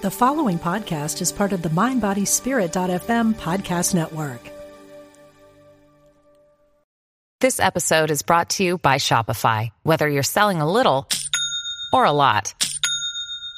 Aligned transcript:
The 0.00 0.12
following 0.12 0.60
podcast 0.60 1.20
is 1.20 1.32
part 1.32 1.52
of 1.52 1.62
the 1.62 1.70
MindBodySpirit.fm 1.70 3.34
podcast 3.34 3.96
network. 3.96 4.48
This 7.40 7.58
episode 7.58 8.12
is 8.12 8.22
brought 8.22 8.50
to 8.50 8.62
you 8.62 8.78
by 8.78 8.98
Shopify. 8.98 9.70
Whether 9.82 10.08
you're 10.08 10.22
selling 10.22 10.60
a 10.60 10.70
little 10.70 11.08
or 11.92 12.04
a 12.04 12.12
lot, 12.12 12.54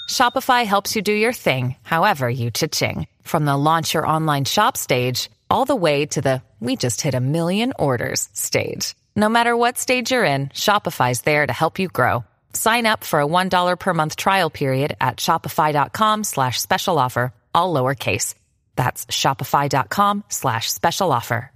Shopify 0.08 0.64
helps 0.64 0.96
you 0.96 1.02
do 1.02 1.12
your 1.12 1.34
thing, 1.34 1.76
however 1.82 2.30
you 2.30 2.50
cha-ching. 2.50 3.06
From 3.20 3.44
the 3.44 3.58
launch 3.58 3.92
your 3.92 4.06
online 4.06 4.46
shop 4.46 4.78
stage, 4.78 5.28
all 5.50 5.66
the 5.66 5.76
way 5.76 6.06
to 6.06 6.22
the 6.22 6.42
we 6.58 6.74
just 6.74 7.02
hit 7.02 7.12
a 7.14 7.20
million 7.20 7.74
orders 7.78 8.30
stage. 8.32 8.94
No 9.14 9.28
matter 9.28 9.54
what 9.54 9.76
stage 9.76 10.10
you're 10.10 10.24
in, 10.24 10.48
Shopify's 10.48 11.20
there 11.20 11.46
to 11.46 11.52
help 11.52 11.78
you 11.78 11.88
grow. 11.88 12.24
Sign 12.52 12.86
up 12.86 13.04
for 13.04 13.20
a 13.20 13.26
$1 13.26 13.78
per 13.78 13.94
month 13.94 14.16
trial 14.16 14.50
period 14.50 14.96
at 15.00 15.16
shopify.com 15.16 16.24
slash 16.24 16.60
special 16.60 16.98
offer, 16.98 17.32
all 17.54 17.74
lowercase. 17.74 18.34
That's 18.76 19.06
shopify.com 19.06 20.24
slash 20.28 20.70
special 20.70 21.12
offer. 21.12 21.50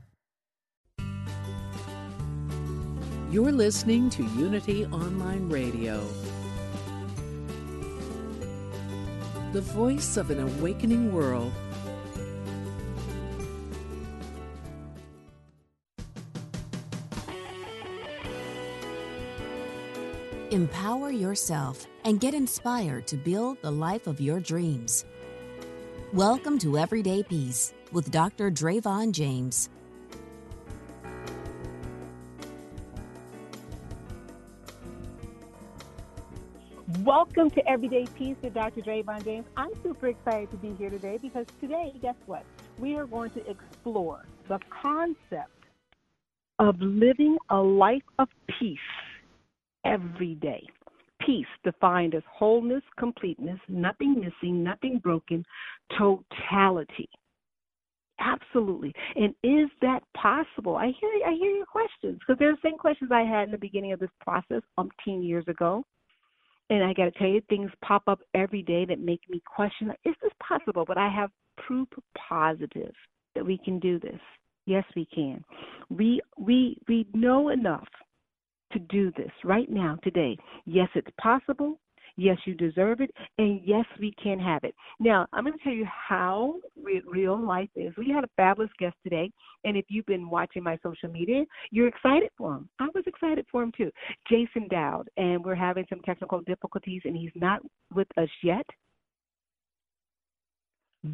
You're 3.35 3.51
listening 3.51 4.11
to 4.11 4.23
Unity 4.39 4.87
Online 4.87 5.49
Radio, 5.49 6.01
the 9.53 9.61
voice 9.61 10.17
of 10.17 10.31
an 10.31 10.39
awakening 10.39 11.13
world. 11.13 11.51
Empower 20.55 21.11
yourself 21.11 21.85
and 22.05 22.21
get 22.21 22.33
inspired 22.33 23.09
to 23.09 23.17
build 23.17 23.61
the 23.61 23.73
life 23.73 24.07
of 24.07 24.21
your 24.21 24.39
dreams. 24.39 25.05
Welcome 26.13 26.61
to 26.61 26.79
Everyday 26.79 27.25
Peace 27.25 27.75
with 27.91 28.13
Dr. 28.13 28.53
Dravon 28.53 29.11
James. 29.11 29.69
Welcome 37.01 37.51
to 37.51 37.69
Everyday 37.69 38.07
Peace 38.15 38.37
with 38.41 38.55
Dr. 38.55 38.81
Dravon 38.81 39.25
James. 39.25 39.47
I'm 39.57 39.71
super 39.83 40.07
excited 40.07 40.53
to 40.53 40.57
be 40.59 40.73
here 40.75 40.89
today 40.89 41.19
because 41.21 41.47
today, 41.61 41.93
guess 42.01 42.15
what? 42.27 42.45
We 42.79 42.95
are 42.95 43.07
going 43.07 43.31
to 43.31 43.45
explore 43.51 44.25
the 44.47 44.61
concept 44.71 45.65
of 46.61 46.77
living 46.79 47.39
a 47.51 47.61
life 47.61 48.05
of 48.21 48.29
peace 48.61 48.79
every 49.85 50.35
day. 50.37 50.65
Peace 51.25 51.47
defined 51.63 52.15
as 52.15 52.23
wholeness, 52.31 52.83
completeness, 52.99 53.59
nothing 53.69 54.15
missing, 54.15 54.63
nothing 54.63 54.99
broken, 54.99 55.45
totality. 55.97 57.09
Absolutely. 58.21 58.93
And 59.17 59.35
is 59.43 59.69
that 59.81 60.01
possible? 60.17 60.77
I 60.77 60.93
hear 61.01 61.11
I 61.27 61.33
hear 61.33 61.51
your 61.51 61.67
questions 61.67 62.19
because 62.21 62.39
they're 62.39 62.53
the 62.53 62.59
same 62.63 62.79
questions 62.79 63.11
I 63.13 63.23
had 63.23 63.45
in 63.45 63.51
the 63.51 63.59
beginning 63.59 63.93
of 63.93 63.99
this 63.99 64.11
process 64.21 64.63
umpteen 64.79 65.27
years 65.27 65.45
ago. 65.49 65.85
And 66.71 66.83
I 66.83 66.93
got 66.95 67.05
to 67.05 67.11
tell 67.13 67.29
you, 67.29 67.43
things 67.49 67.71
pop 67.85 68.05
up 68.07 68.21
every 68.35 68.63
day 68.63 68.85
that 68.87 69.01
make 69.01 69.21
me 69.29 69.43
question: 69.45 69.91
Is 70.05 70.15
this 70.23 70.33
possible? 70.47 70.85
But 70.87 70.99
I 70.99 71.09
have 71.09 71.31
proof 71.57 71.89
positive 72.17 72.95
that 73.35 73.45
we 73.45 73.59
can 73.59 73.79
do 73.79 73.99
this. 73.99 74.21
Yes, 74.67 74.85
we 74.95 75.07
can. 75.13 75.45
We 75.91 76.21
we 76.39 76.79
we 76.89 77.07
know 77.13 77.49
enough 77.51 77.89
to 78.75 78.79
do 78.81 79.11
this 79.17 79.31
right 79.43 79.71
now, 79.71 79.99
today. 80.03 80.37
Yes, 80.67 80.89
it's 80.95 81.11
possible. 81.21 81.79
Yes, 82.17 82.39
you 82.45 82.55
deserve 82.55 83.01
it. 83.01 83.11
And 83.39 83.61
yes, 83.65 83.85
we 83.99 84.15
can 84.23 84.39
have 84.39 84.63
it. 84.63 84.75
Now, 85.01 85.27
I'm 85.33 85.45
going 85.45 85.59
to 85.59 85.65
tell 85.65 85.73
you 85.73 85.87
how 85.87 86.57
re- 86.81 87.03
real 87.07 87.45
life 87.45 87.71
is. 87.75 87.93
We 87.97 88.11
had 88.11 88.25
a 88.25 88.31
fabulous 88.37 88.71
guest 88.79 88.95
today. 89.03 89.33
And 89.65 89.77
if 89.77 89.87
you've 89.89 90.07
been 90.07 90.31
watching 90.31 90.63
my 90.63 90.79
social 90.83 91.11
media, 91.11 91.45
you're 91.71 91.89
excited 91.89 92.31
for 92.39 92.55
him. 92.55 92.69
I 92.79 92.89
was 92.95 93.05
excited 93.07 93.47
for 93.51 93.63
him 93.63 93.73
too. 93.77 93.91
Jason 94.29 94.69
Dowd. 94.69 95.09
And 95.17 95.45
we're 95.45 95.57
having 95.57 95.87
some 95.89 96.01
technical 96.03 96.41
difficulties, 96.43 97.03
and 97.05 97.17
he's 97.17 97.33
not 97.35 97.63
with 97.93 98.09
us 98.17 98.29
yet 98.43 98.67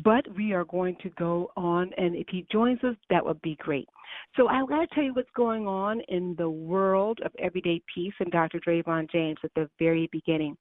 but 0.04 0.24
we 0.36 0.52
are 0.52 0.64
going 0.64 0.96
to 1.02 1.10
go 1.10 1.50
on 1.56 1.90
and 1.96 2.14
if 2.14 2.28
he 2.30 2.46
joins 2.50 2.82
us 2.84 2.94
that 3.10 3.24
would 3.24 3.40
be 3.42 3.56
great. 3.56 3.88
So 4.36 4.48
i 4.48 4.62
want 4.62 4.88
to 4.88 4.94
tell 4.94 5.04
you 5.04 5.12
what's 5.14 5.28
going 5.34 5.66
on 5.66 6.00
in 6.08 6.34
the 6.38 6.48
world 6.48 7.18
of 7.24 7.32
everyday 7.38 7.82
peace 7.92 8.14
and 8.20 8.30
dr 8.30 8.58
Dravon 8.60 9.10
james 9.10 9.38
at 9.42 9.50
the 9.54 9.68
very 9.78 10.08
beginning. 10.12 10.56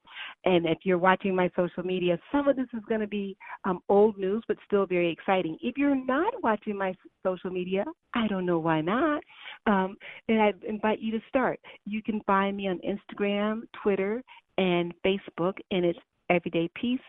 And 0.45 0.65
if 0.65 0.79
you're 0.83 0.97
watching 0.97 1.35
my 1.35 1.49
social 1.55 1.83
media 1.83 2.17
some 2.31 2.47
of 2.47 2.55
this 2.55 2.67
is 2.73 2.81
going 2.89 3.01
to 3.01 3.07
be 3.07 3.37
um, 3.65 3.79
old 3.87 4.17
news 4.17 4.43
but 4.47 4.57
still 4.65 4.85
very 4.85 5.11
exciting. 5.11 5.57
If 5.61 5.77
you're 5.77 5.95
not 5.95 6.33
watching 6.41 6.77
my 6.77 6.95
social 7.23 7.51
media 7.51 7.85
i 8.15 8.27
don't 8.27 8.45
know 8.45 8.59
why 8.59 8.81
not 8.81 9.21
um, 9.67 9.95
and 10.27 10.41
i 10.41 10.53
invite 10.67 10.99
you 10.99 11.11
to 11.11 11.19
start. 11.27 11.59
You 11.85 12.01
can 12.01 12.21
find 12.21 12.57
me 12.57 12.67
on 12.67 12.79
instagram 12.79 13.61
twitter 13.83 14.23
and 14.57 14.93
facebook 15.05 15.53
and 15.71 15.85
it's 15.85 15.99
everyday 16.29 16.69
peace 16.75 16.99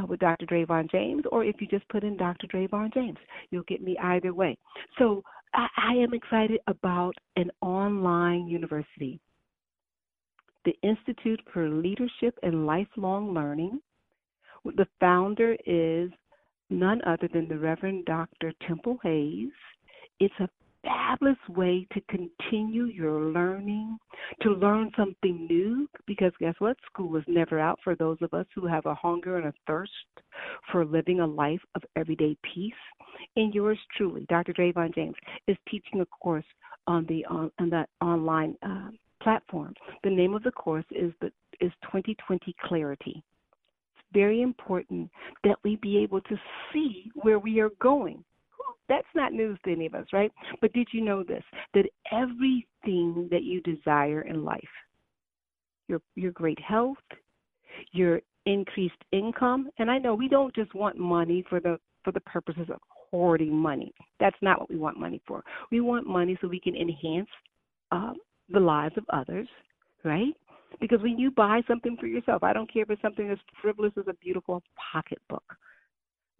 uh, 0.00 0.06
with 0.06 0.20
Dr. 0.20 0.46
Dravon 0.46 0.90
James, 0.90 1.24
or 1.30 1.44
if 1.44 1.56
you 1.60 1.66
just 1.66 1.88
put 1.88 2.04
in 2.04 2.16
Dr. 2.16 2.46
Dravon 2.46 2.92
James, 2.92 3.18
you'll 3.50 3.64
get 3.64 3.82
me 3.82 3.96
either 4.02 4.32
way. 4.32 4.56
So 4.98 5.22
I, 5.54 5.66
I 5.76 5.92
am 5.94 6.14
excited 6.14 6.60
about 6.66 7.14
an 7.36 7.50
online 7.60 8.46
university, 8.46 9.20
the 10.64 10.74
Institute 10.82 11.40
for 11.52 11.68
Leadership 11.68 12.38
and 12.42 12.66
Lifelong 12.66 13.34
Learning. 13.34 13.80
The 14.64 14.86
founder 15.00 15.56
is 15.66 16.10
none 16.68 17.00
other 17.06 17.28
than 17.32 17.48
the 17.48 17.58
Reverend 17.58 18.04
Dr. 18.04 18.52
Temple 18.66 18.98
Hayes. 19.02 19.50
It's 20.20 20.34
a 20.38 20.48
fabulous 20.82 21.38
way 21.48 21.86
to 21.92 22.00
continue 22.02 22.84
your 22.84 23.20
learning, 23.20 23.98
to 24.42 24.50
learn 24.50 24.90
something 24.96 25.46
new, 25.46 25.88
because 26.06 26.32
guess 26.40 26.54
what? 26.58 26.76
School 26.86 27.16
is 27.16 27.24
never 27.26 27.58
out 27.58 27.78
for 27.82 27.94
those 27.94 28.18
of 28.22 28.32
us 28.34 28.46
who 28.54 28.66
have 28.66 28.86
a 28.86 28.94
hunger 28.94 29.36
and 29.36 29.46
a 29.46 29.54
thirst 29.66 29.92
for 30.70 30.84
living 30.84 31.20
a 31.20 31.26
life 31.26 31.60
of 31.74 31.82
everyday 31.96 32.36
peace. 32.54 32.72
And 33.36 33.54
yours 33.54 33.78
truly, 33.96 34.26
Dr. 34.28 34.52
Dravon 34.52 34.94
James, 34.94 35.16
is 35.46 35.56
teaching 35.68 36.00
a 36.00 36.06
course 36.06 36.44
on 36.86 37.06
the 37.06 37.24
on, 37.26 37.50
on 37.58 37.70
that 37.70 37.88
online 38.00 38.56
uh, 38.62 38.90
platform. 39.22 39.74
The 40.04 40.10
name 40.10 40.34
of 40.34 40.42
the 40.42 40.52
course 40.52 40.84
is 40.90 41.12
the 41.20 41.30
is 41.60 41.72
2020 41.82 42.54
Clarity. 42.64 43.22
It's 43.96 44.04
very 44.12 44.42
important 44.42 45.10
that 45.44 45.56
we 45.62 45.76
be 45.76 45.98
able 45.98 46.22
to 46.22 46.36
see 46.72 47.10
where 47.14 47.38
we 47.38 47.60
are 47.60 47.70
going 47.80 48.24
that's 48.90 49.06
not 49.14 49.32
news 49.32 49.58
to 49.64 49.72
any 49.72 49.86
of 49.86 49.94
us, 49.94 50.06
right? 50.12 50.32
But 50.60 50.72
did 50.74 50.88
you 50.92 51.00
know 51.00 51.22
this? 51.22 51.44
That 51.72 51.86
everything 52.12 53.28
that 53.30 53.44
you 53.44 53.62
desire 53.62 54.22
in 54.22 54.44
life, 54.44 54.60
your 55.88 56.02
your 56.16 56.32
great 56.32 56.60
health, 56.60 56.98
your 57.92 58.20
increased 58.44 59.02
income, 59.12 59.70
and 59.78 59.90
I 59.90 59.98
know 59.98 60.14
we 60.14 60.28
don't 60.28 60.54
just 60.54 60.74
want 60.74 60.98
money 60.98 61.44
for 61.48 61.60
the 61.60 61.78
for 62.04 62.12
the 62.12 62.20
purposes 62.20 62.68
of 62.68 62.80
hoarding 62.88 63.54
money. 63.54 63.94
That's 64.18 64.36
not 64.42 64.58
what 64.58 64.70
we 64.70 64.76
want 64.76 64.98
money 64.98 65.22
for. 65.26 65.44
We 65.70 65.80
want 65.80 66.06
money 66.06 66.36
so 66.40 66.48
we 66.48 66.60
can 66.60 66.74
enhance 66.74 67.28
uh, 67.92 68.12
the 68.48 68.60
lives 68.60 68.96
of 68.96 69.04
others, 69.12 69.48
right? 70.04 70.34
Because 70.80 71.00
when 71.02 71.18
you 71.18 71.30
buy 71.30 71.60
something 71.68 71.96
for 71.98 72.06
yourself, 72.06 72.42
I 72.42 72.52
don't 72.52 72.72
care 72.72 72.82
if 72.82 72.90
it's 72.90 73.02
something 73.02 73.30
as 73.30 73.38
frivolous 73.60 73.92
as 73.98 74.06
a 74.08 74.14
beautiful 74.14 74.62
pocketbook 74.92 75.44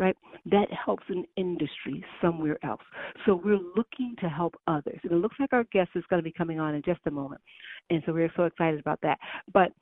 right? 0.01 0.17
That 0.47 0.67
helps 0.73 1.05
an 1.11 1.25
industry 1.37 2.03
somewhere 2.21 2.59
else. 2.65 2.81
So 3.27 3.41
we're 3.45 3.61
looking 3.77 4.17
to 4.21 4.29
help 4.29 4.55
others. 4.67 4.99
And 5.05 5.13
it 5.13 5.17
looks 5.17 5.37
like 5.39 5.53
our 5.53 5.65
guest 5.65 5.91
is 5.95 6.03
going 6.09 6.19
to 6.19 6.25
be 6.25 6.33
coming 6.33 6.59
on 6.59 6.75
in 6.75 6.83
just 6.83 7.01
a 7.07 7.11
moment. 7.11 7.43
And 7.91 8.03
so 8.07 8.13
we're 8.13 8.33
so 8.35 8.45
excited 8.45 8.81
about 8.81 8.99
that. 9.03 9.19
But 9.53 9.73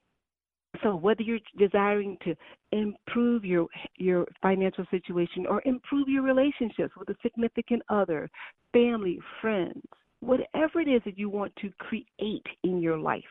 so 0.83 0.97
whether 0.97 1.23
you're 1.23 1.39
desiring 1.57 2.19
to 2.25 2.35
improve 2.73 3.45
your 3.45 3.69
your 3.97 4.27
financial 4.43 4.85
situation 4.91 5.47
or 5.49 5.63
improve 5.65 6.09
your 6.09 6.23
relationships 6.23 6.93
with 6.99 7.09
a 7.09 7.17
significant 7.23 7.83
other, 7.89 8.29
family, 8.73 9.19
friends, 9.41 9.83
whatever 10.21 10.81
it 10.81 10.89
is 10.89 11.01
that 11.07 11.19
you 11.19 11.31
want 11.31 11.55
to 11.57 11.71
create 11.79 12.47
in 12.65 12.81
your 12.81 12.99
life, 12.99 13.23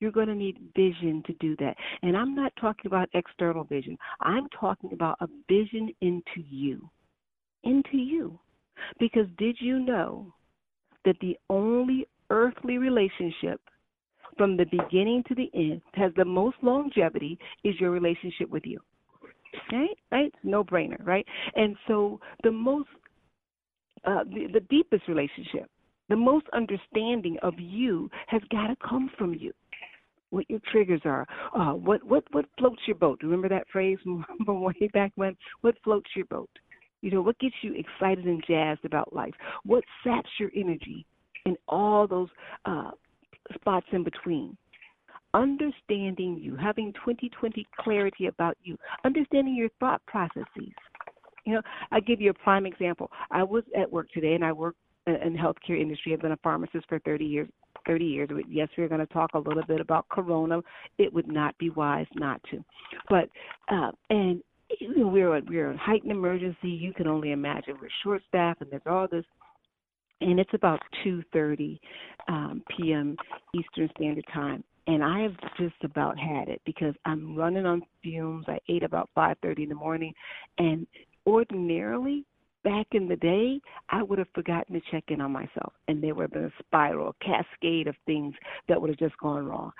you're 0.00 0.12
going 0.12 0.28
to 0.28 0.34
need 0.34 0.58
vision 0.76 1.22
to 1.26 1.32
do 1.34 1.56
that. 1.56 1.76
And 2.02 2.16
I'm 2.16 2.34
not 2.34 2.52
talking 2.60 2.86
about 2.86 3.08
external 3.14 3.64
vision, 3.64 3.96
I'm 4.20 4.48
talking 4.58 4.92
about 4.92 5.16
a 5.20 5.28
vision 5.48 5.90
into 6.00 6.40
you. 6.48 6.88
Into 7.64 7.96
you. 7.96 8.38
Because 8.98 9.26
did 9.38 9.56
you 9.60 9.78
know 9.78 10.32
that 11.04 11.16
the 11.20 11.36
only 11.48 12.06
earthly 12.30 12.78
relationship 12.78 13.60
from 14.36 14.56
the 14.56 14.66
beginning 14.66 15.22
to 15.28 15.34
the 15.34 15.50
end 15.54 15.80
has 15.94 16.12
the 16.16 16.24
most 16.24 16.56
longevity 16.62 17.38
is 17.64 17.74
your 17.80 17.90
relationship 17.90 18.50
with 18.50 18.64
you? 18.66 18.78
Right? 19.72 19.96
Right? 20.12 20.34
No 20.44 20.62
brainer, 20.62 21.02
right? 21.04 21.24
And 21.54 21.76
so 21.88 22.20
the 22.42 22.52
most, 22.52 22.88
uh, 24.04 24.24
the, 24.24 24.48
the 24.52 24.60
deepest 24.68 25.08
relationship, 25.08 25.70
the 26.08 26.16
most 26.16 26.46
understanding 26.52 27.38
of 27.42 27.54
you 27.58 28.10
has 28.26 28.42
got 28.50 28.66
to 28.66 28.76
come 28.86 29.10
from 29.16 29.34
you 29.34 29.52
what 30.30 30.48
your 30.48 30.60
triggers 30.70 31.00
are, 31.04 31.26
uh, 31.54 31.72
what 31.72 32.02
what 32.04 32.24
what 32.32 32.46
floats 32.58 32.82
your 32.86 32.96
boat. 32.96 33.20
Do 33.20 33.26
you 33.26 33.30
remember 33.30 33.54
that 33.54 33.66
phrase 33.72 33.98
from, 34.44 34.62
way 34.62 34.90
back 34.92 35.12
when? 35.14 35.36
What 35.60 35.76
floats 35.84 36.10
your 36.14 36.26
boat? 36.26 36.50
You 37.02 37.10
know, 37.10 37.22
what 37.22 37.38
gets 37.38 37.54
you 37.62 37.74
excited 37.74 38.24
and 38.24 38.42
jazzed 38.46 38.84
about 38.84 39.14
life? 39.14 39.34
What 39.64 39.84
saps 40.02 40.30
your 40.40 40.50
energy? 40.56 41.06
And 41.44 41.56
all 41.68 42.08
those 42.08 42.28
uh, 42.64 42.90
spots 43.54 43.86
in 43.92 44.02
between. 44.02 44.56
Understanding 45.34 46.38
you, 46.40 46.56
having 46.56 46.92
2020 46.94 47.64
clarity 47.78 48.26
about 48.26 48.56
you, 48.62 48.76
understanding 49.04 49.54
your 49.54 49.68
thought 49.78 50.04
processes. 50.06 50.72
You 51.44 51.54
know, 51.54 51.62
I 51.92 52.00
give 52.00 52.20
you 52.20 52.30
a 52.30 52.34
prime 52.34 52.66
example. 52.66 53.10
I 53.30 53.44
was 53.44 53.62
at 53.78 53.90
work 53.90 54.08
today, 54.12 54.34
and 54.34 54.44
I 54.44 54.50
work 54.50 54.74
in 55.06 55.36
healthcare 55.36 55.80
industry. 55.80 56.12
I've 56.12 56.20
been 56.20 56.32
a 56.32 56.38
pharmacist 56.38 56.88
for 56.88 56.98
30 57.00 57.24
years. 57.24 57.48
30 57.86 58.04
years. 58.04 58.28
Yes, 58.48 58.68
we're 58.76 58.88
going 58.88 59.06
to 59.06 59.12
talk 59.12 59.30
a 59.34 59.38
little 59.38 59.62
bit 59.66 59.80
about 59.80 60.08
corona. 60.08 60.60
It 60.98 61.12
would 61.12 61.28
not 61.28 61.56
be 61.58 61.70
wise 61.70 62.06
not 62.14 62.40
to. 62.50 62.64
But 63.08 63.28
uh, 63.68 63.92
and 64.10 64.42
we're 64.80 65.40
we're 65.48 65.70
in 65.70 65.78
heightened 65.78 66.12
emergency. 66.12 66.68
You 66.68 66.92
can 66.92 67.06
only 67.06 67.32
imagine 67.32 67.76
we're 67.80 67.88
short 68.02 68.22
staffed, 68.28 68.62
and 68.62 68.70
there's 68.70 68.82
all 68.86 69.08
this. 69.10 69.24
And 70.20 70.40
it's 70.40 70.54
about 70.54 70.80
2:30 71.04 71.78
um, 72.28 72.62
p.m. 72.76 73.16
Eastern 73.54 73.90
Standard 73.96 74.24
Time, 74.32 74.64
and 74.86 75.04
I 75.04 75.20
have 75.20 75.36
just 75.58 75.76
about 75.84 76.18
had 76.18 76.48
it 76.48 76.62
because 76.64 76.94
I'm 77.04 77.36
running 77.36 77.66
on 77.66 77.82
fumes. 78.02 78.46
I 78.48 78.58
ate 78.68 78.82
about 78.82 79.10
5:30 79.16 79.64
in 79.64 79.68
the 79.68 79.74
morning, 79.74 80.14
and 80.58 80.86
ordinarily 81.26 82.24
back 82.66 82.88
in 82.90 83.06
the 83.06 83.14
day, 83.14 83.60
I 83.90 84.02
would 84.02 84.18
have 84.18 84.26
forgotten 84.34 84.74
to 84.74 84.80
check 84.90 85.04
in 85.06 85.20
on 85.20 85.30
myself, 85.30 85.72
and 85.86 86.02
there 86.02 86.16
would 86.16 86.22
have 86.22 86.32
been 86.32 86.46
a 86.46 86.52
spiral, 86.58 87.14
a 87.20 87.24
cascade 87.24 87.86
of 87.86 87.94
things 88.06 88.34
that 88.68 88.80
would 88.80 88.90
have 88.90 88.98
just 88.98 89.16
gone 89.18 89.46
wrong. 89.46 89.70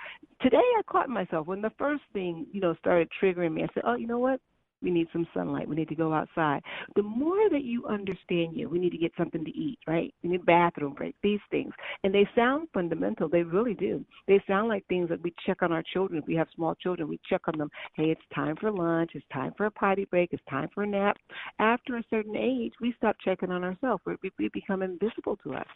Today, 0.40 0.58
I 0.58 0.82
caught 0.88 1.08
myself 1.08 1.48
when 1.48 1.60
the 1.60 1.72
first 1.78 2.04
thing, 2.12 2.46
you 2.52 2.60
know, 2.60 2.76
started 2.78 3.08
triggering 3.20 3.54
me. 3.54 3.64
I 3.64 3.68
said, 3.74 3.82
"Oh, 3.84 3.96
you 3.96 4.06
know 4.06 4.20
what? 4.20 4.40
We 4.82 4.90
need 4.90 5.08
some 5.12 5.26
sunlight. 5.32 5.68
We 5.68 5.76
need 5.76 5.88
to 5.88 5.94
go 5.94 6.12
outside. 6.12 6.62
The 6.94 7.02
more 7.02 7.48
that 7.50 7.64
you 7.64 7.86
understand 7.86 8.56
you, 8.56 8.68
we 8.68 8.78
need 8.78 8.90
to 8.90 8.98
get 8.98 9.12
something 9.16 9.44
to 9.44 9.50
eat, 9.50 9.78
right? 9.86 10.12
We 10.22 10.30
need 10.30 10.42
a 10.42 10.44
bathroom 10.44 10.94
break, 10.94 11.16
these 11.22 11.40
things. 11.50 11.72
And 12.04 12.14
they 12.14 12.28
sound 12.36 12.68
fundamental. 12.74 13.28
They 13.28 13.42
really 13.42 13.74
do. 13.74 14.04
They 14.28 14.42
sound 14.46 14.68
like 14.68 14.86
things 14.86 15.08
that 15.08 15.22
we 15.22 15.34
check 15.46 15.62
on 15.62 15.72
our 15.72 15.82
children. 15.92 16.20
If 16.20 16.28
we 16.28 16.34
have 16.34 16.48
small 16.54 16.74
children, 16.74 17.08
we 17.08 17.18
check 17.28 17.42
on 17.48 17.58
them. 17.58 17.70
Hey, 17.94 18.10
it's 18.10 18.20
time 18.34 18.56
for 18.60 18.70
lunch. 18.70 19.12
It's 19.14 19.24
time 19.32 19.52
for 19.56 19.66
a 19.66 19.70
potty 19.70 20.04
break. 20.04 20.32
It's 20.32 20.42
time 20.48 20.68
for 20.74 20.82
a 20.82 20.86
nap. 20.86 21.16
After 21.58 21.96
a 21.96 22.04
certain 22.10 22.36
age, 22.36 22.72
we 22.80 22.94
stop 22.98 23.16
checking 23.24 23.50
on 23.50 23.64
ourselves. 23.64 24.02
We 24.06 24.48
become 24.52 24.82
invisible 24.82 25.38
to 25.44 25.54
us. 25.54 25.66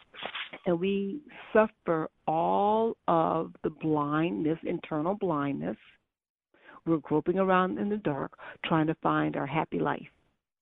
And 0.65 0.79
we 0.79 1.21
suffer 1.53 2.09
all 2.27 2.95
of 3.07 3.53
the 3.63 3.71
blindness, 3.71 4.59
internal 4.63 5.15
blindness 5.15 5.77
we're 6.85 6.97
groping 6.97 7.39
around 7.39 7.77
in 7.77 7.89
the 7.89 7.97
dark 7.97 8.37
trying 8.65 8.87
to 8.87 8.95
find 8.95 9.35
our 9.35 9.45
happy 9.45 9.79
life. 9.79 10.07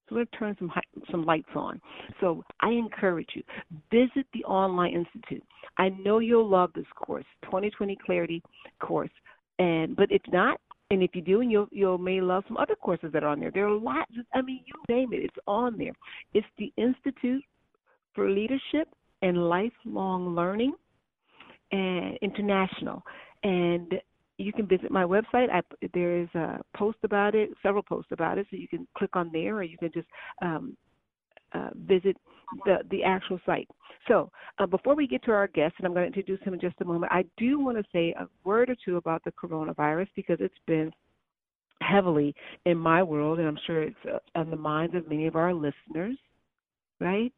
So 0.10 0.16
to 0.16 0.25
turn 0.27 0.56
some 0.57 0.71
some 1.12 1.24
lights 1.24 1.50
on. 1.56 1.80
So 2.19 2.44
I 2.62 2.69
encourage 2.69 3.30
you 3.36 3.44
visit 3.92 4.25
the 4.33 4.44
online 4.45 4.94
institute. 4.94 5.44
I 5.77 5.89
know 5.89 6.19
you'll 6.19 6.50
love 6.50 6.71
this 6.74 6.86
course, 6.95 7.25
2020 7.44 7.98
Clarity 8.06 8.42
course. 8.80 9.12
And 9.60 9.95
but 9.95 10.12
if 10.12 10.21
not, 10.31 10.60
and 10.89 11.04
if 11.04 11.12
you 11.13 11.21
do, 11.21 11.42
and 11.42 11.51
you'll 11.51 11.68
you 11.71 11.98
may 12.00 12.22
love 12.22 12.44
some 12.48 12.57
other 12.57 12.75
courses 12.75 13.12
that 13.13 13.24
are 13.24 13.30
on 13.30 13.39
there. 13.39 13.51
There 13.51 13.68
are 13.68 13.77
lots. 13.77 14.12
I 14.33 14.42
mean, 14.42 14.62
you 14.65 14.74
name 14.94 15.13
it, 15.13 15.24
it's 15.24 15.38
on 15.45 15.77
there. 15.77 15.94
It's 16.33 16.48
the 16.57 16.74
Institute 16.77 17.44
for 18.15 18.30
Leadership 18.30 18.88
and 19.22 19.50
Lifelong 19.50 20.36
Learning 20.36 20.74
and 21.72 22.18
International. 22.22 23.04
And 23.44 23.94
you 24.39 24.53
can 24.53 24.65
visit 24.65 24.89
my 24.89 25.03
website. 25.03 25.50
I, 25.51 25.62
there 25.94 26.18
is 26.18 26.30
a 26.33 26.59
post 26.75 26.97
about 27.03 27.36
it, 27.36 27.50
several 27.62 27.83
posts 27.83 28.12
about 28.12 28.38
it, 28.38 28.47
so 28.50 28.56
you 28.56 28.68
can 28.68 28.88
click 28.97 29.15
on 29.15 29.30
there, 29.33 29.57
or 29.57 29.63
you 29.63 29.77
can 29.77 29.91
just 29.94 30.07
um, 30.41 30.77
uh, 31.53 31.69
visit 31.86 32.15
the 32.65 32.77
the 32.89 33.03
actual 33.03 33.39
site. 33.45 33.68
So 34.07 34.31
uh, 34.57 34.65
before 34.65 34.95
we 34.95 35.07
get 35.07 35.24
to 35.25 35.31
our 35.31 35.47
guest, 35.47 35.75
and 35.77 35.86
I'm 35.86 35.94
going 35.94 36.09
to 36.09 36.18
introduce 36.18 36.41
him 36.45 36.53
in 36.53 36.59
just 36.59 36.80
a 36.81 36.86
moment, 36.86 37.12
I 37.12 37.25
do 37.38 37.59
want 37.59 37.77
to 37.77 37.83
say 37.91 38.15
a 38.18 38.27
word 38.44 38.69
or 38.69 38.75
two 38.83 38.97
about 38.97 39.24
the 39.25 39.31
coronavirus 39.31 40.07
because 40.15 40.38
it's 40.39 40.53
been 40.65 40.91
heavily 41.81 42.33
in 42.65 42.77
my 42.77 43.03
world, 43.03 43.39
and 43.39 43.47
I'm 43.47 43.59
sure 43.68 43.83
it's 43.83 43.95
uh, 44.12 44.19
on 44.39 44.50
the 44.50 44.57
minds 44.57 44.95
of 44.95 45.09
many 45.09 45.27
of 45.27 45.36
our 45.36 45.53
listeners, 45.53 46.18
right? 47.00 47.33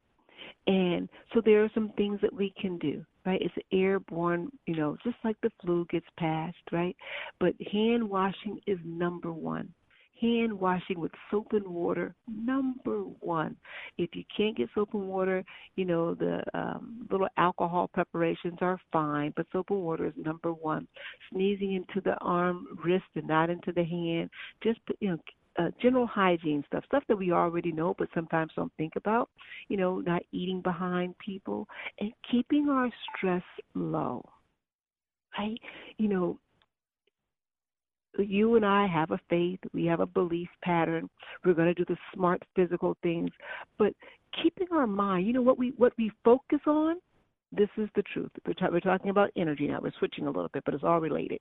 And 0.68 1.10
so 1.34 1.42
there 1.44 1.64
are 1.64 1.72
some 1.74 1.92
things 1.98 2.20
that 2.22 2.34
we 2.34 2.54
can 2.62 2.78
do 2.78 3.04
right? 3.26 3.42
It's 3.42 3.54
airborne, 3.72 4.50
you 4.66 4.76
know, 4.76 4.98
just 5.04 5.18
like 5.24 5.38
the 5.42 5.52
flu 5.62 5.86
gets 5.90 6.06
passed, 6.18 6.58
right? 6.72 6.96
But 7.40 7.54
hand 7.72 8.08
washing 8.10 8.60
is 8.68 8.80
number 8.84 9.32
one. 9.32 9.74
Hand 10.20 10.54
washing 10.54 11.00
with 11.00 11.12
soap 11.32 11.48
and 11.54 11.66
water, 11.66 12.14
number 12.28 13.00
one. 13.22 13.56
If 13.98 14.12
you 14.14 14.24
can't 14.38 14.56
get 14.56 14.70
soap 14.76 14.90
and 14.94 15.08
water, 15.08 15.44
you 15.76 15.84
know 15.84 16.14
the 16.14 16.44
um, 16.54 17.08
little 17.10 17.28
alcohol 17.38 17.90
preparations 17.92 18.60
are 18.62 18.80
fine, 18.94 19.34
but 19.36 19.48
soap 19.52 19.72
and 19.72 19.82
water 19.82 20.06
is 20.06 20.14
number 20.16 20.54
one. 20.54 20.88
Sneezing 21.32 21.74
into 21.74 22.02
the 22.02 22.16
arm, 22.22 22.68
wrist, 22.86 23.06
and 23.16 23.28
not 23.28 23.50
into 23.50 23.72
the 23.72 23.84
hand. 23.84 24.30
Just 24.64 24.80
you 25.00 25.10
know, 25.10 25.18
uh, 25.60 25.70
general 25.82 26.08
hygiene 26.08 26.64
stuff, 26.68 26.84
stuff 26.86 27.04
that 27.08 27.18
we 27.18 27.32
already 27.32 27.72
know 27.72 27.96
but 27.98 28.08
sometimes 28.14 28.52
don't 28.56 28.72
think 28.78 28.94
about. 28.96 29.30
You 29.68 29.78
know, 29.78 30.00
not 30.00 30.24
eating 30.32 30.62
behind 30.62 31.18
people 31.18 31.68
and 32.00 32.12
keeping 32.30 32.70
our 32.70 32.90
stress 33.16 33.44
low. 33.74 34.28
Right? 35.38 35.60
You 35.98 36.10
know, 36.10 36.40
you 38.18 38.56
and 38.56 38.66
I 38.66 38.88
have 38.88 39.12
a 39.12 39.20
faith, 39.30 39.60
we 39.74 39.86
have 39.86 40.02
a 40.02 40.06
belief 40.06 40.50
pattern. 40.64 41.10
We're 41.46 41.54
going 41.54 41.74
to 41.74 41.74
do 41.74 41.86
the 41.86 41.98
smart 42.14 42.44
physical 42.56 42.98
things, 43.02 43.30
but 43.78 43.94
keeping 44.44 44.68
our 44.72 44.88
mind, 44.88 45.26
you 45.26 45.34
know 45.34 45.42
what 45.42 45.58
we 45.58 45.74
what 45.78 45.94
we 45.98 46.12
focus 46.24 46.60
on, 46.68 46.98
this 47.52 47.70
is 47.78 47.90
the 47.96 48.04
truth. 48.14 48.32
We're, 48.46 48.54
ta- 48.54 48.70
we're 48.72 48.80
talking 48.80 49.10
about 49.10 49.30
energy 49.36 49.68
now. 49.68 49.80
We're 49.82 49.94
switching 50.00 50.26
a 50.26 50.32
little 50.32 50.50
bit, 50.54 50.64
but 50.66 50.74
it's 50.74 50.84
all 50.84 51.00
related. 51.00 51.40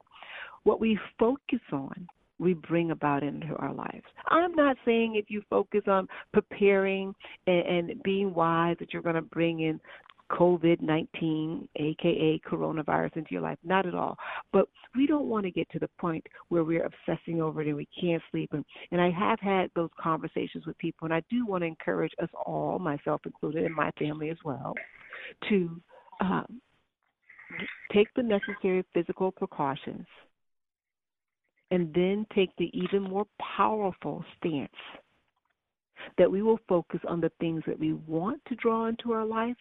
What 0.65 0.81
we 0.81 0.99
focus 1.19 1.61
on 1.73 2.09
we 2.41 2.55
bring 2.55 2.91
about 2.91 3.23
into 3.23 3.55
our 3.57 3.73
lives. 3.73 4.05
I'm 4.29 4.55
not 4.55 4.77
saying 4.85 5.17
if 5.17 5.27
you 5.29 5.43
focus 5.51 5.83
on 5.87 6.09
preparing 6.33 7.15
and, 7.47 7.89
and 7.91 8.03
being 8.03 8.35
wise 8.35 8.77
that 8.81 8.93
you're 8.93 9.03
going 9.03 9.15
to 9.17 9.23
bring 9.23 9.61
in 9.61 9.79
COVID 10.31 10.81
19, 10.81 11.69
aka 11.77 12.41
coronavirus, 12.49 13.17
into 13.17 13.33
your 13.33 13.43
life. 13.43 13.59
Not 13.65 13.87
at 13.87 13.95
all. 13.95 14.17
But 14.53 14.69
we 14.97 15.07
don't 15.07 15.27
want 15.27 15.45
to 15.45 15.51
get 15.51 15.69
to 15.71 15.79
the 15.79 15.91
point 15.99 16.25
where 16.49 16.65
we're 16.65 16.87
obsessing 16.87 17.43
over 17.43 17.63
it 17.63 17.67
and 17.67 17.77
we 17.77 17.89
can't 18.01 18.23
sleep. 18.31 18.51
And, 18.53 18.65
and 18.93 19.01
I 19.01 19.11
have 19.11 19.41
had 19.41 19.71
those 19.75 19.91
conversations 20.01 20.67
with 20.67 20.79
people, 20.79 21.07
and 21.07 21.15
I 21.15 21.23
do 21.31 21.47
want 21.47 21.63
to 21.63 21.67
encourage 21.67 22.13
us 22.23 22.31
all, 22.47 22.79
myself 22.79 23.21
included, 23.27 23.65
and 23.65 23.75
my 23.75 23.91
family 23.99 24.31
as 24.31 24.39
well, 24.45 24.75
to 25.49 25.81
um, 26.21 26.61
take 27.93 28.09
the 28.15 28.23
necessary 28.23 28.85
physical 28.95 29.33
precautions 29.33 30.07
and 31.71 31.93
then 31.95 32.27
take 32.35 32.51
the 32.59 32.71
even 32.73 33.03
more 33.03 33.27
powerful 33.57 34.25
stance 34.37 34.69
that 36.19 36.31
we 36.31 36.43
will 36.43 36.59
focus 36.69 37.01
on 37.09 37.21
the 37.21 37.31
things 37.41 37.63
that 37.67 37.79
we 37.79 37.93
want 37.93 38.41
to 38.47 38.55
draw 38.57 38.87
into 38.87 39.13
our 39.13 39.25
life 39.25 39.57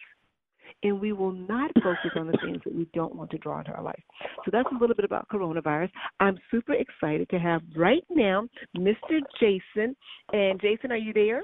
and 0.82 1.00
we 1.00 1.12
will 1.12 1.32
not 1.32 1.70
focus 1.82 2.10
on 2.16 2.26
the 2.26 2.38
things 2.44 2.60
that 2.64 2.74
we 2.74 2.88
don't 2.94 3.14
want 3.14 3.30
to 3.30 3.38
draw 3.38 3.58
into 3.58 3.72
our 3.72 3.82
life. 3.82 4.02
So 4.44 4.50
that's 4.52 4.68
a 4.70 4.78
little 4.78 4.94
bit 4.94 5.04
about 5.04 5.28
coronavirus. 5.28 5.90
I'm 6.20 6.38
super 6.50 6.74
excited 6.74 7.28
to 7.30 7.38
have 7.38 7.62
right 7.76 8.04
now 8.08 8.48
Mr. 8.76 9.20
Jason. 9.38 9.96
And 10.32 10.60
Jason, 10.60 10.92
are 10.92 10.96
you 10.96 11.12
there? 11.12 11.42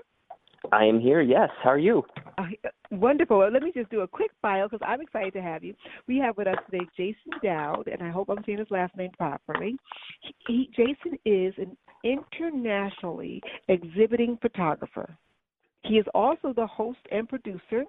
I 0.73 0.85
am 0.85 1.01
here. 1.01 1.21
Yes. 1.21 1.51
How 1.63 1.71
are 1.71 1.79
you? 1.79 2.03
Uh, 2.39 2.45
wonderful. 2.91 3.39
Well, 3.39 3.53
let 3.53 3.63
me 3.63 3.73
just 3.75 3.91
do 3.91 4.01
a 4.01 4.09
quick 4.09 4.31
bio 4.43 4.69
because 4.69 4.85
I'm 4.87 5.01
excited 5.01 5.33
to 5.35 5.43
have 5.43 5.65
you. 5.65 5.75
We 6.07 6.19
have 6.19 6.37
with 6.37 6.49
us 6.49 6.57
today 6.71 6.87
Jason 6.97 7.39
Dowd, 7.43 7.89
and 7.89 8.03
I 8.03 8.11
hope 8.11 8.29
I'm 8.29 8.43
saying 8.45 8.59
his 8.59 8.71
last 8.71 8.97
name 8.97 9.11
properly. 9.17 9.77
He, 10.47 10.71
Jason 10.77 11.19
is 11.25 11.55
an 11.59 11.77
internationally 12.05 13.43
exhibiting 13.69 14.39
photographer. 14.41 15.17
He 15.85 15.95
is 15.95 16.07
also 16.15 16.53
the 16.53 16.67
host 16.67 16.99
and 17.13 17.29
producer 17.29 17.85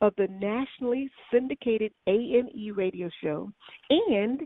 of 0.00 0.14
the 0.16 0.26
nationally 0.40 1.10
syndicated 1.30 1.92
AME 2.06 2.74
radio 2.74 3.10
show 3.22 3.50
and 3.90 4.40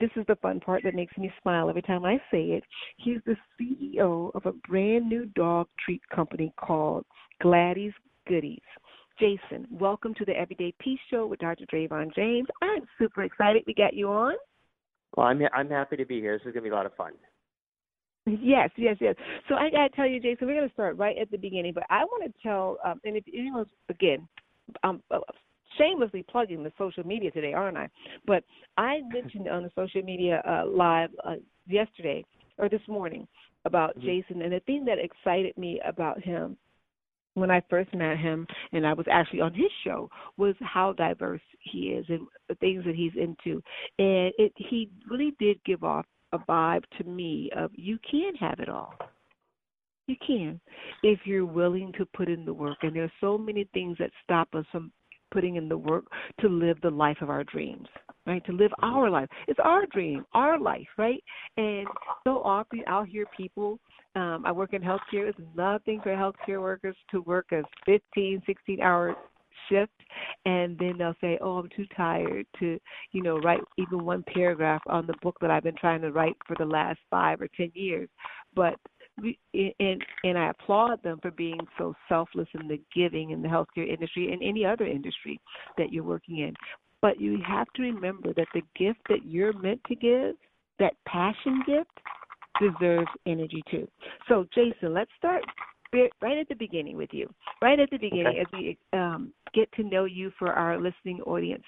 this 0.00 0.10
is 0.16 0.24
the 0.26 0.36
fun 0.36 0.60
part 0.60 0.82
that 0.82 0.94
makes 0.94 1.16
me 1.18 1.30
smile 1.42 1.68
every 1.68 1.82
time 1.82 2.06
I 2.06 2.16
say 2.30 2.42
it. 2.52 2.64
He's 2.96 3.18
the 3.26 3.36
CEO 3.60 4.34
of 4.34 4.46
a 4.46 4.52
brand 4.66 5.06
new 5.08 5.26
dog 5.36 5.68
treat 5.84 6.00
company 6.08 6.54
called 6.58 7.04
Gladys 7.42 7.92
Goodies. 8.26 8.62
Jason, 9.18 9.66
welcome 9.70 10.14
to 10.14 10.24
the 10.24 10.32
Everyday 10.32 10.72
Peace 10.80 10.98
Show 11.10 11.26
with 11.26 11.40
Dr. 11.40 11.66
Dravon 11.66 12.14
James. 12.14 12.48
I'm 12.62 12.86
super 12.98 13.24
excited 13.24 13.62
we 13.66 13.74
got 13.74 13.92
you 13.92 14.08
on. 14.08 14.34
Well, 15.14 15.26
I'm 15.26 15.42
I'm 15.52 15.68
happy 15.68 15.98
to 15.98 16.06
be 16.06 16.18
here. 16.18 16.38
This 16.38 16.46
is 16.46 16.54
going 16.54 16.64
to 16.64 16.70
be 16.70 16.70
a 16.70 16.74
lot 16.74 16.86
of 16.86 16.94
fun. 16.94 17.12
Yes, 18.24 18.70
yes, 18.76 18.96
yes. 19.00 19.16
So 19.48 19.56
I 19.56 19.68
got 19.70 19.88
to 19.88 19.96
tell 19.96 20.06
you, 20.06 20.20
Jason, 20.20 20.46
we're 20.46 20.54
going 20.54 20.68
to 20.68 20.72
start 20.72 20.96
right 20.96 21.16
at 21.18 21.30
the 21.30 21.36
beginning, 21.36 21.72
but 21.74 21.84
I 21.90 22.04
want 22.04 22.24
to 22.24 22.42
tell, 22.42 22.78
um, 22.84 23.00
and 23.04 23.16
if 23.16 23.24
anyone's 23.34 23.68
again, 23.88 24.26
um, 24.84 25.02
uh, 25.10 25.18
shamelessly 25.78 26.24
plugging 26.28 26.62
the 26.62 26.72
social 26.78 27.04
media 27.04 27.30
today, 27.30 27.52
aren't 27.52 27.76
I? 27.76 27.88
But 28.26 28.44
I 28.76 29.00
mentioned 29.12 29.48
on 29.48 29.62
the 29.62 29.70
social 29.74 30.02
media 30.02 30.42
uh, 30.46 30.66
live 30.66 31.10
uh, 31.24 31.36
yesterday 31.66 32.24
or 32.58 32.68
this 32.68 32.80
morning 32.88 33.26
about 33.64 33.96
mm-hmm. 33.96 34.06
Jason, 34.06 34.42
and 34.42 34.52
the 34.52 34.60
thing 34.60 34.84
that 34.86 34.98
excited 34.98 35.56
me 35.56 35.80
about 35.86 36.22
him 36.22 36.56
when 37.34 37.50
I 37.50 37.62
first 37.70 37.94
met 37.94 38.18
him, 38.18 38.46
and 38.72 38.86
I 38.86 38.92
was 38.92 39.06
actually 39.10 39.40
on 39.40 39.54
his 39.54 39.70
show, 39.84 40.10
was 40.36 40.54
how 40.60 40.92
diverse 40.92 41.40
he 41.60 41.90
is 41.90 42.04
and 42.08 42.26
the 42.48 42.56
things 42.56 42.84
that 42.84 42.94
he's 42.94 43.12
into, 43.14 43.62
and 43.98 44.32
it 44.36 44.52
he 44.56 44.90
really 45.08 45.34
did 45.38 45.62
give 45.64 45.84
off 45.84 46.06
a 46.32 46.38
vibe 46.38 46.84
to 46.98 47.04
me 47.04 47.50
of 47.56 47.70
you 47.74 47.98
can 48.08 48.34
have 48.36 48.60
it 48.60 48.68
all. 48.68 48.94
You 50.06 50.16
can 50.26 50.60
if 51.02 51.20
you're 51.24 51.46
willing 51.46 51.92
to 51.98 52.04
put 52.04 52.28
in 52.28 52.44
the 52.44 52.54
work. 52.54 52.78
And 52.82 52.94
there's 52.96 53.10
so 53.20 53.38
many 53.38 53.68
things 53.72 53.96
that 53.98 54.10
stop 54.24 54.48
us 54.54 54.64
from 54.72 54.90
putting 55.30 55.56
in 55.56 55.68
the 55.68 55.78
work 55.78 56.04
to 56.40 56.48
live 56.48 56.78
the 56.82 56.90
life 56.90 57.18
of 57.20 57.30
our 57.30 57.44
dreams, 57.44 57.86
right? 58.26 58.44
To 58.46 58.52
live 58.52 58.72
our 58.82 59.10
life. 59.10 59.28
It's 59.48 59.60
our 59.62 59.86
dream, 59.86 60.24
our 60.34 60.58
life, 60.58 60.88
right? 60.98 61.22
And 61.56 61.86
so 62.24 62.42
often 62.42 62.82
I'll 62.86 63.04
hear 63.04 63.26
people, 63.36 63.78
um, 64.16 64.44
I 64.46 64.52
work 64.52 64.72
in 64.72 64.82
healthcare, 64.82 65.28
it's 65.28 65.38
nothing 65.56 66.00
for 66.02 66.10
healthcare 66.10 66.60
workers 66.60 66.96
to 67.10 67.22
work 67.22 67.46
a 67.52 67.62
15, 67.86 68.42
16 68.46 68.80
hour 68.80 69.16
shift 69.68 69.92
and 70.46 70.78
then 70.78 70.96
they'll 70.98 71.14
say 71.20 71.38
oh 71.40 71.58
i'm 71.58 71.68
too 71.76 71.86
tired 71.96 72.46
to 72.58 72.78
you 73.12 73.22
know 73.22 73.38
write 73.38 73.60
even 73.78 74.04
one 74.04 74.24
paragraph 74.32 74.80
on 74.86 75.06
the 75.06 75.14
book 75.22 75.36
that 75.40 75.50
i've 75.50 75.62
been 75.62 75.76
trying 75.76 76.00
to 76.00 76.12
write 76.12 76.36
for 76.46 76.56
the 76.58 76.64
last 76.64 76.98
five 77.10 77.40
or 77.40 77.48
ten 77.56 77.70
years 77.74 78.08
but 78.54 78.74
and 79.54 80.04
and 80.24 80.38
I 80.38 80.50
applaud 80.50 81.02
them 81.02 81.18
for 81.22 81.30
being 81.30 81.60
so 81.78 81.94
selfless 82.08 82.48
in 82.60 82.68
the 82.68 82.80
giving 82.94 83.30
in 83.30 83.42
the 83.42 83.48
healthcare 83.48 83.88
industry 83.88 84.32
and 84.32 84.42
any 84.42 84.64
other 84.64 84.86
industry 84.86 85.40
that 85.78 85.92
you're 85.92 86.04
working 86.04 86.38
in. 86.38 86.54
But 87.02 87.20
you 87.20 87.38
have 87.46 87.66
to 87.76 87.82
remember 87.82 88.32
that 88.34 88.48
the 88.52 88.62
gift 88.76 89.00
that 89.08 89.24
you're 89.24 89.54
meant 89.54 89.80
to 89.88 89.94
give, 89.94 90.34
that 90.78 90.94
passion 91.06 91.62
gift, 91.66 91.90
deserves 92.60 93.10
energy 93.26 93.62
too. 93.70 93.88
So, 94.28 94.46
Jason, 94.54 94.92
let's 94.92 95.10
start 95.16 95.42
right 95.92 96.38
at 96.38 96.48
the 96.48 96.54
beginning 96.54 96.96
with 96.96 97.10
you. 97.12 97.28
Right 97.62 97.78
at 97.78 97.90
the 97.90 97.98
beginning, 97.98 98.26
okay. 98.26 98.40
as 98.40 98.46
we 98.52 98.78
um, 98.92 99.32
get 99.54 99.70
to 99.72 99.82
know 99.82 100.04
you 100.04 100.30
for 100.38 100.52
our 100.52 100.80
listening 100.80 101.20
audience. 101.22 101.64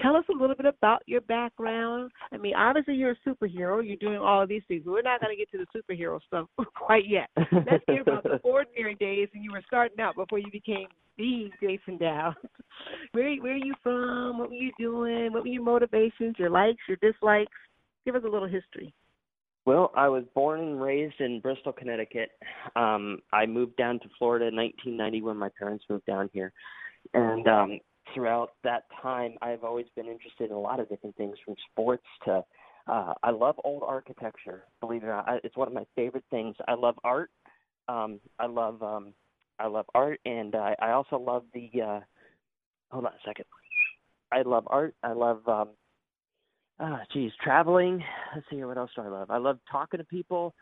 Tell 0.00 0.16
us 0.16 0.24
a 0.28 0.38
little 0.38 0.56
bit 0.56 0.66
about 0.66 1.02
your 1.06 1.20
background. 1.22 2.10
I 2.32 2.36
mean, 2.36 2.54
obviously 2.54 2.94
you're 2.94 3.12
a 3.12 3.28
superhero. 3.28 3.86
You're 3.86 3.96
doing 3.96 4.18
all 4.18 4.42
of 4.42 4.48
these 4.48 4.62
things. 4.68 4.82
We're 4.86 5.02
not 5.02 5.20
going 5.20 5.36
to 5.36 5.38
get 5.38 5.50
to 5.52 5.58
the 5.58 5.78
superhero 5.78 6.20
stuff 6.26 6.48
quite 6.74 7.08
yet. 7.08 7.28
Let's 7.36 7.84
hear 7.86 8.02
about 8.02 8.24
the 8.24 8.40
ordinary 8.44 8.94
days 8.96 9.28
when 9.32 9.42
you 9.42 9.52
were 9.52 9.62
starting 9.66 10.00
out 10.00 10.16
before 10.16 10.38
you 10.38 10.50
became 10.50 10.86
the 11.18 11.50
Jason 11.60 11.98
Dowd. 11.98 12.34
where 13.12 13.34
where 13.36 13.54
are 13.54 13.56
you 13.56 13.74
from? 13.82 14.38
What 14.38 14.50
were 14.50 14.56
you 14.56 14.72
doing? 14.78 15.32
What 15.32 15.42
were 15.42 15.48
your 15.48 15.62
motivations, 15.62 16.36
your 16.38 16.50
likes, 16.50 16.80
your 16.88 16.98
dislikes? 17.02 17.52
Give 18.04 18.16
us 18.16 18.22
a 18.26 18.28
little 18.28 18.48
history. 18.48 18.92
Well, 19.64 19.92
I 19.96 20.08
was 20.08 20.24
born 20.34 20.60
and 20.60 20.82
raised 20.82 21.20
in 21.20 21.40
Bristol, 21.40 21.72
Connecticut. 21.72 22.30
Um, 22.74 23.20
I 23.32 23.46
moved 23.46 23.76
down 23.76 24.00
to 24.00 24.08
Florida 24.18 24.46
in 24.46 24.56
1990 24.56 25.22
when 25.22 25.36
my 25.36 25.50
parents 25.56 25.84
moved 25.88 26.06
down 26.06 26.28
here, 26.32 26.52
and 27.14 27.46
um, 27.46 27.80
throughout 28.12 28.52
that 28.64 28.84
time, 29.00 29.34
I've 29.40 29.62
always 29.62 29.86
been 29.94 30.06
interested 30.06 30.50
in 30.50 30.52
a 30.52 30.60
lot 30.60 30.80
of 30.80 30.88
different 30.88 31.16
things, 31.16 31.36
from 31.44 31.54
sports 31.70 32.06
to. 32.24 32.44
Uh, 32.88 33.14
I 33.22 33.30
love 33.30 33.54
old 33.62 33.84
architecture. 33.86 34.64
Believe 34.80 35.04
it 35.04 35.06
or 35.06 35.14
not, 35.14 35.28
I, 35.28 35.38
it's 35.44 35.56
one 35.56 35.68
of 35.68 35.74
my 35.74 35.86
favorite 35.94 36.24
things. 36.30 36.56
I 36.66 36.74
love 36.74 36.96
art. 37.04 37.30
Um, 37.88 38.18
I 38.40 38.46
love 38.46 38.82
um, 38.82 39.12
I 39.60 39.68
love 39.68 39.86
art, 39.94 40.18
and 40.24 40.54
uh, 40.54 40.74
I 40.80 40.90
also 40.90 41.18
love 41.18 41.44
the. 41.54 41.70
Uh, 41.80 42.00
hold 42.90 43.06
on 43.06 43.12
a 43.12 43.24
second. 43.24 43.44
I 44.32 44.42
love 44.42 44.64
art. 44.66 44.96
I 45.04 45.12
love 45.12 45.46
um, 45.46 45.68
ah, 46.82 47.00
geez, 47.12 47.32
traveling. 47.42 48.02
Let's 48.34 48.46
see, 48.50 48.56
here, 48.56 48.66
what 48.66 48.76
else 48.76 48.90
do 48.94 49.02
I 49.02 49.08
love? 49.08 49.30
I 49.30 49.38
love 49.38 49.58
talking 49.70 49.98
to 49.98 50.04
people, 50.04 50.54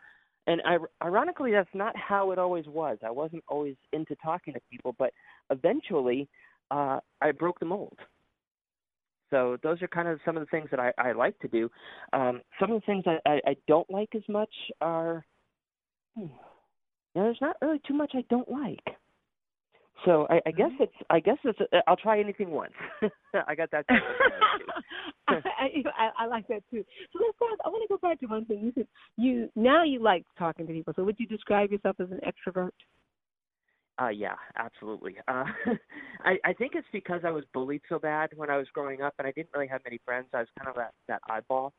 and 0.47 0.61
ironically, 1.03 1.51
that's 1.51 1.69
not 1.73 1.95
how 1.95 2.31
it 2.31 2.39
always 2.39 2.65
was. 2.67 2.97
I 3.05 3.11
wasn't 3.11 3.43
always 3.47 3.75
into 3.93 4.15
talking 4.23 4.53
to 4.53 4.59
people, 4.71 4.95
but 4.97 5.11
eventually, 5.49 6.27
uh, 6.71 6.99
I 7.21 7.31
broke 7.31 7.59
the 7.59 7.65
mold. 7.65 7.97
So 9.29 9.57
those 9.63 9.81
are 9.81 9.87
kind 9.87 10.07
of 10.07 10.19
some 10.25 10.35
of 10.35 10.41
the 10.41 10.49
things 10.49 10.67
that 10.71 10.79
I, 10.79 10.91
I 10.97 11.11
like 11.13 11.39
to 11.39 11.47
do. 11.47 11.69
Um, 12.11 12.41
some 12.59 12.71
of 12.71 12.81
the 12.81 12.85
things 12.85 13.05
I, 13.07 13.17
I, 13.25 13.41
I 13.47 13.55
don't 13.67 13.89
like 13.89 14.09
as 14.15 14.23
much 14.27 14.53
are, 14.81 15.25
hmm, 16.15 16.23
you 16.23 16.29
know, 17.15 17.23
there's 17.23 17.37
not 17.39 17.55
really 17.61 17.81
too 17.87 17.93
much 17.93 18.11
I 18.13 18.25
don't 18.29 18.49
like. 18.49 18.83
So 20.05 20.25
I, 20.29 20.41
I 20.45 20.51
guess 20.51 20.71
mm-hmm. 20.71 20.83
it's 20.83 20.93
I 21.09 21.19
guess 21.19 21.37
it's 21.43 21.59
uh, 21.61 21.77
I'll 21.87 21.95
try 21.95 22.19
anything 22.19 22.49
once. 22.51 22.73
I 23.47 23.55
got 23.55 23.69
that. 23.71 23.85
I, 25.27 25.35
I, 25.97 26.09
I 26.19 26.25
like 26.25 26.47
that 26.47 26.63
too. 26.71 26.83
So 27.13 27.19
let's 27.23 27.37
go. 27.39 27.45
I 27.63 27.69
want 27.69 27.83
to 27.83 27.87
go 27.87 27.97
back 27.97 28.19
to 28.21 28.25
one 28.25 28.45
thing. 28.45 28.61
You 28.61 28.71
said 28.75 28.87
you 29.17 29.49
now 29.55 29.83
you 29.83 30.01
like 30.01 30.25
talking 30.37 30.65
to 30.67 30.73
people. 30.73 30.93
So 30.95 31.03
would 31.03 31.19
you 31.19 31.27
describe 31.27 31.71
yourself 31.71 31.97
as 31.99 32.07
an 32.11 32.19
extrovert? 32.25 32.71
Uh, 34.01 34.09
yeah, 34.09 34.35
absolutely. 34.57 35.17
Uh, 35.27 35.43
I, 36.25 36.37
I 36.43 36.53
think 36.53 36.73
it's 36.75 36.87
because 36.91 37.21
I 37.23 37.29
was 37.29 37.43
bullied 37.53 37.81
so 37.87 37.99
bad 37.99 38.31
when 38.35 38.49
I 38.49 38.57
was 38.57 38.67
growing 38.73 39.01
up, 39.01 39.13
and 39.19 39.27
I 39.27 39.31
didn't 39.31 39.49
really 39.53 39.67
have 39.67 39.81
many 39.85 39.99
friends. 40.03 40.27
I 40.33 40.39
was 40.39 40.47
kind 40.57 40.69
of 40.69 40.75
that 40.75 40.93
that 41.07 41.21
oddball. 41.29 41.71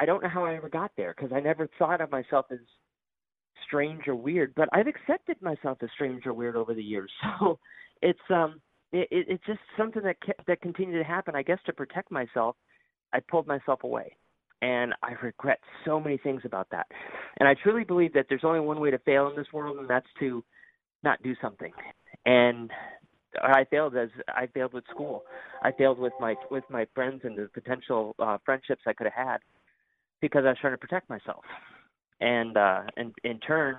I 0.00 0.06
don't 0.06 0.22
know 0.22 0.28
how 0.28 0.44
I 0.44 0.54
ever 0.56 0.68
got 0.68 0.90
there 0.96 1.14
because 1.16 1.32
I 1.32 1.40
never 1.40 1.68
thought 1.78 2.00
of 2.00 2.10
myself 2.10 2.46
as 2.50 2.58
strange 3.66 4.08
or 4.08 4.14
weird, 4.14 4.54
but 4.56 4.68
I've 4.72 4.86
accepted 4.86 5.40
myself 5.42 5.78
as 5.82 5.88
strange 5.94 6.26
or 6.26 6.32
weird 6.32 6.56
over 6.56 6.74
the 6.74 6.82
years. 6.82 7.10
So 7.40 7.58
it's 8.00 8.18
um 8.30 8.60
it, 8.92 9.08
it 9.10 9.26
it's 9.28 9.46
just 9.46 9.58
something 9.76 10.02
that 10.02 10.16
that 10.46 10.60
continued 10.60 10.98
to 10.98 11.04
happen. 11.04 11.34
I 11.34 11.42
guess 11.42 11.58
to 11.66 11.72
protect 11.72 12.10
myself, 12.10 12.56
I 13.12 13.20
pulled 13.20 13.46
myself 13.46 13.84
away. 13.84 14.16
And 14.60 14.92
I 15.04 15.12
regret 15.22 15.60
so 15.84 16.00
many 16.00 16.16
things 16.16 16.42
about 16.44 16.66
that. 16.72 16.86
And 17.38 17.48
I 17.48 17.54
truly 17.62 17.84
believe 17.84 18.12
that 18.14 18.26
there's 18.28 18.42
only 18.42 18.58
one 18.58 18.80
way 18.80 18.90
to 18.90 18.98
fail 18.98 19.28
in 19.28 19.36
this 19.36 19.46
world 19.52 19.78
and 19.78 19.88
that's 19.88 20.06
to 20.18 20.42
not 21.04 21.22
do 21.22 21.34
something. 21.40 21.72
And 22.26 22.68
I 23.40 23.64
failed 23.70 23.96
as 23.96 24.08
I 24.28 24.46
failed 24.48 24.72
with 24.72 24.84
school. 24.90 25.22
I 25.62 25.70
failed 25.72 25.98
with 25.98 26.12
my 26.18 26.34
with 26.50 26.64
my 26.70 26.86
friends 26.94 27.20
and 27.24 27.36
the 27.36 27.48
potential 27.54 28.14
uh 28.18 28.38
friendships 28.44 28.82
I 28.86 28.94
could 28.94 29.06
have 29.06 29.26
had 29.26 29.38
because 30.20 30.44
I 30.44 30.48
was 30.48 30.58
trying 30.60 30.72
to 30.74 30.78
protect 30.78 31.08
myself 31.08 31.44
and 32.20 32.56
uh 32.56 32.82
and 32.96 33.12
in 33.24 33.38
turn 33.40 33.76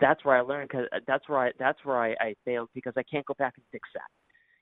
that's 0.00 0.24
where 0.24 0.36
I 0.36 0.40
learned 0.40 0.70
cuz 0.70 0.86
that's 1.06 1.28
where 1.28 1.38
I 1.38 1.52
that's 1.58 1.84
where 1.84 1.98
I 1.98 2.14
I 2.20 2.34
failed 2.44 2.68
because 2.74 2.94
I 2.96 3.02
can't 3.02 3.26
go 3.26 3.34
back 3.34 3.54
and 3.56 3.64
fix 3.72 3.88
that. 3.94 4.08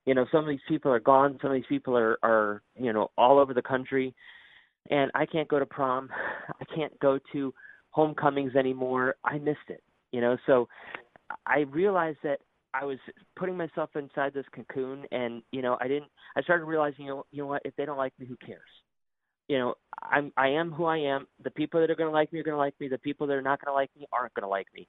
You 0.04 0.14
know, 0.14 0.26
some 0.30 0.45
of 0.45 0.49
these 0.49 0.61
people 0.68 0.92
are 0.92 1.00
gone, 1.00 1.38
some 1.42 1.50
of 1.50 1.56
these 1.56 1.66
people 1.68 1.97
are 1.97 2.18
are, 2.23 2.62
you 2.75 2.92
know, 2.92 3.11
all 3.18 3.38
over 3.38 3.52
the 3.54 3.62
country 3.62 4.14
and 4.90 5.11
I 5.14 5.26
can't 5.26 5.49
go 5.49 5.59
to 5.59 5.66
prom. 5.66 6.09
I 6.61 6.64
can't 6.75 6.99
go 7.00 7.18
to 7.33 7.52
homecomings 7.90 8.54
anymore. 8.56 9.16
I 9.25 9.38
missed 9.38 9.68
it. 9.68 9.83
You 10.12 10.21
know, 10.21 10.37
so 10.47 10.68
I 11.47 11.61
realized 11.61 12.18
that 12.23 12.40
I 12.73 12.85
was 12.85 12.99
putting 13.37 13.56
myself 13.56 13.90
inside 13.97 14.33
this 14.35 14.45
cocoon 14.54 15.04
and, 15.11 15.42
you 15.50 15.62
know, 15.62 15.76
I 15.80 15.88
didn't 15.88 16.11
I 16.37 16.42
started 16.42 16.64
realizing, 16.64 17.06
you 17.06 17.11
know, 17.11 17.26
you 17.30 17.42
know 17.42 17.49
what, 17.49 17.62
if 17.64 17.75
they 17.76 17.85
don't 17.85 17.99
like 17.99 18.12
me, 18.18 18.26
who 18.26 18.37
cares? 18.45 18.61
You 19.49 19.59
know, 19.59 19.75
I'm 20.03 20.33
I 20.37 20.49
am 20.49 20.73
who 20.73 20.85
I 20.85 20.99
am. 20.99 21.26
The 21.43 21.50
people 21.50 21.81
that 21.81 21.91
are 21.91 21.95
going 21.95 22.09
to 22.09 22.15
like 22.15 22.33
me 22.33 22.41
are 22.41 22.45
going 22.45 22.55
to 22.55 22.59
like 22.59 22.75
me. 22.81 22.88
The 22.88 22.99
people 22.99 23.26
that 23.26 23.35
are 23.35 23.43
not 23.43 23.65
going 23.65 23.71
to 23.71 23.75
like 23.75 23.91
me 23.99 24.07
aren't 24.12 24.35
going 24.35 24.45
to 24.45 24.49
like 24.49 24.67
me, 24.75 24.88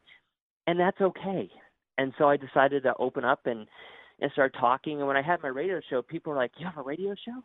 and 0.65 0.79
that's 0.79 0.99
okay. 0.99 1.49
And 1.97 2.13
so 2.17 2.29
I 2.29 2.37
decided 2.37 2.83
to 2.83 2.93
open 2.99 3.23
up 3.25 3.41
and 3.45 3.67
and 4.19 4.31
start 4.31 4.55
talking. 4.59 4.99
And 4.99 5.07
when 5.07 5.17
I 5.17 5.21
had 5.21 5.41
my 5.41 5.49
radio 5.49 5.79
show, 5.89 6.01
people 6.01 6.31
were 6.31 6.39
like, 6.39 6.51
"You 6.57 6.65
have 6.65 6.77
a 6.77 6.81
radio 6.81 7.13
show?" 7.13 7.41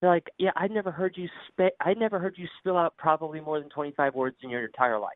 They're 0.00 0.10
like, 0.10 0.26
"Yeah, 0.38 0.50
I've 0.56 0.70
never 0.70 0.90
heard 0.90 1.16
you 1.16 1.28
spit. 1.48 1.74
I 1.80 1.94
never 1.94 2.18
heard 2.18 2.36
you 2.36 2.46
spill 2.58 2.76
out 2.76 2.96
probably 2.96 3.40
more 3.40 3.60
than 3.60 3.70
25 3.70 4.14
words 4.14 4.36
in 4.42 4.50
your 4.50 4.64
entire 4.64 4.98
life." 4.98 5.12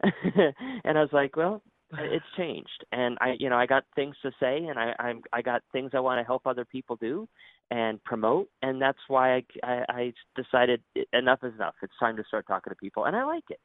and 0.02 0.98
I 0.98 1.00
was 1.00 1.12
like, 1.12 1.36
"Well, 1.36 1.62
it's 1.98 2.24
changed, 2.36 2.84
and 2.92 3.16
I, 3.20 3.34
you 3.38 3.48
know, 3.48 3.56
I 3.56 3.66
got 3.66 3.84
things 3.94 4.16
to 4.22 4.30
say, 4.40 4.64
and 4.64 4.78
I, 4.78 4.94
I'm, 4.98 5.22
I 5.32 5.42
got 5.42 5.62
things 5.72 5.92
I 5.94 6.00
want 6.00 6.18
to 6.20 6.24
help 6.24 6.46
other 6.46 6.64
people 6.64 6.96
do, 6.96 7.28
and 7.70 8.02
promote 8.04 8.48
and 8.62 8.80
that's 8.80 8.98
why 9.08 9.36
I, 9.36 9.42
I, 9.62 9.84
I 9.88 10.12
decided 10.36 10.82
enough 11.12 11.40
is 11.42 11.54
enough 11.54 11.74
it's 11.82 11.92
time 11.98 12.16
to 12.16 12.24
start 12.24 12.46
talking 12.46 12.70
to 12.70 12.76
people 12.76 13.04
and 13.06 13.16
i 13.16 13.24
like 13.24 13.44
it 13.50 13.60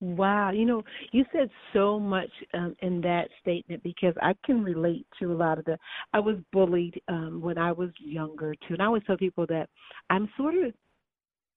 Wow, 0.00 0.52
you 0.52 0.64
know, 0.64 0.84
you 1.10 1.24
said 1.32 1.50
so 1.72 1.98
much 1.98 2.30
um, 2.54 2.76
in 2.82 3.00
that 3.00 3.28
statement 3.40 3.82
because 3.82 4.14
I 4.22 4.34
can 4.44 4.62
relate 4.62 5.04
to 5.18 5.32
a 5.32 5.34
lot 5.34 5.58
of 5.58 5.64
the. 5.64 5.76
I 6.12 6.20
was 6.20 6.36
bullied 6.52 7.00
um, 7.08 7.40
when 7.40 7.58
I 7.58 7.72
was 7.72 7.90
younger 7.98 8.54
too, 8.54 8.74
and 8.74 8.82
I 8.82 8.84
always 8.84 9.02
tell 9.08 9.16
people 9.16 9.44
that 9.48 9.68
I'm 10.08 10.28
sort 10.36 10.54
of 10.54 10.72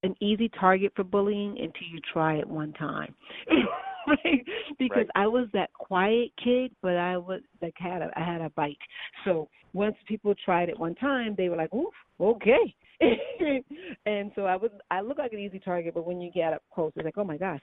an 0.02 0.16
easy 0.20 0.50
target 0.60 0.92
for 0.96 1.04
bullying 1.04 1.52
until 1.52 1.88
you 1.92 2.00
try 2.12 2.38
it 2.38 2.48
one 2.48 2.74
time. 2.74 3.14
right? 4.08 4.46
Because 4.80 4.98
right. 4.98 5.10
I 5.16 5.28
was 5.28 5.48
that 5.54 5.72
quiet 5.74 6.32
kid, 6.44 6.72
but 6.82 6.98
I 6.98 7.18
was 7.18 7.42
like 7.62 7.76
had 7.78 8.02
a 8.02 8.12
I 8.16 8.24
had 8.24 8.42
a 8.42 8.50
bite. 8.52 8.78
So 9.26 9.50
once 9.74 9.96
people 10.08 10.34
tried 10.44 10.70
it 10.70 10.80
one 10.80 10.96
time, 10.96 11.36
they 11.38 11.50
were 11.50 11.58
like, 11.58 11.74
"Oof, 11.74 11.94
okay." 12.20 12.76
and 14.06 14.32
so 14.36 14.46
I 14.46 14.56
was 14.56 14.72
I 14.90 15.02
look 15.02 15.18
like 15.18 15.34
an 15.34 15.40
easy 15.40 15.60
target, 15.60 15.94
but 15.94 16.06
when 16.06 16.22
you 16.22 16.32
get 16.32 16.54
up 16.54 16.64
close, 16.74 16.92
it's 16.96 17.06
like, 17.06 17.18
"Oh 17.18 17.24
my 17.24 17.38
gosh, 17.38 17.62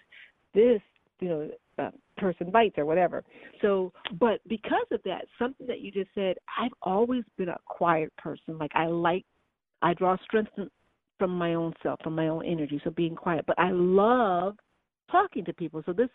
this 0.54 0.80
you 1.20 1.28
know 1.28 1.50
uh, 1.78 1.90
person 2.16 2.50
bites 2.50 2.76
or 2.78 2.84
whatever. 2.84 3.24
So, 3.62 3.92
but 4.18 4.40
because 4.48 4.86
of 4.90 5.00
that, 5.04 5.26
something 5.38 5.66
that 5.66 5.80
you 5.80 5.90
just 5.90 6.10
said, 6.14 6.36
I've 6.60 6.72
always 6.82 7.24
been 7.36 7.48
a 7.48 7.58
quiet 7.66 8.12
person. 8.16 8.58
Like 8.58 8.72
I 8.74 8.86
like, 8.86 9.24
I 9.82 9.94
draw 9.94 10.16
strength 10.24 10.50
from 11.18 11.30
my 11.30 11.54
own 11.54 11.72
self, 11.82 12.00
from 12.02 12.14
my 12.14 12.28
own 12.28 12.44
energy. 12.44 12.80
So 12.84 12.90
being 12.90 13.14
quiet, 13.14 13.44
but 13.46 13.58
I 13.58 13.70
love 13.72 14.56
talking 15.10 15.44
to 15.44 15.52
people. 15.52 15.82
So 15.86 15.92
this 15.92 16.08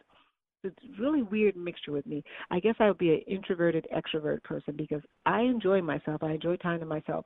it's 0.64 0.76
really 0.98 1.24
weird 1.24 1.58
mixture 1.58 1.92
with 1.92 2.06
me. 2.06 2.24
I 2.50 2.60
guess 2.60 2.76
I 2.80 2.88
would 2.88 2.98
be 2.98 3.14
an 3.14 3.22
introverted 3.28 3.86
extrovert 3.94 4.44
person 4.44 4.76
because 4.78 5.02
I 5.26 5.42
enjoy 5.42 5.82
myself. 5.82 6.24
I 6.24 6.32
enjoy 6.32 6.56
time 6.58 6.80
to 6.80 6.86
myself. 6.86 7.26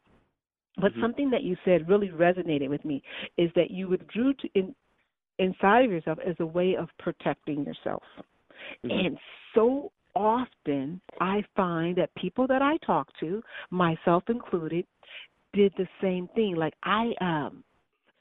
But 0.77 0.91
mm-hmm. 0.91 1.01
something 1.01 1.29
that 1.31 1.43
you 1.43 1.55
said 1.65 1.87
really 1.87 2.09
resonated 2.09 2.69
with 2.69 2.83
me 2.83 3.01
is 3.37 3.49
that 3.55 3.71
you 3.71 3.87
withdrew 3.87 4.33
to 4.33 4.49
in 4.55 4.75
inside 5.39 5.85
of 5.85 5.91
yourself 5.91 6.17
as 6.27 6.35
a 6.39 6.45
way 6.45 6.75
of 6.75 6.89
protecting 6.97 7.63
yourself. 7.63 8.01
Mm-hmm. 8.83 8.89
And 8.89 9.17
so 9.53 9.91
often 10.15 10.99
I 11.21 11.43
find 11.55 11.95
that 11.97 12.13
people 12.15 12.47
that 12.47 12.63
I 12.63 12.77
talk 12.85 13.07
to, 13.19 13.41
myself 13.69 14.23
included, 14.29 14.85
did 15.53 15.73
the 15.77 15.87
same 16.01 16.27
thing. 16.35 16.55
Like 16.55 16.73
I 16.83 17.11
um 17.21 17.63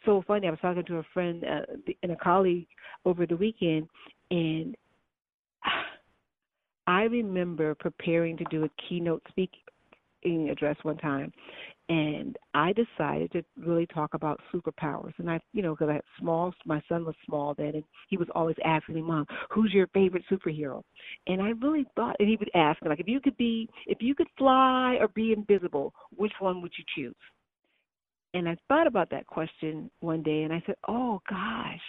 so 0.07 0.25
funny. 0.27 0.47
I 0.47 0.51
was 0.51 0.61
talking 0.61 0.85
to 0.85 0.97
a 0.99 1.07
friend 1.13 1.45
uh, 1.45 1.93
and 2.03 2.13
a 2.13 2.17
colleague 2.17 2.67
over 3.05 3.27
the 3.27 3.37
weekend 3.37 3.89
and 4.31 4.75
I 6.87 7.03
remember 7.03 7.75
preparing 7.75 8.37
to 8.39 8.45
do 8.51 8.65
a 8.65 8.71
keynote 8.89 9.23
speaking 9.29 10.49
address 10.51 10.77
one 10.83 10.97
time 10.97 11.33
and 11.89 12.37
I 12.55 12.73
decided 12.73 13.31
to 13.33 13.45
really 13.57 13.87
talk 13.87 14.15
about 14.15 14.41
superpowers. 14.53 15.13
And 15.19 15.31
I, 15.31 15.41
you 15.53 15.63
know, 15.63 15.75
because 15.75 15.89
I 15.89 15.95
had 15.95 16.03
small, 16.19 16.53
my 16.65 16.83
son 16.89 17.05
was 17.05 17.15
small 17.25 17.55
then, 17.55 17.75
and 17.75 17.85
he 18.09 18.17
was 18.17 18.29
always 18.35 18.57
asking 18.65 18.97
me, 18.97 19.03
"Mom, 19.03 19.27
who's 19.51 19.73
your 19.73 19.87
favorite 19.89 20.25
superhero?" 20.31 20.83
And 21.29 21.41
I 21.41 21.51
really 21.51 21.87
thought, 21.95 22.17
and 22.19 22.29
he 22.29 22.37
would 22.37 22.51
ask 22.55 22.83
like, 22.85 22.99
if 22.99 23.07
you 23.07 23.21
could 23.21 23.37
be, 23.37 23.69
if 23.87 23.99
you 24.03 24.15
could 24.15 24.29
fly 24.37 24.97
or 25.01 25.09
be 25.09 25.33
invisible, 25.33 25.95
which 26.17 26.33
one 26.41 26.61
would 26.61 26.73
you 26.77 26.85
choose? 26.97 27.15
And 28.37 28.47
I 28.47 28.57
thought 28.69 28.87
about 28.87 29.09
that 29.11 29.27
question 29.27 29.91
one 30.01 30.23
day, 30.23 30.43
and 30.43 30.53
I 30.53 30.63
said, 30.67 30.77
"Oh 30.89 31.21
gosh." 31.29 31.81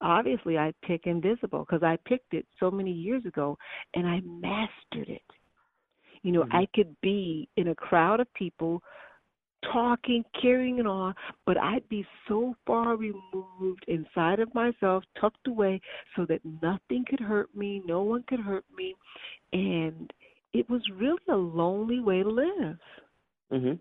Obviously, 0.00 0.56
I 0.56 0.72
pick 0.82 1.08
invisible 1.08 1.66
because 1.66 1.82
I 1.82 1.96
picked 2.04 2.32
it 2.32 2.46
so 2.60 2.70
many 2.70 2.92
years 2.92 3.26
ago 3.26 3.58
and 3.94 4.06
I 4.06 4.20
mastered 4.20 5.08
it. 5.08 5.22
You 6.22 6.30
know, 6.30 6.42
mm-hmm. 6.42 6.56
I 6.56 6.68
could 6.72 6.94
be 7.00 7.48
in 7.56 7.68
a 7.68 7.74
crowd 7.74 8.20
of 8.20 8.32
people 8.34 8.80
talking, 9.72 10.24
carrying 10.40 10.78
it 10.78 10.86
on, 10.86 11.16
but 11.46 11.58
I'd 11.58 11.88
be 11.88 12.06
so 12.28 12.54
far 12.64 12.96
removed 12.96 13.84
inside 13.88 14.38
of 14.38 14.54
myself, 14.54 15.02
tucked 15.20 15.48
away, 15.48 15.80
so 16.14 16.24
that 16.26 16.40
nothing 16.62 17.04
could 17.08 17.18
hurt 17.18 17.52
me, 17.56 17.82
no 17.84 18.02
one 18.02 18.22
could 18.28 18.38
hurt 18.38 18.64
me, 18.76 18.94
and 19.52 20.12
it 20.52 20.70
was 20.70 20.82
really 20.90 21.18
a 21.28 21.34
lonely 21.34 21.98
way 21.98 22.22
to 22.22 22.28
live. 22.28 22.78
Mhm. 23.50 23.80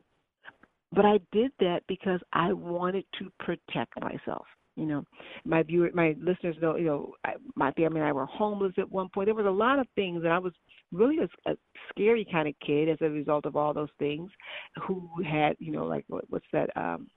But 0.94 1.06
I 1.06 1.20
did 1.32 1.52
that 1.60 1.82
because 1.88 2.20
I 2.34 2.54
wanted 2.54 3.06
to 3.20 3.32
protect 3.40 4.00
myself. 4.02 4.46
You 4.76 4.86
know, 4.86 5.04
my 5.44 5.64
viewer, 5.64 5.90
my 5.94 6.16
listeners 6.20 6.56
know. 6.62 6.76
You 6.76 6.86
know, 6.86 7.14
I, 7.26 7.34
my 7.56 7.72
family 7.72 8.00
and 8.00 8.08
I 8.08 8.12
were 8.12 8.26
homeless 8.26 8.74
at 8.78 8.92
one 8.92 9.10
point. 9.10 9.28
There 9.28 9.36
was 9.36 9.46
a 9.46 9.50
lot 9.50 9.80
of 9.80 9.88
things, 9.96 10.24
and 10.24 10.32
I 10.32 10.38
was 10.38 10.54
really 10.92 11.18
a, 11.18 11.52
a 11.52 11.56
scary 11.90 12.26
kind 12.32 12.48
of 12.48 12.54
kid 12.66 12.88
as 12.88 12.98
a 13.02 13.10
result 13.10 13.46
of 13.46 13.56
all 13.56 13.74
those 13.74 13.90
things. 13.98 14.30
Who 14.88 15.10
had, 15.28 15.56
you 15.60 15.72
know, 15.72 15.86
like 15.86 16.06
what, 16.08 16.26
what's 16.30 16.46
that? 16.54 16.70
um 16.76 17.08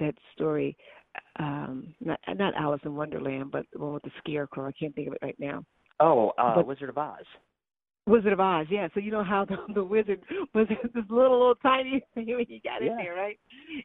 That 0.00 0.14
story, 0.34 0.76
um 1.38 1.94
not 2.00 2.18
not 2.34 2.54
Alice 2.54 2.80
in 2.84 2.96
Wonderland, 2.96 3.50
but 3.50 3.66
the 3.72 3.78
one 3.78 3.94
with 3.94 4.02
the 4.02 4.10
scarecrow. 4.18 4.66
I 4.66 4.72
can't 4.72 4.94
think 4.94 5.08
of 5.08 5.14
it 5.14 5.22
right 5.22 5.38
now. 5.38 5.64
Oh, 6.00 6.32
uh, 6.38 6.54
but, 6.56 6.66
Wizard 6.66 6.88
of 6.88 6.98
Oz. 6.98 7.24
Wizard 8.06 8.32
of 8.32 8.40
Oz, 8.40 8.66
yeah. 8.70 8.86
So 8.94 9.00
you 9.00 9.10
know 9.10 9.24
how 9.24 9.44
the, 9.48 9.56
the 9.74 9.84
wizard 9.84 10.20
was 10.54 10.66
this 10.94 11.04
little, 11.10 11.38
little 11.38 11.54
tiny 11.56 12.02
thing 12.14 12.26
when 12.28 12.46
he 12.46 12.60
got 12.64 12.82
yeah. 12.82 12.92
in 12.92 12.96
there, 12.96 13.14
right? 13.14 13.38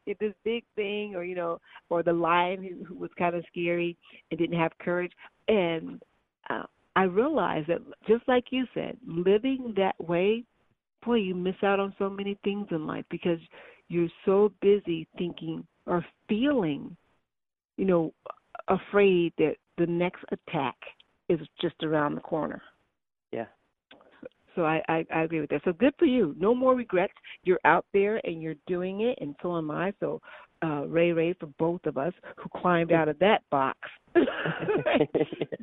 It 0.05 0.17
this 0.19 0.33
big 0.43 0.63
thing, 0.75 1.15
or 1.15 1.23
you 1.23 1.35
know, 1.35 1.59
or 1.89 2.03
the 2.03 2.13
lion 2.13 2.63
who, 2.63 2.85
who 2.85 2.95
was 2.95 3.09
kind 3.17 3.35
of 3.35 3.43
scary 3.47 3.97
and 4.29 4.39
didn't 4.39 4.59
have 4.59 4.71
courage. 4.79 5.11
And 5.47 6.01
uh, 6.49 6.63
I 6.95 7.03
realized 7.03 7.67
that 7.69 7.79
just 8.07 8.27
like 8.27 8.45
you 8.51 8.65
said, 8.73 8.97
living 9.05 9.73
that 9.77 9.95
way, 9.99 10.43
boy, 11.03 11.15
you 11.15 11.33
miss 11.33 11.55
out 11.63 11.79
on 11.79 11.93
so 11.97 12.09
many 12.09 12.37
things 12.43 12.67
in 12.71 12.85
life 12.85 13.05
because 13.09 13.39
you're 13.87 14.09
so 14.25 14.51
busy 14.61 15.07
thinking 15.17 15.65
or 15.87 16.05
feeling, 16.29 16.95
you 17.77 17.85
know, 17.85 18.13
afraid 18.67 19.33
that 19.37 19.55
the 19.77 19.87
next 19.87 20.23
attack 20.31 20.75
is 21.27 21.39
just 21.59 21.75
around 21.83 22.15
the 22.15 22.21
corner. 22.21 22.61
So 24.55 24.65
I, 24.65 24.81
I, 24.87 25.05
I 25.13 25.21
agree 25.23 25.41
with 25.41 25.49
that. 25.51 25.61
So 25.63 25.73
good 25.73 25.93
for 25.97 26.05
you. 26.05 26.35
No 26.37 26.53
more 26.53 26.75
regrets. 26.75 27.13
You're 27.43 27.59
out 27.65 27.85
there 27.93 28.19
and 28.25 28.41
you're 28.41 28.55
doing 28.67 29.01
it, 29.01 29.17
and 29.21 29.35
so 29.41 29.57
am 29.57 29.71
I. 29.71 29.93
So 29.99 30.21
uh, 30.63 30.85
Ray 30.87 31.11
Ray 31.11 31.33
for 31.33 31.47
both 31.57 31.85
of 31.85 31.97
us 31.97 32.13
who 32.37 32.49
climbed 32.59 32.91
out 32.91 33.07
of 33.07 33.17
that 33.19 33.41
box, 33.49 33.79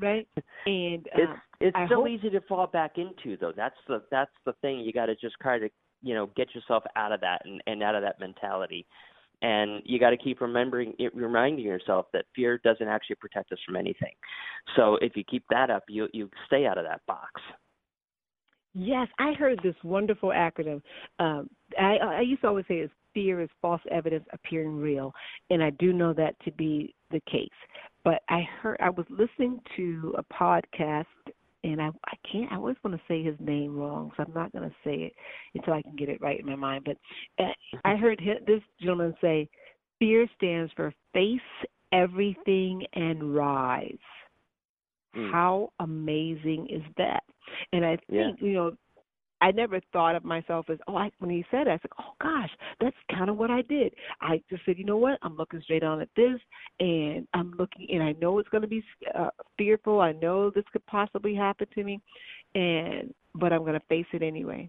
right? 0.01 0.27
And 0.67 1.07
uh, 1.07 1.21
it's 1.21 1.33
it's 1.61 1.77
I 1.77 1.89
so 1.89 1.97
hope... 1.97 2.09
easy 2.09 2.31
to 2.31 2.41
fall 2.43 2.67
back 2.67 2.93
into 2.97 3.37
though. 3.37 3.53
That's 3.57 3.77
the 3.87 4.03
that's 4.11 4.33
the 4.45 4.55
thing. 4.61 4.81
You 4.81 4.93
got 4.93 5.07
to 5.07 5.15
just 5.15 5.37
try 5.41 5.59
to 5.59 5.69
you 6.03 6.15
know 6.15 6.31
get 6.37 6.55
yourself 6.55 6.83
out 6.97 7.13
of 7.13 7.21
that 7.21 7.43
and, 7.45 7.63
and 7.67 7.83
out 7.83 7.95
of 7.95 8.03
that 8.03 8.19
mentality. 8.21 8.87
And 9.41 9.83
you 9.85 10.01
got 10.01 10.11
to 10.11 10.17
keep 10.17 10.41
remembering, 10.41 10.95
reminding 11.15 11.65
yourself 11.65 12.07
that 12.13 12.25
fear 12.35 12.59
doesn't 12.65 12.89
actually 12.89 13.17
protect 13.17 13.53
us 13.53 13.59
from 13.65 13.77
anything. 13.77 14.11
So 14.75 14.97
if 15.01 15.13
you 15.15 15.23
keep 15.23 15.45
that 15.51 15.71
up, 15.71 15.85
you 15.89 16.09
you 16.13 16.29
stay 16.47 16.67
out 16.67 16.77
of 16.77 16.85
that 16.85 17.03
box. 17.07 17.41
Yes, 18.75 19.09
I 19.19 19.33
heard 19.33 19.61
this 19.63 19.75
wonderful 19.83 20.31
acronym. 20.31 20.83
Um, 21.19 21.49
I, 21.79 21.97
I 21.97 22.21
used 22.21 22.43
to 22.43 22.49
always 22.49 22.67
say 22.69 22.77
is 22.77 22.91
fear 23.15 23.41
is 23.41 23.49
false 23.61 23.81
evidence 23.91 24.25
appearing 24.33 24.77
real, 24.77 25.13
and 25.51 25.63
I 25.63 25.71
do 25.71 25.93
know 25.93 26.13
that 26.15 26.39
to 26.45 26.53
be 26.53 26.95
the 27.11 27.21
case. 27.31 27.49
But 28.05 28.23
I 28.29 28.43
heard 28.61 28.77
I 28.81 28.91
was 28.91 29.07
listening 29.11 29.61
to 29.77 30.15
a 30.19 30.35
podcast, 30.35 31.07
and 31.65 31.81
I 31.81 31.89
I 32.07 32.15
can't 32.31 32.53
I 32.53 32.57
always 32.57 32.77
want 32.85 32.97
to 32.97 33.03
say 33.09 33.23
his 33.23 33.37
name 33.41 33.77
wrong, 33.77 34.13
so 34.17 34.25
I'm 34.25 34.35
not 34.35 34.53
going 34.53 34.69
to 34.69 34.77
say 34.85 34.95
it 35.05 35.13
until 35.55 35.75
I 35.75 35.83
can 35.83 35.97
get 35.97 36.09
it 36.09 36.21
right 36.21 36.39
in 36.39 36.47
my 36.47 36.57
mind. 36.57 36.85
But 36.85 36.99
uh, 37.45 37.53
I 37.85 37.97
heard 37.97 38.21
this 38.47 38.63
gentleman 38.81 39.15
say, 39.21 39.49
"Fear 39.99 40.29
stands 40.37 40.73
for 40.77 40.93
face 41.13 41.41
everything 41.93 42.85
and 42.95 43.35
rise." 43.35 43.97
Mm. 45.17 45.33
How 45.33 45.73
amazing 45.81 46.69
is 46.71 46.83
that? 46.97 47.23
And 47.73 47.85
I 47.85 47.97
think, 47.97 48.39
yeah. 48.41 48.47
you 48.47 48.53
know, 48.53 48.73
I 49.41 49.53
never 49.53 49.81
thought 49.93 50.17
of 50.17 50.25
myself 50.25 50.67
as, 50.69 50.79
oh, 50.89 50.97
I, 50.97 51.11
when 51.19 51.31
he 51.31 51.45
said 51.51 51.69
it, 51.69 51.71
I 51.71 51.79
said, 51.81 51.93
oh 52.01 52.13
gosh, 52.21 52.51
that's 52.81 52.97
kind 53.11 53.31
of 53.31 53.37
what 53.37 53.51
I 53.51 53.63
did. 53.63 53.95
I 54.21 54.43
just 54.51 54.65
said, 54.67 54.79
you 54.79 54.85
know 54.85 54.97
what? 54.97 55.19
I'm 55.23 55.37
looking 55.37 55.61
straight 55.63 55.85
on 55.85 56.01
at 56.01 56.09
this, 56.17 56.41
and 56.81 57.27
I'm 57.35 57.55
looking, 57.57 57.87
and 57.91 58.03
I 58.03 58.13
know 58.21 58.39
it's 58.39 58.49
going 58.49 58.63
to 58.63 58.69
be 58.69 58.83
uh, 59.17 59.31
fearful. 59.57 60.01
I 60.01 60.13
know 60.13 60.51
this 60.51 60.65
could 60.73 60.85
possibly 60.87 61.35
happen 61.35 61.69
to 61.75 61.85
me, 61.85 62.01
and 62.55 63.15
but 63.35 63.53
I'm 63.53 63.61
going 63.61 63.75
to 63.75 63.87
face 63.89 64.07
it 64.13 64.23
anyway. 64.23 64.69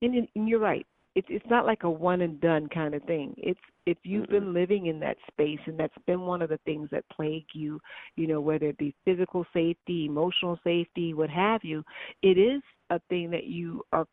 And, 0.00 0.28
and 0.34 0.48
you're 0.48 0.60
right 0.60 0.86
it's 1.14 1.26
it's 1.30 1.46
not 1.48 1.66
like 1.66 1.84
a 1.84 1.90
one 1.90 2.22
and 2.22 2.40
done 2.40 2.68
kind 2.68 2.94
of 2.94 3.02
thing. 3.04 3.34
It's 3.36 3.60
if 3.86 3.98
you've 4.02 4.28
been 4.28 4.52
living 4.52 4.86
in 4.86 4.98
that 5.00 5.16
space 5.30 5.60
and 5.66 5.78
that's 5.78 5.94
been 6.06 6.22
one 6.22 6.42
of 6.42 6.48
the 6.48 6.58
things 6.64 6.88
that 6.90 7.04
plague 7.10 7.46
you, 7.52 7.80
you 8.16 8.26
know, 8.26 8.40
whether 8.40 8.66
it 8.66 8.78
be 8.78 8.94
physical 9.04 9.44
safety, 9.52 10.06
emotional 10.06 10.58
safety, 10.64 11.14
what 11.14 11.30
have 11.30 11.62
you, 11.62 11.84
it 12.22 12.38
is 12.38 12.62
a 12.90 12.98
thing 13.08 13.30
that 13.30 13.44
you 13.44 13.82
are 13.92 14.06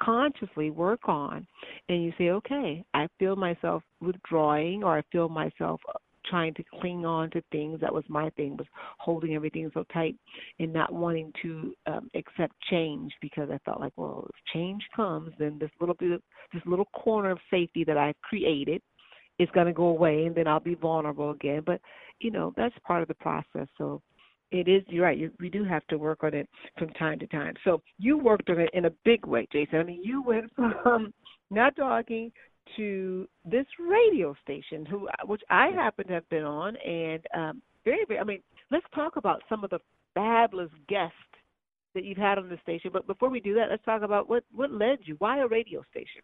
consciously 0.00 0.70
work 0.70 1.08
on 1.08 1.46
and 1.88 2.02
you 2.02 2.12
say, 2.18 2.30
okay, 2.30 2.84
I 2.94 3.08
feel 3.18 3.36
myself 3.36 3.82
withdrawing 4.00 4.82
or 4.82 4.98
I 4.98 5.02
feel 5.12 5.28
myself 5.28 5.80
trying 6.32 6.54
to 6.54 6.64
cling 6.80 7.04
on 7.04 7.30
to 7.30 7.42
things. 7.52 7.78
That 7.80 7.92
was 7.92 8.04
my 8.08 8.30
thing, 8.30 8.56
was 8.56 8.66
holding 8.98 9.34
everything 9.34 9.70
so 9.74 9.84
tight 9.92 10.16
and 10.58 10.72
not 10.72 10.92
wanting 10.92 11.30
to 11.42 11.74
um, 11.86 12.10
accept 12.14 12.54
change 12.70 13.12
because 13.20 13.50
I 13.52 13.58
felt 13.66 13.80
like, 13.80 13.92
well, 13.96 14.26
if 14.30 14.54
change 14.54 14.82
comes, 14.96 15.30
then 15.38 15.58
this 15.60 15.70
little 15.78 15.94
bit, 15.94 16.12
of, 16.12 16.22
this 16.54 16.62
little 16.64 16.86
corner 16.86 17.30
of 17.30 17.38
safety 17.50 17.84
that 17.84 17.98
I've 17.98 18.20
created 18.22 18.80
is 19.38 19.48
going 19.54 19.66
to 19.66 19.74
go 19.74 19.88
away, 19.88 20.24
and 20.24 20.34
then 20.34 20.48
I'll 20.48 20.58
be 20.60 20.74
vulnerable 20.74 21.32
again. 21.32 21.62
But 21.66 21.80
you 22.20 22.30
know, 22.30 22.54
that's 22.56 22.74
part 22.86 23.02
of 23.02 23.08
the 23.08 23.14
process. 23.14 23.68
So 23.76 24.00
it 24.52 24.68
is 24.68 24.82
you're 24.88 25.04
right 25.04 25.18
you, 25.18 25.30
we 25.40 25.48
do 25.48 25.64
have 25.64 25.84
to 25.86 25.96
work 25.96 26.22
on 26.22 26.34
it 26.34 26.48
from 26.78 26.90
time 26.90 27.18
to 27.18 27.26
time 27.28 27.54
so 27.64 27.80
you 27.98 28.18
worked 28.18 28.50
on 28.50 28.60
it 28.60 28.68
in 28.74 28.84
a 28.84 28.90
big 29.02 29.26
way 29.26 29.48
jason 29.50 29.78
i 29.78 29.82
mean 29.82 30.02
you 30.04 30.22
went 30.22 30.52
from 30.82 31.12
not 31.50 31.74
talking 31.74 32.30
to 32.76 33.28
this 33.44 33.66
radio 33.78 34.34
station, 34.42 34.86
who 34.86 35.08
which 35.26 35.42
I 35.50 35.68
happen 35.68 36.06
to 36.06 36.12
have 36.14 36.28
been 36.28 36.44
on, 36.44 36.76
and 36.76 37.20
um, 37.34 37.62
very, 37.84 38.04
very. 38.06 38.20
I 38.20 38.24
mean, 38.24 38.42
let's 38.70 38.86
talk 38.94 39.16
about 39.16 39.42
some 39.48 39.64
of 39.64 39.70
the 39.70 39.80
fabulous 40.14 40.70
guests 40.88 41.16
that 41.94 42.04
you've 42.04 42.18
had 42.18 42.38
on 42.38 42.48
the 42.48 42.58
station. 42.62 42.90
But 42.92 43.06
before 43.06 43.28
we 43.28 43.40
do 43.40 43.54
that, 43.54 43.68
let's 43.70 43.84
talk 43.84 44.02
about 44.02 44.28
what 44.28 44.44
what 44.54 44.70
led 44.70 44.98
you. 45.04 45.16
Why 45.18 45.40
a 45.40 45.46
radio 45.46 45.82
station? 45.90 46.22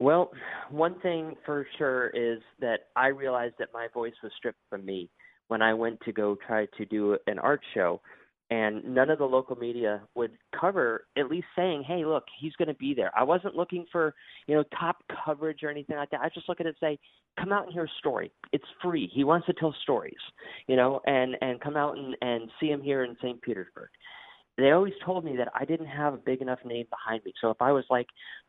Well, 0.00 0.30
one 0.70 1.00
thing 1.00 1.34
for 1.44 1.66
sure 1.76 2.08
is 2.10 2.40
that 2.60 2.80
I 2.94 3.08
realized 3.08 3.54
that 3.58 3.68
my 3.74 3.88
voice 3.92 4.14
was 4.22 4.30
stripped 4.36 4.60
from 4.70 4.84
me 4.84 5.10
when 5.48 5.60
I 5.60 5.74
went 5.74 6.00
to 6.02 6.12
go 6.12 6.36
try 6.46 6.66
to 6.76 6.84
do 6.84 7.18
an 7.26 7.38
art 7.40 7.60
show. 7.74 8.00
And 8.50 8.82
none 8.84 9.10
of 9.10 9.18
the 9.18 9.24
local 9.24 9.56
media 9.56 10.00
would 10.14 10.32
cover 10.58 11.04
at 11.18 11.30
least 11.30 11.46
saying 11.54 11.84
hey 11.86 12.04
look 12.04 12.24
he's 12.40 12.54
going 12.54 12.68
to 12.68 12.74
be 12.74 12.94
there. 12.94 13.10
I 13.16 13.22
wasn't 13.22 13.54
looking 13.56 13.86
for 13.90 14.14
you 14.46 14.54
know 14.54 14.64
top 14.78 14.96
coverage 15.24 15.62
or 15.62 15.70
anything 15.70 15.96
like 15.96 16.10
that. 16.10 16.20
I 16.20 16.28
just 16.34 16.48
look 16.48 16.60
at 16.60 16.66
it 16.66 16.76
and 16.80 16.96
say 16.96 16.98
come 17.38 17.52
out 17.52 17.64
and 17.64 17.72
hear 17.72 17.84
a 17.84 17.98
story. 17.98 18.32
It's 18.52 18.64
free. 18.82 19.10
He 19.12 19.24
wants 19.24 19.46
to 19.46 19.52
tell 19.54 19.74
stories 19.82 20.14
you 20.66 20.76
know 20.76 21.00
and 21.06 21.36
and 21.40 21.60
come 21.60 21.76
out 21.76 21.96
and 21.96 22.16
and 22.22 22.50
see 22.60 22.68
him 22.68 22.82
here 22.82 23.04
in 23.04 23.16
st 23.20 23.40
petersburg. 23.42 23.88
They 24.56 24.72
always 24.72 24.94
told 25.04 25.24
me 25.24 25.36
that 25.36 25.48
i 25.54 25.64
didn't 25.64 25.86
have 25.86 26.14
a 26.14 26.18
big 26.18 26.40
enough 26.40 26.58
name 26.64 26.86
behind 26.90 27.24
me. 27.24 27.32
So 27.40 27.50
if 27.50 27.60
i 27.60 27.72
was 27.72 27.84
like 27.90 28.06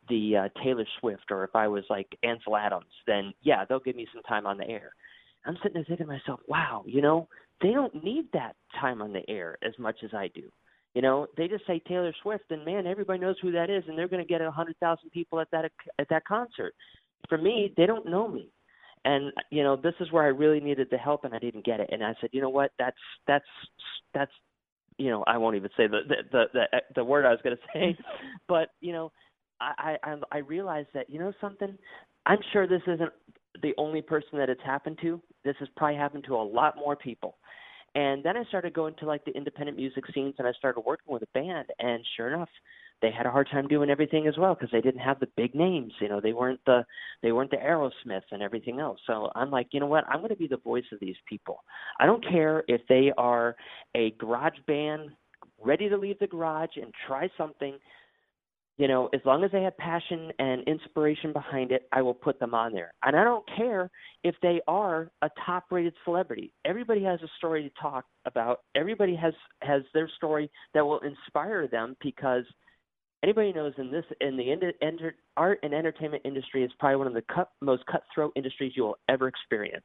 the 0.08 0.36
uh, 0.36 0.62
taylor 0.62 0.86
swift 0.98 1.30
or 1.30 1.44
if 1.44 1.54
i 1.54 1.68
was 1.68 1.84
like 1.90 2.08
ansel 2.22 2.56
adams 2.56 2.86
then 3.06 3.32
yeah 3.42 3.64
they'll 3.64 3.80
give 3.80 3.96
me 3.96 4.06
some 4.12 4.22
time 4.22 4.46
on 4.46 4.58
the 4.58 4.68
air. 4.68 4.92
I'm 5.46 5.56
sitting 5.62 5.74
there 5.74 5.84
thinking 5.84 6.06
to 6.06 6.12
myself 6.12 6.40
wow 6.48 6.84
you 6.86 7.02
know 7.02 7.28
they 7.62 7.72
don't 7.72 8.02
need 8.04 8.26
that 8.32 8.56
time 8.80 9.02
on 9.02 9.12
the 9.12 9.28
air 9.28 9.56
as 9.62 9.72
much 9.78 9.96
as 10.04 10.10
I 10.14 10.28
do. 10.34 10.50
You 10.94 11.02
know, 11.02 11.26
they 11.36 11.46
just 11.46 11.66
say 11.66 11.80
Taylor 11.86 12.12
Swift, 12.22 12.44
and 12.50 12.64
man, 12.64 12.86
everybody 12.86 13.20
knows 13.20 13.36
who 13.40 13.52
that 13.52 13.70
is, 13.70 13.84
and 13.86 13.96
they're 13.96 14.08
going 14.08 14.22
to 14.22 14.28
get 14.28 14.40
a 14.40 14.50
hundred 14.50 14.76
thousand 14.80 15.10
people 15.10 15.38
at 15.38 15.48
that 15.52 15.70
at 15.98 16.08
that 16.08 16.24
concert. 16.24 16.74
For 17.28 17.38
me, 17.38 17.72
they 17.76 17.86
don't 17.86 18.06
know 18.06 18.26
me, 18.26 18.50
and 19.04 19.32
you 19.50 19.62
know, 19.62 19.76
this 19.76 19.94
is 20.00 20.10
where 20.10 20.24
I 20.24 20.28
really 20.28 20.58
needed 20.58 20.88
the 20.90 20.98
help, 20.98 21.24
and 21.24 21.32
I 21.32 21.38
didn't 21.38 21.64
get 21.64 21.78
it. 21.78 21.90
And 21.92 22.02
I 22.02 22.14
said, 22.20 22.30
you 22.32 22.40
know 22.40 22.50
what? 22.50 22.72
That's 22.78 22.96
that's 23.28 23.44
that's 24.14 24.32
you 24.98 25.10
know, 25.10 25.22
I 25.26 25.38
won't 25.38 25.56
even 25.56 25.70
say 25.76 25.86
the 25.86 26.00
the 26.08 26.16
the 26.32 26.44
the, 26.52 26.80
the 26.96 27.04
word 27.04 27.24
I 27.24 27.30
was 27.30 27.38
going 27.44 27.56
to 27.56 27.62
say, 27.72 27.96
but 28.48 28.70
you 28.80 28.92
know, 28.92 29.12
I 29.60 29.96
I 30.02 30.16
I 30.32 30.38
realized 30.38 30.88
that 30.94 31.08
you 31.08 31.20
know 31.20 31.32
something. 31.40 31.76
I'm 32.26 32.40
sure 32.52 32.66
this 32.66 32.82
isn't 32.86 33.12
the 33.62 33.72
only 33.78 34.02
person 34.02 34.38
that 34.38 34.50
it's 34.50 34.62
happened 34.64 34.98
to. 35.02 35.20
This 35.44 35.56
has 35.58 35.68
probably 35.76 35.96
happened 35.96 36.24
to 36.24 36.36
a 36.36 36.42
lot 36.42 36.76
more 36.76 36.96
people. 36.96 37.38
And 37.94 38.22
then 38.22 38.36
I 38.36 38.44
started 38.44 38.72
going 38.72 38.94
to 39.00 39.06
like 39.06 39.24
the 39.24 39.32
independent 39.32 39.76
music 39.76 40.04
scenes 40.14 40.34
and 40.38 40.46
I 40.46 40.52
started 40.52 40.80
working 40.80 41.12
with 41.12 41.22
a 41.22 41.28
band. 41.34 41.66
And 41.78 42.04
sure 42.16 42.32
enough 42.32 42.48
they 43.02 43.10
had 43.10 43.26
a 43.26 43.30
hard 43.30 43.48
time 43.50 43.66
doing 43.66 43.90
everything 43.90 44.26
as 44.26 44.36
well 44.36 44.54
because 44.54 44.70
they 44.70 44.80
didn't 44.80 45.00
have 45.00 45.18
the 45.20 45.28
big 45.34 45.54
names 45.54 45.90
you 46.02 46.08
know 46.08 46.20
they 46.20 46.34
weren't 46.34 46.60
the 46.66 46.84
they 47.22 47.32
weren't 47.32 47.50
the 47.50 47.56
aerosmith 47.56 48.22
and 48.30 48.42
everything 48.42 48.78
else. 48.78 49.00
So 49.06 49.30
i'm 49.34 49.50
like 49.50 49.68
you 49.72 49.80
know 49.80 49.86
what? 49.86 50.04
I'm 50.08 50.18
going 50.18 50.30
to 50.30 50.36
be 50.36 50.46
the 50.46 50.58
voice 50.58 50.84
of 50.92 51.00
these 51.00 51.16
people. 51.28 51.64
I 51.98 52.06
don't 52.06 52.22
care 52.26 52.62
if 52.68 52.82
they 52.88 53.12
are 53.16 53.56
a 53.96 54.10
garage 54.12 54.58
band 54.66 55.10
ready 55.62 55.88
to 55.88 55.96
leave 55.96 56.18
the 56.18 56.26
garage 56.26 56.76
and 56.76 56.92
try 57.06 57.28
something 57.36 57.78
you 58.80 58.88
know, 58.88 59.10
as 59.12 59.20
long 59.26 59.44
as 59.44 59.50
they 59.50 59.60
have 59.60 59.76
passion 59.76 60.32
and 60.38 60.66
inspiration 60.66 61.34
behind 61.34 61.70
it, 61.70 61.86
I 61.92 62.00
will 62.00 62.14
put 62.14 62.40
them 62.40 62.54
on 62.54 62.72
there. 62.72 62.94
And 63.04 63.14
I 63.14 63.24
don't 63.24 63.44
care 63.54 63.90
if 64.24 64.34
they 64.40 64.62
are 64.66 65.10
a 65.20 65.28
top 65.44 65.66
rated 65.70 65.92
celebrity. 66.02 66.50
Everybody 66.64 67.04
has 67.04 67.20
a 67.20 67.28
story 67.36 67.62
to 67.62 67.70
talk 67.78 68.06
about. 68.24 68.60
Everybody 68.74 69.14
has 69.16 69.34
has 69.60 69.82
their 69.92 70.08
story 70.16 70.50
that 70.72 70.82
will 70.82 71.00
inspire 71.00 71.68
them 71.68 71.94
because 72.02 72.44
anybody 73.22 73.52
knows 73.52 73.74
in 73.76 73.92
this 73.92 74.06
in 74.22 74.38
the 74.38 74.50
enter, 74.80 75.14
art 75.36 75.58
and 75.62 75.74
entertainment 75.74 76.22
industry 76.24 76.64
is 76.64 76.70
probably 76.78 76.96
one 76.96 77.06
of 77.06 77.12
the 77.12 77.24
cut, 77.34 77.50
most 77.60 77.84
cutthroat 77.84 78.32
industries 78.34 78.72
you 78.74 78.84
will 78.84 78.98
ever 79.10 79.28
experience. 79.28 79.84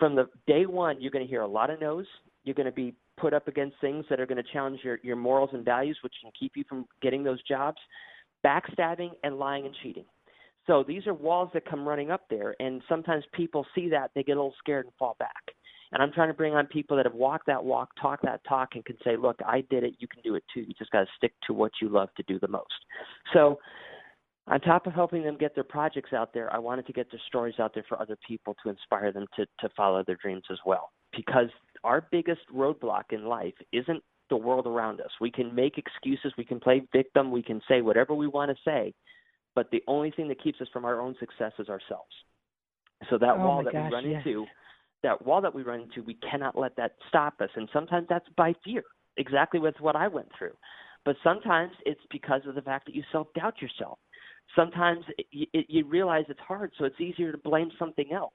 From 0.00 0.16
the 0.16 0.28
day 0.48 0.66
one, 0.66 1.00
you're 1.00 1.12
going 1.12 1.24
to 1.24 1.30
hear 1.30 1.42
a 1.42 1.46
lot 1.46 1.70
of 1.70 1.80
no's. 1.80 2.06
You're 2.42 2.56
going 2.56 2.66
to 2.66 2.72
be 2.72 2.92
put 3.20 3.32
up 3.32 3.46
against 3.46 3.76
things 3.80 4.04
that 4.10 4.18
are 4.18 4.26
going 4.26 4.42
to 4.42 4.52
challenge 4.52 4.80
your, 4.82 4.98
your 5.04 5.16
morals 5.16 5.50
and 5.52 5.64
values, 5.64 5.96
which 6.02 6.12
can 6.20 6.32
keep 6.38 6.56
you 6.56 6.64
from 6.68 6.86
getting 7.00 7.22
those 7.22 7.40
jobs 7.44 7.78
backstabbing 8.46 9.10
and 9.24 9.38
lying 9.38 9.66
and 9.66 9.74
cheating. 9.82 10.04
So 10.66 10.84
these 10.86 11.06
are 11.06 11.14
walls 11.14 11.50
that 11.54 11.64
come 11.64 11.86
running 11.86 12.10
up 12.10 12.22
there, 12.28 12.54
and 12.60 12.82
sometimes 12.88 13.24
people 13.32 13.64
see 13.74 13.88
that 13.90 14.10
they 14.14 14.22
get 14.22 14.32
a 14.32 14.40
little 14.40 14.54
scared 14.58 14.86
and 14.86 14.94
fall 14.98 15.16
back. 15.18 15.42
And 15.92 16.02
I'm 16.02 16.12
trying 16.12 16.28
to 16.28 16.34
bring 16.34 16.54
on 16.54 16.66
people 16.66 16.96
that 16.96 17.06
have 17.06 17.14
walked 17.14 17.46
that 17.46 17.64
walk, 17.64 17.90
talked 18.00 18.24
that 18.24 18.40
talk, 18.48 18.70
and 18.74 18.84
can 18.84 18.96
say, 19.04 19.16
"Look, 19.16 19.40
I 19.46 19.60
did 19.70 19.84
it. 19.84 19.94
You 20.00 20.08
can 20.08 20.20
do 20.22 20.34
it 20.34 20.42
too. 20.52 20.62
You 20.62 20.74
just 20.74 20.90
got 20.90 21.00
to 21.00 21.12
stick 21.16 21.32
to 21.46 21.54
what 21.54 21.70
you 21.80 21.88
love 21.88 22.12
to 22.16 22.24
do 22.24 22.40
the 22.40 22.48
most." 22.48 22.84
So, 23.32 23.60
on 24.48 24.60
top 24.60 24.88
of 24.88 24.92
helping 24.92 25.22
them 25.22 25.36
get 25.36 25.54
their 25.54 25.64
projects 25.64 26.12
out 26.12 26.32
there, 26.32 26.52
I 26.52 26.58
wanted 26.58 26.86
to 26.86 26.92
get 26.92 27.10
their 27.12 27.20
stories 27.28 27.60
out 27.60 27.72
there 27.72 27.84
for 27.88 28.00
other 28.00 28.16
people 28.26 28.56
to 28.62 28.68
inspire 28.68 29.12
them 29.12 29.26
to 29.36 29.46
to 29.60 29.68
follow 29.76 30.02
their 30.02 30.16
dreams 30.16 30.44
as 30.50 30.58
well. 30.66 30.90
Because 31.16 31.50
our 31.84 32.00
biggest 32.10 32.42
roadblock 32.52 33.12
in 33.12 33.26
life 33.26 33.54
isn't 33.70 34.02
the 34.30 34.36
world 34.36 34.66
around 34.66 35.00
us. 35.00 35.10
We 35.20 35.30
can 35.30 35.54
make 35.54 35.78
excuses, 35.78 36.32
we 36.36 36.44
can 36.44 36.60
play 36.60 36.82
victim, 36.92 37.30
we 37.30 37.42
can 37.42 37.60
say 37.68 37.80
whatever 37.80 38.14
we 38.14 38.26
want 38.26 38.50
to 38.50 38.56
say, 38.64 38.94
but 39.54 39.70
the 39.70 39.82
only 39.86 40.10
thing 40.10 40.28
that 40.28 40.42
keeps 40.42 40.60
us 40.60 40.68
from 40.72 40.84
our 40.84 41.00
own 41.00 41.14
success 41.18 41.52
is 41.58 41.68
ourselves. 41.68 42.12
So 43.10 43.18
that 43.18 43.36
oh 43.36 43.44
wall 43.44 43.64
that 43.64 43.72
gosh, 43.72 43.90
we 43.90 43.94
run 43.94 44.10
yes. 44.10 44.22
into, 44.24 44.46
that 45.02 45.24
wall 45.24 45.40
that 45.40 45.54
we 45.54 45.62
run 45.62 45.82
into, 45.82 46.02
we 46.02 46.18
cannot 46.30 46.58
let 46.58 46.76
that 46.76 46.92
stop 47.08 47.34
us. 47.40 47.50
And 47.56 47.68
sometimes 47.72 48.06
that's 48.08 48.28
by 48.36 48.54
fear, 48.64 48.82
exactly 49.16 49.60
with 49.60 49.74
what 49.80 49.96
I 49.96 50.08
went 50.08 50.28
through. 50.36 50.54
But 51.04 51.16
sometimes 51.22 51.72
it's 51.84 52.00
because 52.10 52.42
of 52.48 52.54
the 52.54 52.62
fact 52.62 52.86
that 52.86 52.94
you 52.94 53.02
self 53.12 53.28
doubt 53.34 53.62
yourself. 53.62 53.98
Sometimes 54.54 55.04
it, 55.18 55.48
it, 55.52 55.66
you 55.68 55.86
realize 55.86 56.24
it's 56.28 56.40
hard, 56.40 56.72
so 56.78 56.84
it's 56.84 57.00
easier 57.00 57.32
to 57.32 57.38
blame 57.38 57.70
something 57.78 58.12
else 58.12 58.32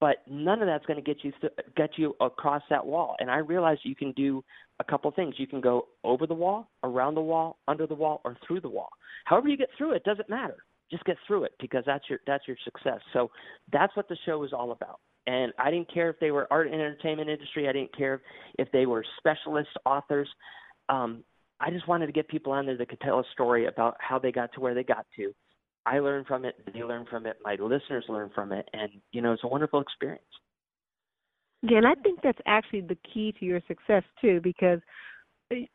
but 0.00 0.22
none 0.28 0.62
of 0.62 0.66
that's 0.66 0.86
going 0.86 0.96
to 0.96 1.02
get 1.02 1.22
you 1.22 1.32
get 1.76 1.90
you 1.96 2.16
across 2.20 2.62
that 2.70 2.84
wall. 2.84 3.16
And 3.18 3.30
I 3.30 3.36
realized 3.36 3.82
you 3.84 3.94
can 3.94 4.12
do 4.12 4.42
a 4.80 4.84
couple 4.84 5.10
things. 5.10 5.34
You 5.36 5.46
can 5.46 5.60
go 5.60 5.88
over 6.04 6.26
the 6.26 6.34
wall, 6.34 6.70
around 6.82 7.14
the 7.14 7.20
wall, 7.20 7.58
under 7.68 7.86
the 7.86 7.94
wall, 7.94 8.22
or 8.24 8.36
through 8.46 8.60
the 8.60 8.68
wall. 8.68 8.88
However 9.26 9.48
you 9.48 9.56
get 9.56 9.68
through 9.76 9.92
it 9.92 10.04
doesn't 10.04 10.30
matter. 10.30 10.56
Just 10.90 11.04
get 11.04 11.16
through 11.26 11.44
it 11.44 11.52
because 11.60 11.84
that's 11.86 12.04
your 12.08 12.18
that's 12.26 12.48
your 12.48 12.56
success. 12.64 13.00
So 13.12 13.30
that's 13.72 13.94
what 13.96 14.08
the 14.08 14.16
show 14.26 14.42
is 14.42 14.52
all 14.52 14.72
about. 14.72 15.00
And 15.26 15.52
I 15.58 15.70
didn't 15.70 15.92
care 15.92 16.08
if 16.08 16.18
they 16.18 16.30
were 16.30 16.48
art 16.50 16.66
and 16.66 16.74
entertainment 16.74 17.28
industry. 17.28 17.68
I 17.68 17.72
didn't 17.72 17.96
care 17.96 18.22
if 18.58 18.70
they 18.72 18.86
were 18.86 19.04
specialist 19.18 19.68
authors. 19.84 20.28
Um, 20.88 21.22
I 21.60 21.70
just 21.70 21.86
wanted 21.86 22.06
to 22.06 22.12
get 22.12 22.26
people 22.26 22.52
on 22.52 22.64
there 22.66 22.76
that 22.78 22.88
could 22.88 23.00
tell 23.00 23.20
a 23.20 23.24
story 23.32 23.66
about 23.66 23.96
how 24.00 24.18
they 24.18 24.32
got 24.32 24.52
to 24.54 24.60
where 24.60 24.74
they 24.74 24.82
got 24.82 25.06
to 25.16 25.34
I 25.86 25.98
learn 25.98 26.24
from 26.24 26.44
it, 26.44 26.56
they 26.72 26.82
learn 26.82 27.06
from 27.10 27.26
it, 27.26 27.36
my 27.44 27.56
listeners 27.60 28.04
learn 28.08 28.30
from 28.34 28.52
it, 28.52 28.68
and 28.72 28.90
you 29.12 29.22
know 29.22 29.32
it's 29.32 29.44
a 29.44 29.48
wonderful 29.48 29.80
experience. 29.80 30.22
Yeah, 31.62 31.78
and 31.78 31.86
I 31.86 31.94
think 31.94 32.20
that's 32.22 32.38
actually 32.46 32.82
the 32.82 32.96
key 33.12 33.34
to 33.38 33.44
your 33.44 33.60
success 33.68 34.02
too, 34.20 34.40
because 34.42 34.80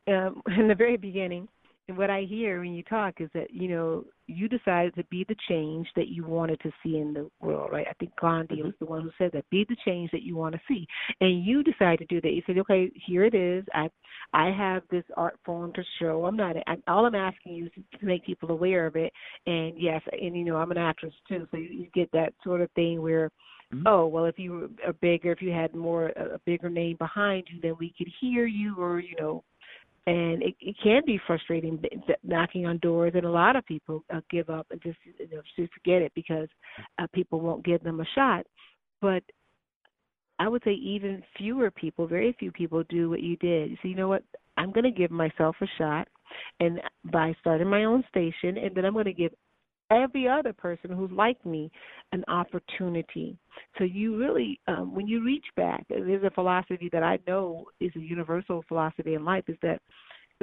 um, 0.07 0.41
in 0.57 0.67
the 0.67 0.75
very 0.75 0.97
beginning, 0.97 1.47
what 1.93 2.09
I 2.09 2.21
hear 2.21 2.61
when 2.61 2.73
you 2.73 2.83
talk 2.83 3.15
is 3.19 3.29
that 3.33 3.51
you 3.51 3.69
know 3.69 4.05
you 4.27 4.47
decided 4.47 4.95
to 4.95 5.03
be 5.05 5.23
the 5.27 5.35
change 5.47 5.87
that 5.95 6.07
you 6.07 6.25
wanted 6.25 6.59
to 6.61 6.71
see 6.81 6.97
in 6.97 7.13
the 7.13 7.29
world, 7.41 7.69
right? 7.71 7.85
I 7.87 7.93
think 7.93 8.11
Gandhi 8.19 8.55
mm-hmm. 8.55 8.65
was 8.65 8.73
the 8.79 8.85
one 8.85 9.03
who 9.03 9.11
said 9.19 9.31
that 9.33 9.47
be 9.51 9.65
the 9.69 9.75
change 9.85 10.09
that 10.11 10.23
you 10.23 10.35
want 10.35 10.55
to 10.55 10.61
see, 10.67 10.87
and 11.21 11.45
you 11.45 11.61
decided 11.61 11.99
to 11.99 12.15
do 12.15 12.21
that. 12.21 12.31
You 12.31 12.41
said, 12.47 12.57
okay, 12.59 12.91
here 13.05 13.23
it 13.23 13.35
is. 13.35 13.63
I 13.73 13.89
I 14.33 14.51
have 14.51 14.83
this 14.89 15.03
art 15.15 15.37
form 15.45 15.73
to 15.73 15.83
show. 15.99 16.25
I'm 16.25 16.35
not. 16.35 16.55
I, 16.65 16.75
all 16.87 17.05
I'm 17.05 17.15
asking 17.15 17.53
you 17.53 17.65
is 17.65 17.71
to 17.99 18.05
make 18.05 18.25
people 18.25 18.49
aware 18.49 18.87
of 18.87 18.95
it. 18.95 19.13
And 19.45 19.73
yes, 19.77 20.01
and 20.11 20.35
you 20.35 20.43
know 20.43 20.57
I'm 20.57 20.71
an 20.71 20.77
actress 20.77 21.13
too, 21.27 21.47
so 21.51 21.57
you, 21.57 21.69
you 21.69 21.87
get 21.93 22.11
that 22.13 22.33
sort 22.43 22.61
of 22.61 22.71
thing 22.71 23.01
where. 23.01 23.29
Mm-hmm. 23.73 23.87
Oh 23.87 24.05
well, 24.05 24.25
if 24.25 24.37
you 24.37 24.51
were 24.85 24.93
bigger, 25.01 25.31
if 25.31 25.41
you 25.41 25.51
had 25.51 25.73
more 25.73 26.09
a 26.09 26.39
bigger 26.45 26.69
name 26.69 26.97
behind 26.97 27.45
you, 27.51 27.59
then 27.61 27.75
we 27.79 27.95
could 27.97 28.07
hear 28.21 28.45
you, 28.45 28.75
or 28.79 28.99
you 28.99 29.15
know, 29.19 29.43
and 30.07 30.43
it, 30.43 30.55
it 30.59 30.75
can 30.83 31.01
be 31.05 31.19
frustrating 31.25 31.83
knocking 32.23 32.65
on 32.65 32.77
doors 32.79 33.13
and 33.15 33.25
a 33.25 33.29
lot 33.29 33.55
of 33.55 33.65
people 33.65 34.03
uh, 34.13 34.21
give 34.29 34.49
up 34.49 34.67
and 34.69 34.81
just 34.81 34.97
you 35.03 35.27
know 35.31 35.41
just 35.55 35.73
forget 35.73 36.01
it 36.01 36.11
because 36.15 36.47
uh, 36.99 37.07
people 37.13 37.39
won't 37.39 37.65
give 37.65 37.83
them 37.83 37.99
a 37.99 38.05
shot. 38.15 38.45
But 39.01 39.23
i 40.37 40.49
would 40.49 40.61
say 40.65 40.73
even 40.73 41.23
fewer 41.37 41.71
people 41.71 42.07
very 42.07 42.35
few 42.37 42.51
people 42.51 42.83
do 42.89 43.09
what 43.09 43.21
you 43.21 43.35
did. 43.37 43.77
So 43.81 43.87
you 43.87 43.95
know 43.95 44.07
what? 44.07 44.23
I'm 44.57 44.71
going 44.71 44.83
to 44.83 44.91
give 44.91 45.11
myself 45.11 45.55
a 45.61 45.67
shot 45.77 46.07
and 46.59 46.81
by 47.05 47.35
starting 47.39 47.67
my 47.67 47.85
own 47.85 48.03
station 48.09 48.57
and 48.57 48.73
then 48.75 48.85
i'm 48.85 48.93
going 48.93 49.05
to 49.05 49.13
give 49.13 49.31
every 49.91 50.27
other 50.27 50.53
person 50.53 50.91
who's 50.91 51.11
like 51.11 51.43
me 51.45 51.71
an 52.11 52.23
opportunity. 52.27 53.37
So 53.77 53.83
you 53.83 54.17
really, 54.17 54.59
um, 54.67 54.93
when 54.95 55.07
you 55.07 55.23
reach 55.23 55.45
back, 55.55 55.85
there's 55.89 56.23
a 56.23 56.31
philosophy 56.31 56.89
that 56.91 57.03
I 57.03 57.19
know 57.27 57.65
is 57.79 57.91
a 57.95 57.99
universal 57.99 58.63
philosophy 58.67 59.13
in 59.13 59.23
life 59.25 59.43
is 59.47 59.57
that 59.61 59.79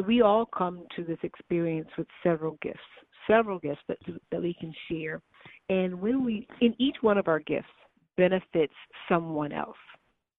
we 0.07 0.23
all 0.23 0.47
come 0.47 0.85
to 0.97 1.05
this 1.05 1.19
experience 1.23 1.89
with 1.99 2.07
several 2.23 2.57
gifts, 2.63 2.79
several 3.27 3.59
gifts 3.59 3.83
that 3.89 3.99
that 4.31 4.41
we 4.41 4.55
can 4.55 4.73
share, 4.89 5.21
and 5.69 6.01
when 6.01 6.25
we, 6.25 6.47
in 6.61 6.75
each 6.79 6.97
one 7.03 7.19
of 7.19 7.29
our 7.29 7.41
gifts, 7.41 7.69
benefits 8.17 8.73
someone 9.09 9.53
else. 9.53 9.77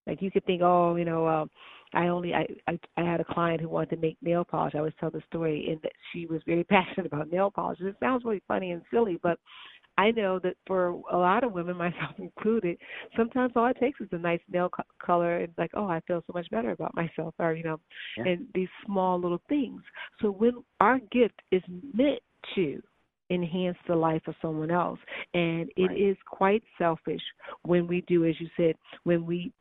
Like 0.08 0.22
you 0.22 0.32
could 0.32 0.46
think, 0.46 0.62
oh, 0.64 0.96
you 0.96 1.06
know, 1.06 1.26
uh, 1.26 1.46
I 1.94 2.08
only 2.08 2.34
I, 2.34 2.48
I 2.68 2.80
I 2.98 3.04
had 3.04 3.22
a 3.22 3.26
client 3.26 3.62
who 3.62 3.70
wanted 3.70 3.92
to 3.92 4.02
make 4.02 4.18
nail 4.22 4.44
polish. 4.44 4.74
I 4.76 4.80
always 4.80 4.94
tell 5.00 5.12
the 5.12 5.22
story 5.28 5.70
in 5.70 5.80
that 5.84 5.92
she 6.12 6.26
was 6.26 6.42
very 6.46 6.64
passionate 6.76 7.06
about 7.08 7.32
nail 7.32 7.52
polish. 7.52 7.80
It 7.82 7.96
sounds 8.00 8.26
really 8.26 8.42
funny 8.48 8.72
and 8.72 8.82
silly, 8.92 9.20
but 9.22 9.40
I 9.98 10.12
know 10.12 10.40
that 10.40 10.56
for 10.66 10.90
a 11.12 11.18
lot 11.18 11.44
of 11.44 11.52
women, 11.52 11.78
myself 11.78 12.16
included, 12.18 12.78
sometimes 13.16 13.54
all 13.56 13.68
it 13.68 13.78
takes 13.80 14.02
is 14.02 14.08
a 14.12 14.18
nice 14.18 14.40
nail 14.52 14.70
co- 14.70 14.84
color 15.04 15.40
and 15.40 15.54
like, 15.58 15.72
oh, 15.76 15.88
I 15.88 16.02
feel 16.02 16.24
so 16.26 16.34
much 16.34 16.50
better 16.50 16.72
about 16.72 16.96
myself, 16.96 17.36
or 17.40 17.54
you 17.54 17.64
know, 17.64 17.80
Yeah. 18.18 18.26
and 18.28 18.48
these 18.54 18.70
small 18.86 19.20
little 19.20 19.42
things. 19.50 19.82
So 20.22 20.32
when 20.32 20.64
our 20.80 21.00
gift 21.12 21.42
is 21.52 21.62
meant 21.94 22.20
to 22.56 22.82
enhance 23.30 23.78
the 23.88 23.96
life 23.96 24.22
of 24.28 24.36
someone 24.42 24.72
else, 24.72 25.00
and 25.34 25.70
it 25.78 25.92
is 25.92 26.18
Right. 26.18 26.26
quite 26.26 26.64
selfish 26.78 27.22
when 27.64 27.88
we 27.88 28.02
do, 28.02 28.26
as 28.26 28.40
you 28.40 28.50
said, 28.58 28.76
when 29.04 29.26
we 29.26 29.52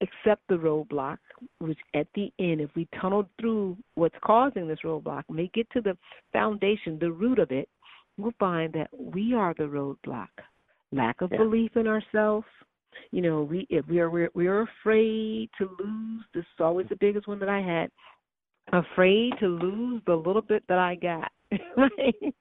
accept 0.00 0.42
the 0.48 0.54
roadblock, 0.54 1.18
which 1.58 1.78
at 1.94 2.06
the 2.14 2.32
end, 2.38 2.60
if 2.60 2.70
we 2.74 2.86
tunnel 3.00 3.28
through 3.40 3.76
what's 3.94 4.14
causing 4.22 4.68
this 4.68 4.80
roadblock, 4.84 5.24
may 5.28 5.50
get 5.54 5.68
to 5.70 5.80
the 5.80 5.96
foundation, 6.32 6.98
the 6.98 7.10
root 7.10 7.38
of 7.38 7.50
it, 7.50 7.68
we'll 8.16 8.32
find 8.38 8.72
that 8.72 8.88
we 8.92 9.34
are 9.34 9.54
the 9.54 9.64
roadblock. 9.64 10.28
Lack 10.92 11.20
of 11.20 11.32
Yeah. 11.32 11.38
belief 11.38 11.76
in 11.76 11.86
ourselves. 11.86 12.46
You 13.12 13.22
know, 13.22 13.42
we 13.42 13.66
if 13.70 13.86
we 13.86 14.00
are 14.00 14.10
we're, 14.10 14.30
we're 14.34 14.62
afraid 14.62 15.50
to 15.58 15.76
lose. 15.78 16.24
This 16.34 16.44
is 16.44 16.60
always 16.60 16.88
the 16.88 16.96
biggest 16.96 17.28
one 17.28 17.38
that 17.38 17.48
I 17.48 17.60
had. 17.60 17.90
Afraid 18.72 19.34
to 19.38 19.46
lose 19.46 20.02
the 20.06 20.14
little 20.14 20.42
bit 20.42 20.64
that 20.68 20.78
I 20.78 20.94
got. 20.94 21.30
right? 21.76 22.34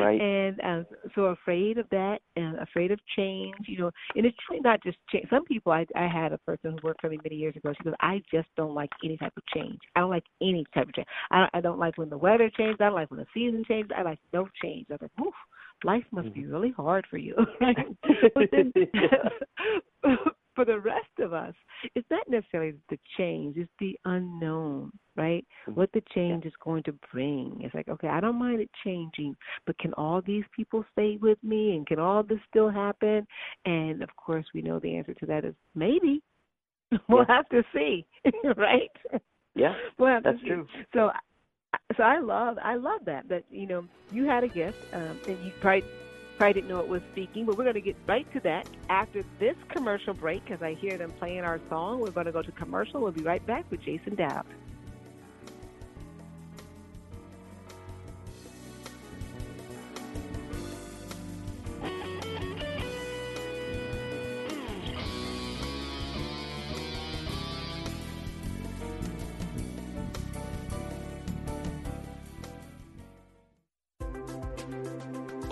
Right. 0.00 0.20
And 0.20 0.60
uh, 0.60 0.82
so 1.14 1.26
afraid 1.26 1.78
of 1.78 1.88
that 1.90 2.18
and 2.36 2.58
afraid 2.58 2.90
of 2.90 2.98
change, 3.16 3.54
you 3.66 3.78
know, 3.78 3.90
and 4.16 4.26
it's 4.26 4.36
really 4.50 4.62
not 4.62 4.82
just 4.82 4.98
change. 5.10 5.28
Some 5.30 5.44
people, 5.44 5.72
I, 5.72 5.86
I 5.96 6.06
had 6.06 6.32
a 6.32 6.38
person 6.38 6.72
who 6.72 6.86
worked 6.86 7.00
for 7.00 7.10
me 7.10 7.18
many 7.22 7.36
years 7.36 7.56
ago. 7.56 7.72
She 7.76 7.84
goes, 7.84 7.94
I 8.00 8.22
just 8.32 8.48
don't 8.56 8.74
like 8.74 8.90
any 9.04 9.16
type 9.16 9.32
of 9.36 9.42
change. 9.54 9.78
I 9.94 10.00
don't 10.00 10.10
like 10.10 10.24
any 10.40 10.64
type 10.74 10.88
of 10.88 10.94
change. 10.94 11.08
I 11.30 11.40
don't, 11.40 11.50
I 11.54 11.60
don't 11.60 11.78
like 11.78 11.96
when 11.98 12.10
the 12.10 12.18
weather 12.18 12.50
changes. 12.56 12.76
I 12.80 12.84
don't 12.84 12.94
like 12.94 13.10
when 13.10 13.20
the 13.20 13.26
season 13.32 13.64
changes. 13.66 13.92
I 13.96 14.02
like 14.02 14.18
no 14.32 14.48
change. 14.62 14.86
I 14.90 14.94
was 14.94 15.02
like, 15.02 15.26
oof, 15.26 15.34
life 15.84 16.04
must 16.10 16.32
be 16.34 16.46
really 16.46 16.72
hard 16.72 17.06
for 17.10 17.18
you. 17.18 17.34
but 18.34 18.48
then 18.52 18.72
for 20.64 20.72
the 20.72 20.80
rest 20.80 21.06
of 21.20 21.32
us, 21.32 21.54
it's 21.94 22.08
not 22.10 22.28
necessarily 22.28 22.74
the 22.88 22.98
change, 23.18 23.56
it's 23.56 23.70
the 23.80 23.98
unknown, 24.04 24.92
right? 25.16 25.44
What 25.74 25.90
the 25.92 26.02
change 26.14 26.44
is 26.44 26.52
going 26.62 26.82
to 26.84 26.94
bring. 27.12 27.60
It's 27.60 27.74
like, 27.74 27.88
okay, 27.88 28.08
I 28.08 28.20
don't 28.20 28.38
mind 28.38 28.60
it 28.60 28.70
changing, 28.84 29.36
but 29.66 29.78
can 29.78 29.92
all 29.94 30.22
these 30.24 30.44
people 30.54 30.84
stay 30.92 31.18
with 31.20 31.38
me 31.42 31.76
and 31.76 31.86
can 31.86 31.98
all 31.98 32.22
this 32.22 32.38
still 32.48 32.70
happen? 32.70 33.26
And 33.64 34.02
of 34.02 34.08
course, 34.16 34.44
we 34.54 34.62
know 34.62 34.78
the 34.78 34.96
answer 34.96 35.14
to 35.14 35.26
that 35.26 35.44
is 35.44 35.54
maybe. 35.74 36.22
We'll 37.08 37.24
have 37.26 37.48
to 37.48 37.62
see, 37.74 38.06
right? 38.56 38.90
Yeah, 39.56 39.74
We'll 39.98 40.20
that's 40.22 40.40
true. 40.46 40.66
So, 40.94 41.10
so 41.96 42.02
I 42.02 42.20
love, 42.20 42.56
I 42.62 42.76
love 42.76 43.00
that 43.06 43.28
that 43.28 43.44
you 43.50 43.66
know 43.66 43.84
you 44.10 44.26
had 44.26 44.44
a 44.44 44.48
gift, 44.48 44.78
um, 44.92 45.20
and 45.26 45.42
you 45.44 45.52
probably 45.60 45.84
probably 46.36 46.54
didn't 46.54 46.68
know 46.68 46.80
it 46.80 46.88
was 46.88 47.02
speaking, 47.12 47.44
but 47.44 47.56
we're 47.56 47.64
going 47.64 47.74
to 47.74 47.80
get 47.80 47.96
right 48.06 48.30
to 48.32 48.40
that 48.40 48.68
after 48.88 49.24
this 49.38 49.56
commercial 49.68 50.14
break 50.14 50.44
because 50.44 50.62
I 50.62 50.74
hear 50.74 50.98
them 50.98 51.10
playing 51.12 51.40
our 51.40 51.60
song. 51.68 52.00
We're 52.00 52.10
going 52.10 52.26
to 52.26 52.32
go 52.32 52.42
to 52.42 52.52
commercial. 52.52 53.00
We'll 53.00 53.12
be 53.12 53.22
right 53.22 53.44
back 53.46 53.64
with 53.70 53.80
Jason 53.82 54.14
Dowd. 54.14 54.46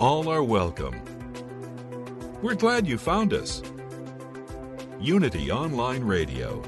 All 0.03 0.27
are 0.27 0.43
welcome. 0.43 0.99
We're 2.41 2.55
glad 2.55 2.85
you 2.85 2.97
found 2.97 3.31
us. 3.31 3.63
Unity 4.99 5.49
Online 5.49 6.03
Radio, 6.03 6.61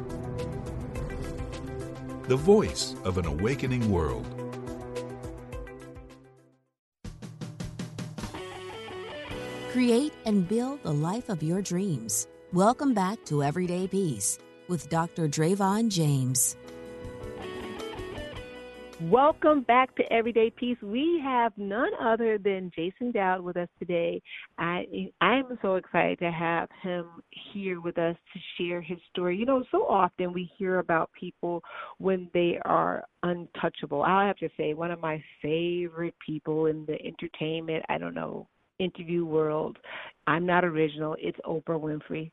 the 2.29 2.37
voice 2.37 2.95
of 3.03 3.17
an 3.17 3.25
awakening 3.25 3.91
world. 3.91 4.25
Create 9.73 10.13
and 10.25 10.47
build 10.47 10.81
the 10.83 10.93
life 10.93 11.27
of 11.27 11.43
your 11.43 11.61
dreams. 11.61 12.27
Welcome 12.53 12.93
back 12.93 13.25
to 13.25 13.43
Everyday 13.43 13.89
Peace 13.89 14.39
with 14.69 14.87
Dr. 14.89 15.27
Dravon 15.27 15.89
James. 15.89 16.55
Welcome 19.01 19.63
back 19.63 19.93
to 19.97 20.03
Everyday 20.11 20.49
Peace. 20.51 20.77
We 20.81 21.19
have 21.21 21.51
none 21.57 21.91
other 22.01 22.37
than 22.37 22.71
Jason 22.73 23.11
Dowd 23.11 23.41
with 23.41 23.57
us 23.57 23.67
today. 23.77 24.21
I 24.57 24.85
I'm 25.19 25.59
so 25.61 25.75
excited 25.75 26.19
to 26.19 26.31
have 26.31 26.69
him 26.81 27.05
here 27.51 27.81
with 27.81 27.97
us 27.97 28.15
to 28.33 28.39
share 28.57 28.81
his 28.81 28.97
story. 29.11 29.35
You 29.35 29.45
know, 29.45 29.65
so 29.69 29.79
often 29.85 30.31
we 30.31 30.49
hear 30.57 30.79
about 30.79 31.09
people 31.11 31.61
when 31.97 32.29
they 32.33 32.57
are 32.63 33.03
untouchable. 33.23 34.01
I 34.01 34.27
have 34.27 34.37
to 34.37 34.49
say, 34.55 34.73
one 34.73 34.91
of 34.91 35.01
my 35.01 35.21
favorite 35.41 36.15
people 36.25 36.67
in 36.67 36.85
the 36.85 36.97
entertainment, 37.05 37.83
I 37.89 37.97
don't 37.97 38.15
know, 38.15 38.47
interview 38.79 39.25
world. 39.25 39.77
I'm 40.25 40.45
not 40.45 40.63
original. 40.63 41.17
It's 41.19 41.37
Oprah 41.45 41.81
Winfrey 41.81 42.31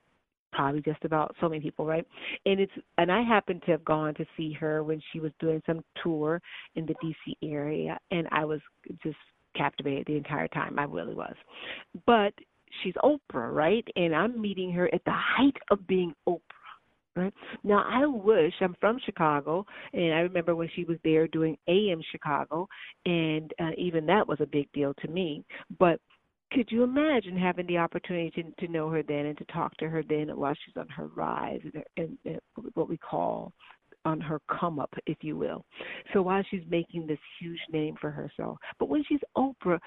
probably 0.52 0.82
just 0.82 1.04
about 1.04 1.34
so 1.40 1.48
many 1.48 1.60
people, 1.60 1.86
right? 1.86 2.06
And 2.46 2.60
it's 2.60 2.72
and 2.98 3.10
I 3.10 3.22
happened 3.22 3.62
to 3.66 3.72
have 3.72 3.84
gone 3.84 4.14
to 4.14 4.26
see 4.36 4.52
her 4.54 4.84
when 4.84 5.00
she 5.12 5.20
was 5.20 5.32
doing 5.40 5.62
some 5.66 5.82
tour 6.02 6.40
in 6.74 6.86
the 6.86 6.94
DC 6.94 7.34
area 7.42 7.98
and 8.10 8.28
I 8.30 8.44
was 8.44 8.60
just 9.02 9.16
captivated 9.56 10.06
the 10.06 10.16
entire 10.16 10.48
time. 10.48 10.78
I 10.78 10.84
really 10.84 11.14
was. 11.14 11.34
But 12.06 12.32
she's 12.82 12.94
Oprah, 13.02 13.52
right? 13.52 13.86
And 13.96 14.14
I'm 14.14 14.40
meeting 14.40 14.72
her 14.72 14.92
at 14.94 15.04
the 15.04 15.12
height 15.12 15.56
of 15.70 15.86
being 15.86 16.14
Oprah. 16.28 16.40
Right 17.14 17.34
now, 17.62 17.84
I 17.86 18.06
wish 18.06 18.54
I'm 18.62 18.74
from 18.80 18.98
Chicago, 19.04 19.66
and 19.92 20.14
I 20.14 20.20
remember 20.20 20.56
when 20.56 20.70
she 20.74 20.84
was 20.84 20.96
there 21.04 21.28
doing 21.28 21.58
AM 21.68 22.00
Chicago, 22.10 22.66
and 23.04 23.52
uh, 23.60 23.72
even 23.76 24.06
that 24.06 24.26
was 24.26 24.38
a 24.40 24.46
big 24.46 24.72
deal 24.72 24.94
to 25.02 25.08
me. 25.08 25.44
But 25.78 26.00
could 26.54 26.70
you 26.70 26.82
imagine 26.82 27.36
having 27.36 27.66
the 27.66 27.78
opportunity 27.78 28.30
to, 28.30 28.66
to 28.66 28.72
know 28.72 28.88
her 28.90 29.02
then 29.02 29.26
and 29.26 29.38
to 29.38 29.44
talk 29.46 29.76
to 29.78 29.88
her 29.88 30.02
then 30.08 30.28
while 30.36 30.54
she's 30.64 30.76
on 30.76 30.88
her 30.88 31.08
rise 31.08 31.60
and, 31.74 31.84
and, 31.96 32.18
and 32.24 32.40
what 32.74 32.88
we 32.88 32.96
call 32.98 33.52
on 34.04 34.20
her 34.20 34.40
come 34.60 34.78
up, 34.78 34.92
if 35.06 35.18
you 35.20 35.36
will. 35.36 35.64
So 36.12 36.22
while 36.22 36.42
she's 36.50 36.62
making 36.68 37.06
this 37.06 37.18
huge 37.40 37.60
name 37.70 37.94
for 38.00 38.10
herself, 38.10 38.58
but 38.78 38.88
when 38.88 39.04
she's 39.08 39.20
Oprah, 39.36 39.78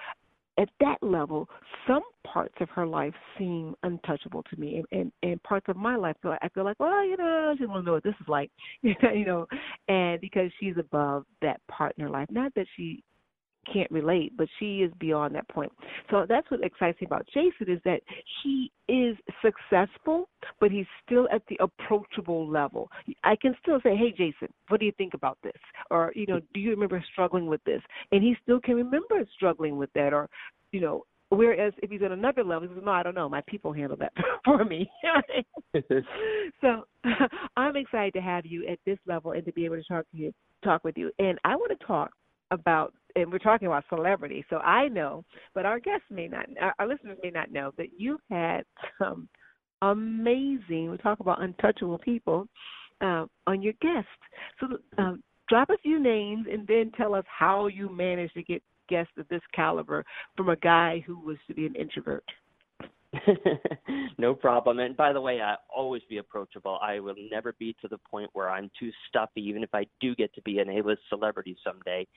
at 0.58 0.70
that 0.80 0.98
level, 1.02 1.50
some 1.86 2.04
parts 2.26 2.56
of 2.62 2.70
her 2.70 2.86
life 2.86 3.14
seem 3.38 3.76
untouchable 3.84 4.42
to 4.44 4.58
me, 4.58 4.78
and 4.78 4.86
and, 5.02 5.12
and 5.22 5.44
parts 5.44 5.66
of 5.68 5.76
my 5.76 5.98
life 5.98 6.16
I 6.24 6.48
feel 6.54 6.64
like, 6.64 6.80
well, 6.80 7.06
you 7.06 7.18
know, 7.18 7.54
she 7.58 7.66
don't 7.66 7.84
know 7.84 7.94
what 7.94 8.04
this 8.04 8.16
is 8.22 8.28
like, 8.30 8.50
you 8.82 9.26
know, 9.26 9.48
and 9.90 10.22
because 10.22 10.50
she's 10.60 10.76
above 10.80 11.26
that 11.42 11.60
part 11.70 11.94
in 11.98 12.04
her 12.06 12.10
life, 12.10 12.28
not 12.32 12.54
that 12.56 12.68
she 12.78 13.04
can't 13.72 13.90
relate, 13.92 14.34
but 14.38 14.48
she 14.60 14.82
is 14.82 14.92
beyond 15.00 15.36
that 15.36 15.48
point. 15.50 15.72
So 16.10 16.26
that's 16.28 16.50
what 16.50 16.64
excites 16.64 17.00
me 17.02 17.08
about 17.08 17.28
Jason 17.28 17.74
is 17.74 17.80
that 17.86 18.02
he 18.44 18.72
is 18.88 19.16
successful, 19.42 20.30
but 20.60 20.72
he's 20.72 20.86
still 21.06 21.28
at 21.34 21.42
the 21.48 21.58
approachable 21.60 22.48
level. 22.48 22.90
I 23.24 23.36
can 23.36 23.56
still 23.62 23.80
say, 23.82 23.96
"Hey, 23.96 24.12
Jason, 24.12 24.50
what 24.68 24.80
do 24.80 24.86
you 24.86 24.92
think 24.94 25.14
about 25.14 25.38
this?" 25.42 25.60
Or, 25.90 26.12
you 26.16 26.26
know, 26.28 26.40
"Do 26.54 26.60
you 26.60 26.72
remember 26.72 27.04
struggling 27.12 27.48
with 27.48 27.64
this?" 27.64 27.82
And 28.12 28.24
he 28.24 28.36
still 28.44 28.60
can 28.60 28.76
remember 28.76 29.26
struggling 29.36 29.78
with 29.78 29.92
that, 29.94 30.14
or, 30.14 30.30
you 30.72 30.82
know. 30.82 31.06
Whereas 31.30 31.74
if 31.82 31.90
he's 31.90 32.04
at 32.04 32.12
another 32.12 32.44
level, 32.44 32.68
he 32.68 32.76
says, 32.76 32.84
"No, 32.84 32.92
I 32.92 33.02
don't 33.02 33.16
know. 33.16 33.28
My 33.28 33.42
people 33.42 33.74
handle 33.74 33.98
that 33.98 34.14
for 34.46 34.64
me." 34.64 34.90
so 36.62 36.86
I'm 37.58 37.76
excited 37.76 38.14
to 38.14 38.22
have 38.22 38.46
you 38.46 38.68
at 38.68 38.80
this 38.86 39.00
level 39.08 39.32
and 39.32 39.44
to 39.46 39.52
be 39.52 39.66
able 39.66 39.78
to 39.78 39.84
talk 39.84 40.06
to 40.12 40.18
you, 40.18 40.32
talk 40.64 40.84
with 40.84 40.98
you. 40.98 41.12
And 41.18 41.40
I 41.44 41.56
want 41.56 41.78
to 41.78 41.86
talk 41.86 42.12
about 42.56 42.94
and 43.16 43.32
we're 43.32 43.38
talking 43.38 43.68
about 43.68 43.84
celebrity 43.90 44.44
so 44.50 44.58
i 44.58 44.88
know 44.88 45.24
but 45.54 45.66
our 45.66 45.80
guests 45.80 46.06
may 46.10 46.28
not 46.28 46.46
our, 46.80 46.88
listeners 46.88 47.18
may 47.24 47.30
not 47.30 47.52
know 47.52 47.72
that 47.78 47.88
you 47.98 48.18
had 48.30 48.64
some 48.98 49.28
amazing 49.82 50.90
we 50.90 50.98
talk 50.98 51.20
about 51.20 51.42
untouchable 51.42 52.00
people 52.00 52.48
uh, 53.02 53.26
on 53.46 53.62
your 53.62 53.74
guest 53.82 54.08
so 54.60 54.68
um, 54.98 55.22
drop 55.48 55.70
a 55.70 55.78
few 55.80 56.00
names 56.00 56.48
and 56.52 56.66
then 56.68 56.92
tell 56.98 57.14
us 57.14 57.26
how 57.28 57.68
you 57.68 57.90
managed 57.90 58.34
to 58.34 58.44
get 58.44 58.64
guests 58.90 59.14
of 59.18 59.28
this 59.28 59.42
caliber 59.54 60.04
from 60.38 60.50
a 60.50 60.56
guy 60.58 61.04
who 61.06 61.20
was 61.20 61.38
to 61.48 61.54
be 61.54 61.66
an 61.66 61.76
introvert 61.76 62.24
no 64.18 64.34
problem. 64.34 64.80
And 64.80 64.96
by 64.96 65.14
the 65.14 65.22
way, 65.22 65.42
I 65.42 65.56
always 65.74 66.02
be 66.10 66.18
approachable. 66.18 66.80
I 66.82 67.00
will 67.00 67.16
never 67.32 67.54
be 67.54 67.76
to 67.82 67.88
the 67.88 67.98
point 67.98 68.30
where 68.34 68.50
I'm 68.50 68.70
too 68.80 68.92
stuffy, 69.10 69.42
even 69.42 69.64
if 69.64 69.74
I 69.74 69.86
do 70.00 70.16
get 70.16 70.34
to 70.36 70.42
be 70.42 70.60
an 70.60 70.70
A-list 70.70 71.02
celebrity 71.10 71.56
someday, 71.64 72.08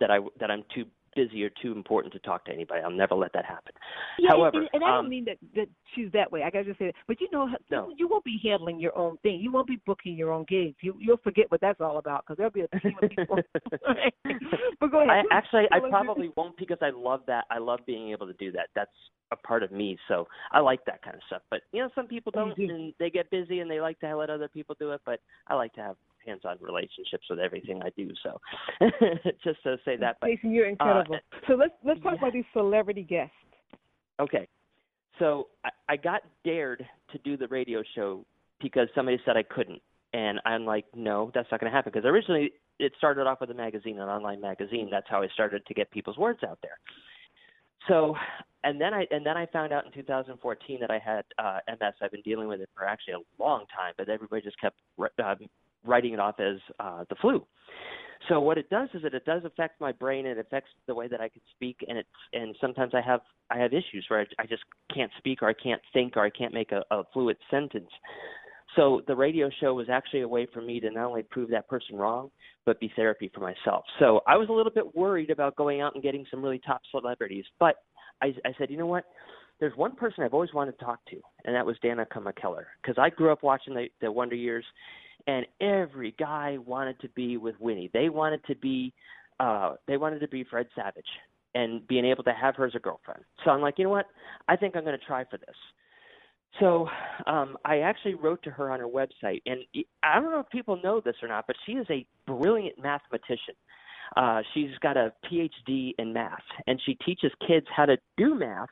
that 0.00 0.10
I 0.10 0.18
that 0.40 0.50
I'm 0.50 0.64
too 0.74 0.84
busy 1.16 1.44
or 1.44 1.50
too 1.62 1.70
important 1.70 2.12
to 2.12 2.18
talk 2.18 2.44
to 2.44 2.52
anybody. 2.52 2.80
I'll 2.82 2.90
never 2.90 3.14
let 3.14 3.32
that 3.34 3.44
happen. 3.44 3.72
Yeah, 4.18 4.30
However, 4.30 4.58
and, 4.58 4.68
and 4.72 4.82
I 4.84 4.88
don't 4.88 5.04
um, 5.04 5.08
mean 5.08 5.24
that 5.26 5.36
that 5.54 5.68
she's 5.94 6.10
that 6.12 6.30
way. 6.32 6.42
I 6.42 6.50
gotta 6.50 6.64
just 6.64 6.78
say 6.78 6.86
that. 6.86 6.94
But 7.06 7.20
you 7.20 7.28
know, 7.30 7.48
No. 7.70 7.92
you 7.96 8.08
won't 8.08 8.24
be 8.24 8.40
handling 8.42 8.80
your 8.80 8.96
own 8.98 9.16
thing. 9.18 9.38
You 9.40 9.52
won't 9.52 9.68
be 9.68 9.78
booking 9.86 10.16
your 10.16 10.32
own 10.32 10.44
gigs. 10.48 10.76
You 10.80 10.94
you'll 10.98 11.18
forget 11.18 11.46
what 11.50 11.60
that's 11.60 11.80
all 11.80 11.98
about 11.98 12.24
because 12.24 12.36
there'll 12.38 12.50
be 12.52 12.62
a 12.62 12.68
team 12.80 12.96
of 13.00 13.08
people. 13.10 13.38
but 14.80 14.90
go 14.90 15.02
ahead. 15.02 15.24
I 15.30 15.34
actually 15.34 15.64
I 15.70 15.78
Tell 15.78 15.86
us 15.86 15.90
your- 15.92 16.04
probably 16.04 16.30
won't 16.36 16.56
because 16.56 16.78
I 16.82 16.90
love 16.90 17.20
that. 17.26 17.44
I 17.50 17.58
love 17.58 17.80
being 17.86 18.10
able 18.10 18.26
to 18.26 18.32
do 18.34 18.50
that. 18.52 18.68
That's 18.74 18.90
a 19.32 19.36
part 19.36 19.62
of 19.62 19.72
me. 19.72 19.96
So 20.08 20.26
I 20.52 20.60
like 20.60 20.84
that 20.86 21.02
kind 21.02 21.16
of 21.16 21.22
stuff. 21.26 21.42
But 21.50 21.60
you 21.72 21.80
know, 21.82 21.88
some 21.94 22.06
people 22.06 22.32
Oh, 22.36 22.46
don't 22.46 22.56
do. 22.56 22.64
and 22.68 22.92
they 22.98 23.10
get 23.10 23.30
busy 23.30 23.60
and 23.60 23.70
they 23.70 23.80
like 23.80 23.98
to 24.00 24.16
let 24.16 24.30
other 24.30 24.48
people 24.48 24.74
do 24.78 24.90
it, 24.92 25.00
but 25.06 25.20
I 25.48 25.54
like 25.54 25.72
to 25.74 25.80
have 25.80 25.96
hands 26.26 26.42
on 26.44 26.56
relationships 26.60 27.26
with 27.28 27.38
everything 27.38 27.82
I 27.82 27.90
do. 27.96 28.10
So 28.22 28.40
just 29.44 29.62
to 29.64 29.76
say 29.84 29.96
that 29.96 30.16
but 30.20 30.28
Jason, 30.28 30.52
you're 30.52 30.68
incredible. 30.68 31.18
so 31.46 31.54
let's 31.54 31.74
let's 31.84 32.00
talk 32.02 32.12
yeah. 32.14 32.18
about 32.18 32.32
these 32.32 32.44
celebrity 32.52 33.02
guests. 33.02 33.34
Okay. 34.20 34.48
So 35.18 35.48
I, 35.64 35.70
I 35.88 35.96
got 35.96 36.22
dared 36.44 36.84
to 37.12 37.18
do 37.18 37.36
the 37.36 37.48
radio 37.48 37.82
show 37.94 38.24
because 38.60 38.88
somebody 38.94 39.18
said 39.24 39.36
I 39.36 39.42
couldn't. 39.42 39.82
And 40.12 40.40
I'm 40.44 40.64
like, 40.64 40.84
no, 40.94 41.30
that's 41.34 41.48
not 41.50 41.60
going 41.60 41.70
to 41.70 41.76
happen 41.76 41.90
because 41.92 42.08
originally 42.08 42.52
it 42.78 42.92
started 42.98 43.26
off 43.26 43.40
with 43.40 43.50
a 43.50 43.54
magazine, 43.54 43.98
an 43.98 44.08
online 44.08 44.40
magazine. 44.40 44.88
That's 44.90 45.06
how 45.08 45.22
I 45.22 45.28
started 45.28 45.66
to 45.66 45.74
get 45.74 45.90
people's 45.90 46.16
words 46.16 46.40
out 46.46 46.58
there. 46.62 46.78
So, 47.88 48.14
and 48.62 48.80
then 48.80 48.94
I 48.94 49.06
and 49.10 49.26
then 49.26 49.36
I 49.36 49.46
found 49.46 49.72
out 49.72 49.84
in 49.84 49.92
2014 49.92 50.80
that 50.80 50.90
I 50.90 50.98
had 50.98 51.24
uh, 51.38 51.58
MS. 51.68 51.94
I've 52.00 52.12
been 52.12 52.22
dealing 52.22 52.48
with 52.48 52.60
it 52.60 52.70
for 52.74 52.86
actually 52.86 53.14
a 53.14 53.42
long 53.42 53.64
time, 53.76 53.92
but 53.98 54.08
everybody 54.08 54.42
just 54.42 54.58
kept 54.60 54.78
uh, 55.22 55.34
writing 55.84 56.14
it 56.14 56.20
off 56.20 56.40
as 56.40 56.56
uh, 56.80 57.04
the 57.08 57.16
flu. 57.16 57.44
So 58.28 58.40
what 58.40 58.56
it 58.56 58.70
does 58.70 58.88
is 58.94 59.02
that 59.02 59.12
it 59.12 59.26
does 59.26 59.42
affect 59.44 59.80
my 59.80 59.92
brain. 59.92 60.24
It 60.24 60.38
affects 60.38 60.70
the 60.86 60.94
way 60.94 61.08
that 61.08 61.20
I 61.20 61.28
can 61.28 61.42
speak, 61.54 61.84
and 61.86 61.98
it's 61.98 62.08
and 62.32 62.56
sometimes 62.60 62.92
I 62.94 63.02
have 63.02 63.20
I 63.50 63.58
have 63.58 63.72
issues 63.72 64.06
where 64.08 64.20
I, 64.20 64.42
I 64.42 64.46
just 64.46 64.62
can't 64.94 65.10
speak 65.18 65.42
or 65.42 65.48
I 65.48 65.52
can't 65.52 65.82
think 65.92 66.16
or 66.16 66.24
I 66.24 66.30
can't 66.30 66.54
make 66.54 66.72
a, 66.72 66.82
a 66.90 67.02
fluid 67.12 67.36
sentence. 67.50 67.90
So 68.76 69.02
the 69.06 69.14
radio 69.14 69.50
show 69.60 69.74
was 69.74 69.88
actually 69.90 70.22
a 70.22 70.28
way 70.28 70.46
for 70.52 70.60
me 70.60 70.80
to 70.80 70.90
not 70.90 71.06
only 71.06 71.22
prove 71.22 71.50
that 71.50 71.68
person 71.68 71.96
wrong, 71.96 72.30
but 72.66 72.80
be 72.80 72.92
therapy 72.96 73.30
for 73.32 73.40
myself. 73.40 73.84
So 73.98 74.20
I 74.26 74.36
was 74.36 74.48
a 74.48 74.52
little 74.52 74.72
bit 74.72 74.96
worried 74.96 75.30
about 75.30 75.54
going 75.56 75.80
out 75.80 75.94
and 75.94 76.02
getting 76.02 76.24
some 76.30 76.42
really 76.42 76.60
top 76.66 76.80
celebrities, 76.90 77.44
but 77.60 77.76
I, 78.22 78.34
I 78.44 78.52
said, 78.58 78.70
you 78.70 78.76
know 78.76 78.86
what? 78.86 79.04
There's 79.60 79.76
one 79.76 79.94
person 79.94 80.24
I've 80.24 80.34
always 80.34 80.52
wanted 80.52 80.76
to 80.78 80.84
talk 80.84 80.98
to, 81.10 81.20
and 81.44 81.54
that 81.54 81.64
was 81.64 81.76
Danica 81.84 82.16
McKellar, 82.16 82.64
because 82.82 82.96
I 82.98 83.10
grew 83.10 83.30
up 83.30 83.44
watching 83.44 83.74
the, 83.74 83.86
the 84.00 84.10
Wonder 84.10 84.34
Years, 84.34 84.64
and 85.26 85.46
every 85.60 86.14
guy 86.18 86.58
wanted 86.64 87.00
to 87.00 87.08
be 87.10 87.36
with 87.36 87.54
Winnie. 87.60 87.90
They 87.92 88.08
wanted 88.08 88.44
to 88.46 88.54
be, 88.56 88.92
uh, 89.40 89.74
they 89.86 89.96
wanted 89.96 90.20
to 90.20 90.28
be 90.28 90.44
Fred 90.44 90.66
Savage, 90.74 91.04
and 91.54 91.86
being 91.86 92.04
able 92.04 92.24
to 92.24 92.32
have 92.32 92.56
her 92.56 92.66
as 92.66 92.74
a 92.74 92.78
girlfriend. 92.78 93.22
So 93.44 93.50
I'm 93.50 93.60
like, 93.60 93.78
you 93.78 93.84
know 93.84 93.90
what? 93.90 94.06
I 94.48 94.56
think 94.56 94.76
I'm 94.76 94.84
going 94.84 94.98
to 94.98 95.06
try 95.06 95.24
for 95.24 95.38
this. 95.38 95.56
So 96.60 96.88
um, 97.26 97.56
I 97.64 97.78
actually 97.80 98.14
wrote 98.14 98.42
to 98.44 98.50
her 98.50 98.70
on 98.70 98.80
her 98.80 98.86
website, 98.86 99.42
and 99.46 99.60
I 100.02 100.20
don't 100.20 100.30
know 100.30 100.40
if 100.40 100.48
people 100.50 100.80
know 100.82 101.00
this 101.00 101.16
or 101.22 101.28
not, 101.28 101.46
but 101.46 101.56
she 101.66 101.72
is 101.72 101.86
a 101.90 102.06
brilliant 102.26 102.78
mathematician. 102.80 103.54
Uh, 104.16 104.42
she's 104.52 104.70
got 104.80 104.96
a 104.96 105.12
PhD 105.24 105.92
in 105.98 106.12
math, 106.12 106.38
and 106.66 106.80
she 106.84 106.94
teaches 107.04 107.32
kids 107.46 107.66
how 107.74 107.86
to 107.86 107.96
do 108.16 108.34
math 108.34 108.68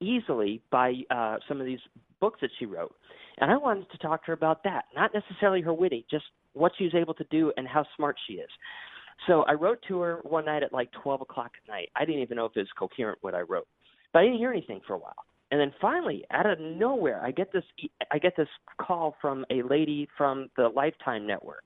easily 0.00 0.62
by 0.70 0.94
uh, 1.10 1.36
some 1.48 1.60
of 1.60 1.66
these 1.66 1.80
books 2.20 2.38
that 2.42 2.50
she 2.58 2.66
wrote. 2.66 2.94
And 3.38 3.50
I 3.50 3.56
wanted 3.56 3.90
to 3.90 3.98
talk 3.98 4.22
to 4.22 4.28
her 4.28 4.32
about 4.32 4.64
that, 4.64 4.86
not 4.94 5.12
necessarily 5.12 5.60
her 5.60 5.74
Winnie, 5.74 6.06
just 6.10 6.24
what 6.54 6.72
she's 6.78 6.94
able 6.94 7.14
to 7.14 7.24
do 7.30 7.52
and 7.56 7.68
how 7.68 7.84
smart 7.96 8.16
she 8.26 8.34
is. 8.34 8.48
So 9.26 9.42
I 9.42 9.52
wrote 9.52 9.78
to 9.88 10.00
her 10.00 10.20
one 10.22 10.44
night 10.44 10.62
at 10.62 10.72
like 10.72 10.90
12 11.02 11.22
o'clock 11.22 11.52
at 11.62 11.68
night. 11.70 11.90
I 11.96 12.04
didn't 12.04 12.22
even 12.22 12.36
know 12.36 12.46
if 12.46 12.52
it 12.56 12.60
was 12.60 12.68
coherent 12.78 13.18
what 13.22 13.34
I 13.34 13.40
wrote, 13.40 13.66
but 14.12 14.20
I 14.20 14.24
didn't 14.24 14.38
hear 14.38 14.52
anything 14.52 14.80
for 14.86 14.94
a 14.94 14.98
while. 14.98 15.14
And 15.50 15.60
then 15.60 15.72
finally, 15.80 16.24
out 16.32 16.46
of 16.46 16.58
nowhere, 16.58 17.24
I 17.24 17.30
get 17.30 17.52
this 17.52 17.62
I 18.10 18.18
get 18.18 18.36
this 18.36 18.48
call 18.80 19.14
from 19.20 19.44
a 19.50 19.62
lady 19.62 20.08
from 20.18 20.48
the 20.56 20.68
Lifetime 20.68 21.24
Network, 21.24 21.62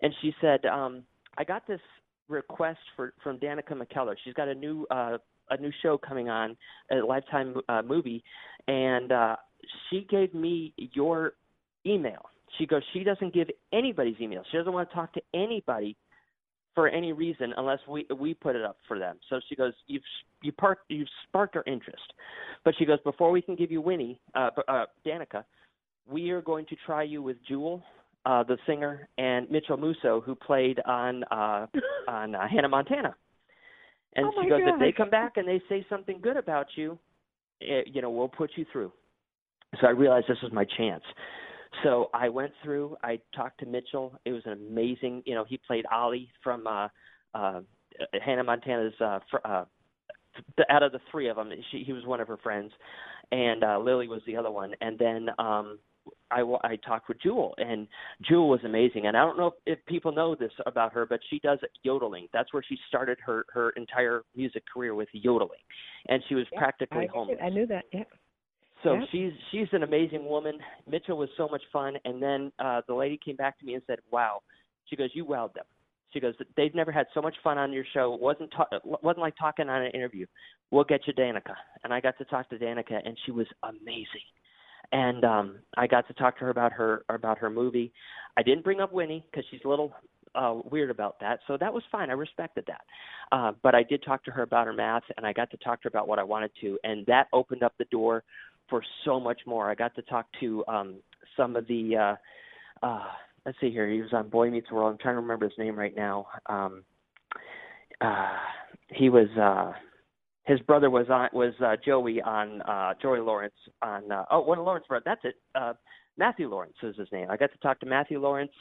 and 0.00 0.14
she 0.22 0.34
said, 0.40 0.64
um, 0.64 1.02
"I 1.36 1.44
got 1.44 1.66
this 1.66 1.82
request 2.28 2.78
for 2.96 3.12
from 3.22 3.38
Danica 3.38 3.72
McKellar. 3.72 4.16
She's 4.24 4.32
got 4.32 4.48
a 4.48 4.54
new 4.54 4.86
uh, 4.90 5.18
a 5.50 5.56
new 5.56 5.70
show 5.82 5.98
coming 5.98 6.28
on, 6.28 6.56
a 6.90 6.96
Lifetime 6.96 7.56
uh, 7.68 7.82
movie, 7.82 8.22
and 8.68 9.12
uh, 9.12 9.36
she 9.88 10.06
gave 10.10 10.34
me 10.34 10.72
your 10.76 11.34
email. 11.86 12.26
She 12.58 12.66
goes, 12.66 12.82
she 12.92 13.04
doesn't 13.04 13.34
give 13.34 13.48
anybody's 13.72 14.16
email. 14.20 14.42
She 14.50 14.56
doesn't 14.56 14.72
want 14.72 14.88
to 14.88 14.94
talk 14.94 15.12
to 15.14 15.22
anybody 15.34 15.96
for 16.74 16.88
any 16.88 17.12
reason 17.12 17.52
unless 17.56 17.78
we 17.88 18.06
we 18.18 18.34
put 18.34 18.56
it 18.56 18.64
up 18.64 18.76
for 18.88 18.98
them. 18.98 19.16
So 19.30 19.40
she 19.48 19.54
goes, 19.54 19.72
you've 19.86 20.02
you 20.42 20.52
part 20.52 20.78
you've 20.88 21.08
sparked 21.28 21.56
our 21.56 21.64
interest, 21.66 22.12
but 22.64 22.74
she 22.78 22.84
goes 22.84 22.98
before 23.04 23.30
we 23.30 23.42
can 23.42 23.54
give 23.54 23.70
you 23.70 23.80
Winnie, 23.80 24.20
uh, 24.34 24.50
uh, 24.68 24.86
Danica, 25.06 25.44
we 26.08 26.30
are 26.30 26.42
going 26.42 26.66
to 26.66 26.76
try 26.84 27.02
you 27.02 27.22
with 27.22 27.36
Jewel, 27.46 27.82
uh, 28.26 28.42
the 28.42 28.58
singer, 28.66 29.08
and 29.18 29.50
Mitchell 29.50 29.76
Musso, 29.76 30.20
who 30.20 30.34
played 30.34 30.80
on 30.86 31.24
uh, 31.30 31.66
on 32.08 32.34
uh, 32.34 32.48
Hannah 32.48 32.68
Montana. 32.68 33.14
And 34.16 34.26
oh 34.26 34.42
she 34.42 34.48
goes, 34.48 34.60
gosh. 34.60 34.74
if 34.74 34.80
they 34.80 34.92
come 34.92 35.10
back 35.10 35.36
and 35.36 35.46
they 35.46 35.60
say 35.68 35.84
something 35.88 36.20
good 36.22 36.36
about 36.36 36.66
you, 36.76 36.98
it, 37.60 37.88
you 37.92 38.02
know, 38.02 38.10
we'll 38.10 38.28
put 38.28 38.50
you 38.56 38.64
through. 38.72 38.92
So 39.80 39.86
I 39.86 39.90
realized 39.90 40.26
this 40.28 40.38
was 40.42 40.52
my 40.52 40.64
chance. 40.76 41.02
So 41.82 42.10
I 42.14 42.28
went 42.28 42.52
through. 42.62 42.96
I 43.02 43.18
talked 43.34 43.58
to 43.60 43.66
Mitchell. 43.66 44.18
It 44.24 44.32
was 44.32 44.42
an 44.44 44.52
amazing. 44.52 45.22
You 45.26 45.34
know, 45.34 45.44
he 45.44 45.58
played 45.58 45.84
Ollie 45.90 46.28
from 46.42 46.66
uh, 46.66 46.88
uh, 47.34 47.60
Hannah 48.24 48.44
Montana's. 48.44 48.94
Uh, 49.00 49.18
fr- 49.30 49.36
uh, 49.44 49.64
the, 50.56 50.72
out 50.72 50.82
of 50.82 50.92
the 50.92 51.00
three 51.10 51.28
of 51.28 51.36
them, 51.36 51.50
she, 51.70 51.82
he 51.84 51.92
was 51.92 52.04
one 52.04 52.20
of 52.20 52.28
her 52.28 52.36
friends, 52.36 52.72
and 53.32 53.62
uh, 53.64 53.78
Lily 53.78 54.08
was 54.08 54.20
the 54.26 54.36
other 54.36 54.50
one. 54.50 54.72
And 54.80 54.98
then 54.98 55.28
um, 55.38 55.78
I, 56.30 56.40
I 56.62 56.76
talked 56.76 57.08
with 57.08 57.20
Jewel, 57.22 57.54
and 57.58 57.86
Jewel 58.22 58.48
was 58.48 58.60
amazing. 58.64 59.06
And 59.06 59.16
I 59.16 59.20
don't 59.20 59.36
know 59.38 59.48
if, 59.48 59.78
if 59.78 59.86
people 59.86 60.12
know 60.12 60.34
this 60.34 60.52
about 60.66 60.92
her, 60.92 61.06
but 61.06 61.20
she 61.30 61.38
does 61.38 61.58
yodeling. 61.82 62.28
That's 62.32 62.52
where 62.52 62.62
she 62.68 62.76
started 62.88 63.18
her 63.24 63.46
her 63.52 63.70
entire 63.70 64.22
music 64.36 64.64
career 64.72 64.94
with 64.94 65.08
yodeling, 65.12 65.60
and 66.08 66.22
she 66.28 66.34
was 66.34 66.46
Yeah, 66.52 66.58
practically 66.58 67.08
I, 67.08 67.12
homeless. 67.12 67.38
I 67.42 67.48
knew 67.50 67.66
that. 67.66 67.84
Yeah. 67.92 68.04
So 68.82 68.94
Yep. 68.94 69.08
she's 69.12 69.32
she's 69.50 69.68
an 69.72 69.82
amazing 69.82 70.26
woman. 70.26 70.58
Mitchell 70.86 71.16
was 71.16 71.30
so 71.36 71.48
much 71.48 71.62
fun, 71.72 71.96
and 72.04 72.22
then 72.22 72.52
uh, 72.58 72.82
the 72.86 72.94
lady 72.94 73.18
came 73.24 73.36
back 73.36 73.58
to 73.60 73.64
me 73.64 73.74
and 73.74 73.82
said, 73.86 73.98
"Wow," 74.10 74.42
she 74.86 74.96
goes, 74.96 75.10
"You 75.14 75.24
wowed 75.24 75.54
them." 75.54 75.64
She 76.12 76.20
goes, 76.20 76.34
"They've 76.56 76.74
never 76.74 76.92
had 76.92 77.06
so 77.14 77.22
much 77.22 77.34
fun 77.42 77.56
on 77.56 77.72
your 77.72 77.84
show. 77.94 78.14
It 78.14 78.20
wasn't 78.20 78.50
ta- 78.52 78.68
wasn't 78.84 79.22
like 79.22 79.36
talking 79.36 79.68
on 79.68 79.82
an 79.82 79.90
interview. 79.92 80.26
We'll 80.70 80.84
get 80.84 81.06
you 81.06 81.14
Danica." 81.14 81.54
And 81.82 81.94
I 81.94 82.00
got 82.00 82.18
to 82.18 82.24
talk 82.26 82.50
to 82.50 82.58
Danica, 82.58 83.00
and 83.04 83.18
she 83.24 83.32
was 83.32 83.46
amazing. 83.62 84.26
And 84.92 85.24
um, 85.24 85.58
I 85.76 85.86
got 85.86 86.06
to 86.08 86.14
talk 86.14 86.38
to 86.38 86.44
her 86.44 86.50
about 86.50 86.72
her 86.72 87.04
about 87.08 87.38
her 87.38 87.50
movie. 87.50 87.92
I 88.36 88.42
didn't 88.42 88.64
bring 88.64 88.80
up 88.80 88.92
Winnie 88.92 89.24
because 89.30 89.44
she's 89.50 89.60
a 89.64 89.68
little 89.68 89.94
uh, 90.34 90.60
weird 90.70 90.90
about 90.90 91.20
that, 91.20 91.40
so 91.46 91.56
that 91.56 91.72
was 91.72 91.82
fine. 91.92 92.10
I 92.10 92.14
respected 92.14 92.64
that. 92.66 92.82
Uh, 93.30 93.52
but 93.62 93.74
I 93.74 93.82
did 93.82 94.02
talk 94.04 94.24
to 94.24 94.30
her 94.32 94.42
about 94.42 94.66
her 94.66 94.72
math, 94.72 95.04
and 95.16 95.26
I 95.26 95.32
got 95.32 95.50
to 95.52 95.56
talk 95.58 95.80
to 95.82 95.84
her 95.84 95.88
about 95.88 96.08
what 96.08 96.18
I 96.18 96.24
wanted 96.24 96.50
to, 96.60 96.78
and 96.84 97.06
that 97.06 97.28
opened 97.32 97.62
up 97.62 97.74
the 97.78 97.84
door 97.86 98.24
for 98.68 98.82
so 99.04 99.20
much 99.20 99.40
more. 99.46 99.70
I 99.70 99.74
got 99.74 99.94
to 99.96 100.02
talk 100.02 100.26
to 100.40 100.64
um 100.66 100.96
some 101.36 101.56
of 101.56 101.66
the 101.66 101.96
uh 102.82 102.86
uh 102.86 103.04
let's 103.46 103.58
see 103.60 103.70
here, 103.70 103.88
he 103.88 104.00
was 104.00 104.12
on 104.12 104.28
Boy 104.28 104.50
Meets 104.50 104.70
World. 104.70 104.92
I'm 104.92 104.98
trying 104.98 105.16
to 105.16 105.20
remember 105.20 105.46
his 105.46 105.58
name 105.58 105.78
right 105.78 105.94
now. 105.96 106.26
Um 106.46 106.82
uh 108.00 108.32
he 108.88 109.08
was 109.08 109.28
uh 109.38 109.72
his 110.44 110.60
brother 110.60 110.90
was 110.90 111.06
on 111.10 111.28
was 111.32 111.54
uh 111.64 111.76
Joey 111.84 112.20
on 112.22 112.62
uh 112.62 112.94
Joey 113.00 113.20
Lawrence 113.20 113.54
on 113.82 114.10
uh 114.10 114.24
oh 114.30 114.40
one 114.40 114.58
of 114.58 114.64
Lawrence 114.64 114.86
brother 114.88 115.02
that's 115.04 115.24
it. 115.24 115.36
Uh 115.54 115.74
Matthew 116.16 116.48
Lawrence 116.48 116.76
is 116.82 116.96
his 116.96 117.08
name. 117.12 117.26
I 117.30 117.36
got 117.36 117.52
to 117.52 117.58
talk 117.58 117.80
to 117.80 117.86
Matthew 117.86 118.20
Lawrence. 118.20 118.52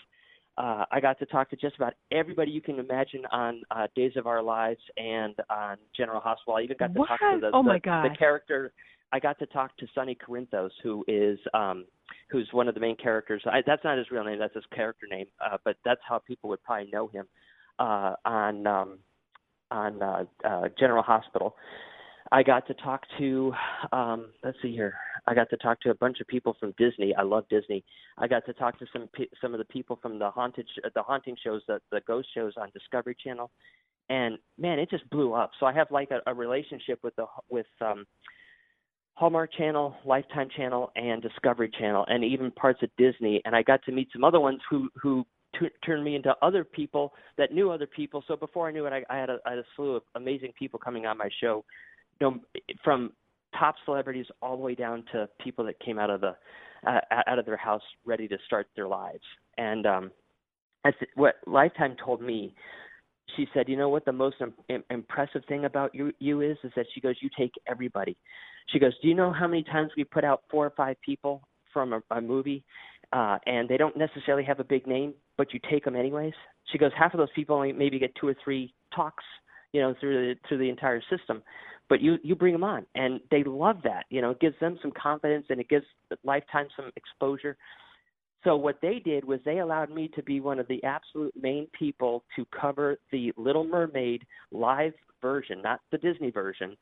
Uh, 0.57 0.85
I 0.91 0.99
got 0.99 1.17
to 1.19 1.25
talk 1.25 1.49
to 1.49 1.55
just 1.55 1.75
about 1.75 1.93
everybody 2.11 2.51
you 2.51 2.61
can 2.61 2.79
imagine 2.79 3.25
on 3.31 3.61
uh, 3.71 3.87
Days 3.95 4.13
of 4.15 4.27
Our 4.27 4.41
Lives 4.41 4.81
and 4.97 5.35
on 5.49 5.77
General 5.95 6.19
Hospital. 6.19 6.55
I 6.55 6.61
even 6.61 6.77
got 6.77 6.93
to 6.93 6.99
talk 6.99 7.19
to 7.19 7.39
the, 7.41 7.51
Oh, 7.53 7.63
the, 7.63 7.69
my 7.69 7.79
the 7.79 8.15
character 8.17 8.71
I 9.13 9.19
got 9.19 9.37
to 9.39 9.45
talk 9.45 9.77
to 9.77 9.87
Sonny 9.93 10.17
Corinthos, 10.17 10.71
who 10.81 11.05
is 11.07 11.37
um, 11.53 11.85
who's 12.31 12.49
one 12.51 12.67
of 12.67 12.73
the 12.73 12.79
main 12.79 12.95
characters. 12.97 13.43
I, 13.45 13.61
that's 13.65 13.83
not 13.83 13.99
his 13.99 14.09
real 14.09 14.23
name; 14.23 14.39
that's 14.39 14.55
his 14.55 14.63
character 14.73 15.05
name. 15.09 15.27
Uh, 15.39 15.57
but 15.63 15.77
that's 15.85 16.01
how 16.07 16.17
people 16.17 16.49
would 16.49 16.63
probably 16.63 16.89
know 16.91 17.07
him 17.07 17.27
uh, 17.77 18.15
on 18.25 18.65
um, 18.65 18.99
on 19.71 20.01
uh, 20.01 20.23
uh, 20.43 20.69
General 20.79 21.03
Hospital. 21.03 21.55
I 22.31 22.41
got 22.41 22.65
to 22.67 22.73
talk 22.73 23.03
to 23.19 23.53
um, 23.91 24.27
let's 24.43 24.57
see 24.61 24.71
here. 24.71 24.95
I 25.27 25.35
got 25.35 25.49
to 25.51 25.57
talk 25.57 25.79
to 25.81 25.91
a 25.91 25.95
bunch 25.95 26.19
of 26.19 26.27
people 26.27 26.55
from 26.59 26.73
Disney. 26.77 27.13
I 27.15 27.21
love 27.21 27.45
Disney. 27.49 27.83
I 28.17 28.27
got 28.27 28.45
to 28.45 28.53
talk 28.53 28.79
to 28.79 28.85
some 28.91 29.07
some 29.41 29.53
of 29.53 29.59
the 29.59 29.65
people 29.65 29.99
from 30.01 30.19
the 30.19 30.29
haunted 30.29 30.67
the 30.95 31.03
haunting 31.03 31.37
shows, 31.43 31.61
the 31.67 31.79
the 31.91 32.01
ghost 32.07 32.29
shows 32.33 32.53
on 32.57 32.69
Discovery 32.73 33.15
Channel, 33.23 33.51
and 34.09 34.37
man, 34.57 34.79
it 34.79 34.89
just 34.89 35.07
blew 35.09 35.33
up. 35.33 35.51
So 35.59 35.65
I 35.65 35.73
have 35.73 35.91
like 35.91 36.09
a, 36.11 36.21
a 36.29 36.33
relationship 36.33 36.99
with 37.03 37.15
the 37.15 37.25
with 37.49 37.67
um, 37.81 38.05
Hallmark 39.15 39.53
Channel, 39.53 39.95
Lifetime 40.05 40.49
Channel, 40.55 40.91
and 40.95 41.21
Discovery 41.21 41.69
Channel, 41.79 42.05
and 42.07 42.23
even 42.23 42.51
parts 42.51 42.81
of 42.81 42.89
Disney. 42.97 43.41
And 43.45 43.55
I 43.55 43.61
got 43.61 43.83
to 43.83 43.91
meet 43.91 44.09
some 44.11 44.23
other 44.23 44.39
ones 44.39 44.59
who 44.69 44.89
who 45.01 45.25
t- 45.59 45.69
turned 45.85 46.03
me 46.03 46.15
into 46.15 46.35
other 46.41 46.63
people 46.63 47.13
that 47.37 47.53
knew 47.53 47.71
other 47.71 47.87
people. 47.87 48.23
So 48.27 48.35
before 48.35 48.67
I 48.67 48.71
knew 48.71 48.85
it, 48.85 48.93
I, 48.93 49.03
I 49.13 49.19
had 49.19 49.29
a, 49.29 49.37
I 49.45 49.51
had 49.51 49.59
a 49.59 49.65
slew 49.75 49.95
of 49.95 50.03
amazing 50.15 50.53
people 50.57 50.79
coming 50.79 51.05
on 51.05 51.17
my 51.17 51.29
show, 51.41 51.63
you 52.19 52.29
know, 52.29 52.39
from 52.83 53.11
top 53.57 53.75
celebrities 53.85 54.25
all 54.41 54.57
the 54.57 54.63
way 54.63 54.75
down 54.75 55.03
to 55.11 55.27
people 55.43 55.63
that 55.65 55.79
came 55.79 55.99
out 55.99 56.09
of 56.09 56.21
the 56.21 56.35
uh, 56.85 56.99
out 57.27 57.39
of 57.39 57.45
their 57.45 57.57
house 57.57 57.81
ready 58.05 58.27
to 58.27 58.37
start 58.45 58.67
their 58.75 58.87
lives. 58.87 59.23
And 59.57 59.85
um, 59.85 60.11
that's 60.83 60.97
what 61.15 61.35
Lifetime 61.45 61.95
told 62.03 62.21
me 62.21 62.53
she 63.35 63.47
said, 63.53 63.69
"You 63.69 63.77
know 63.77 63.89
what? 63.89 64.05
The 64.05 64.11
most 64.11 64.37
Im- 64.41 64.53
im- 64.69 64.83
impressive 64.89 65.43
thing 65.47 65.65
about 65.65 65.93
you 65.95 66.11
you 66.19 66.41
is 66.41 66.57
is 66.63 66.71
that 66.75 66.85
she 66.93 67.01
goes, 67.01 67.15
you 67.21 67.29
take 67.37 67.53
everybody. 67.67 68.17
She 68.67 68.79
goes, 68.79 68.93
do 69.01 69.07
you 69.07 69.15
know 69.15 69.31
how 69.31 69.47
many 69.47 69.63
times 69.63 69.91
we 69.97 70.03
put 70.03 70.23
out 70.23 70.43
four 70.49 70.65
or 70.65 70.71
five 70.71 70.95
people 71.01 71.41
from 71.73 71.93
a, 71.93 72.01
a 72.11 72.21
movie, 72.21 72.63
uh, 73.11 73.37
and 73.45 73.67
they 73.67 73.77
don't 73.77 73.97
necessarily 73.97 74.43
have 74.43 74.59
a 74.59 74.63
big 74.63 74.87
name, 74.87 75.13
but 75.37 75.53
you 75.53 75.59
take 75.69 75.85
them 75.85 75.95
anyways? 75.95 76.33
She 76.71 76.77
goes, 76.77 76.91
half 76.97 77.13
of 77.13 77.17
those 77.17 77.31
people 77.35 77.55
only 77.55 77.71
maybe 77.71 77.99
get 77.99 78.13
two 78.15 78.27
or 78.27 78.35
three 78.43 78.73
talks, 78.95 79.23
you 79.71 79.81
know, 79.81 79.95
through 79.99 80.33
the 80.33 80.39
through 80.47 80.59
the 80.59 80.69
entire 80.69 81.01
system, 81.09 81.41
but 81.89 82.01
you 82.01 82.17
you 82.23 82.35
bring 82.35 82.53
them 82.53 82.63
on, 82.63 82.85
and 82.95 83.19
they 83.31 83.43
love 83.43 83.77
that. 83.83 84.05
You 84.09 84.21
know, 84.21 84.31
it 84.31 84.39
gives 84.39 84.59
them 84.59 84.77
some 84.81 84.91
confidence 84.91 85.45
and 85.49 85.59
it 85.59 85.69
gives 85.69 85.85
Lifetime 86.23 86.67
some 86.75 86.91
exposure." 86.95 87.57
So 88.43 88.57
what 88.57 88.79
they 88.81 88.99
did 88.99 89.23
was 89.23 89.39
they 89.45 89.59
allowed 89.59 89.89
me 89.89 90.09
to 90.15 90.23
be 90.23 90.41
one 90.41 90.59
of 90.59 90.67
the 90.67 90.83
absolute 90.83 91.33
main 91.41 91.67
people 91.77 92.25
to 92.35 92.45
cover 92.45 92.97
the 93.11 93.31
Little 93.37 93.63
Mermaid 93.63 94.25
live 94.51 94.93
version, 95.21 95.61
not 95.61 95.79
the 95.91 95.97
Disney 95.97 96.29
version, 96.29 96.75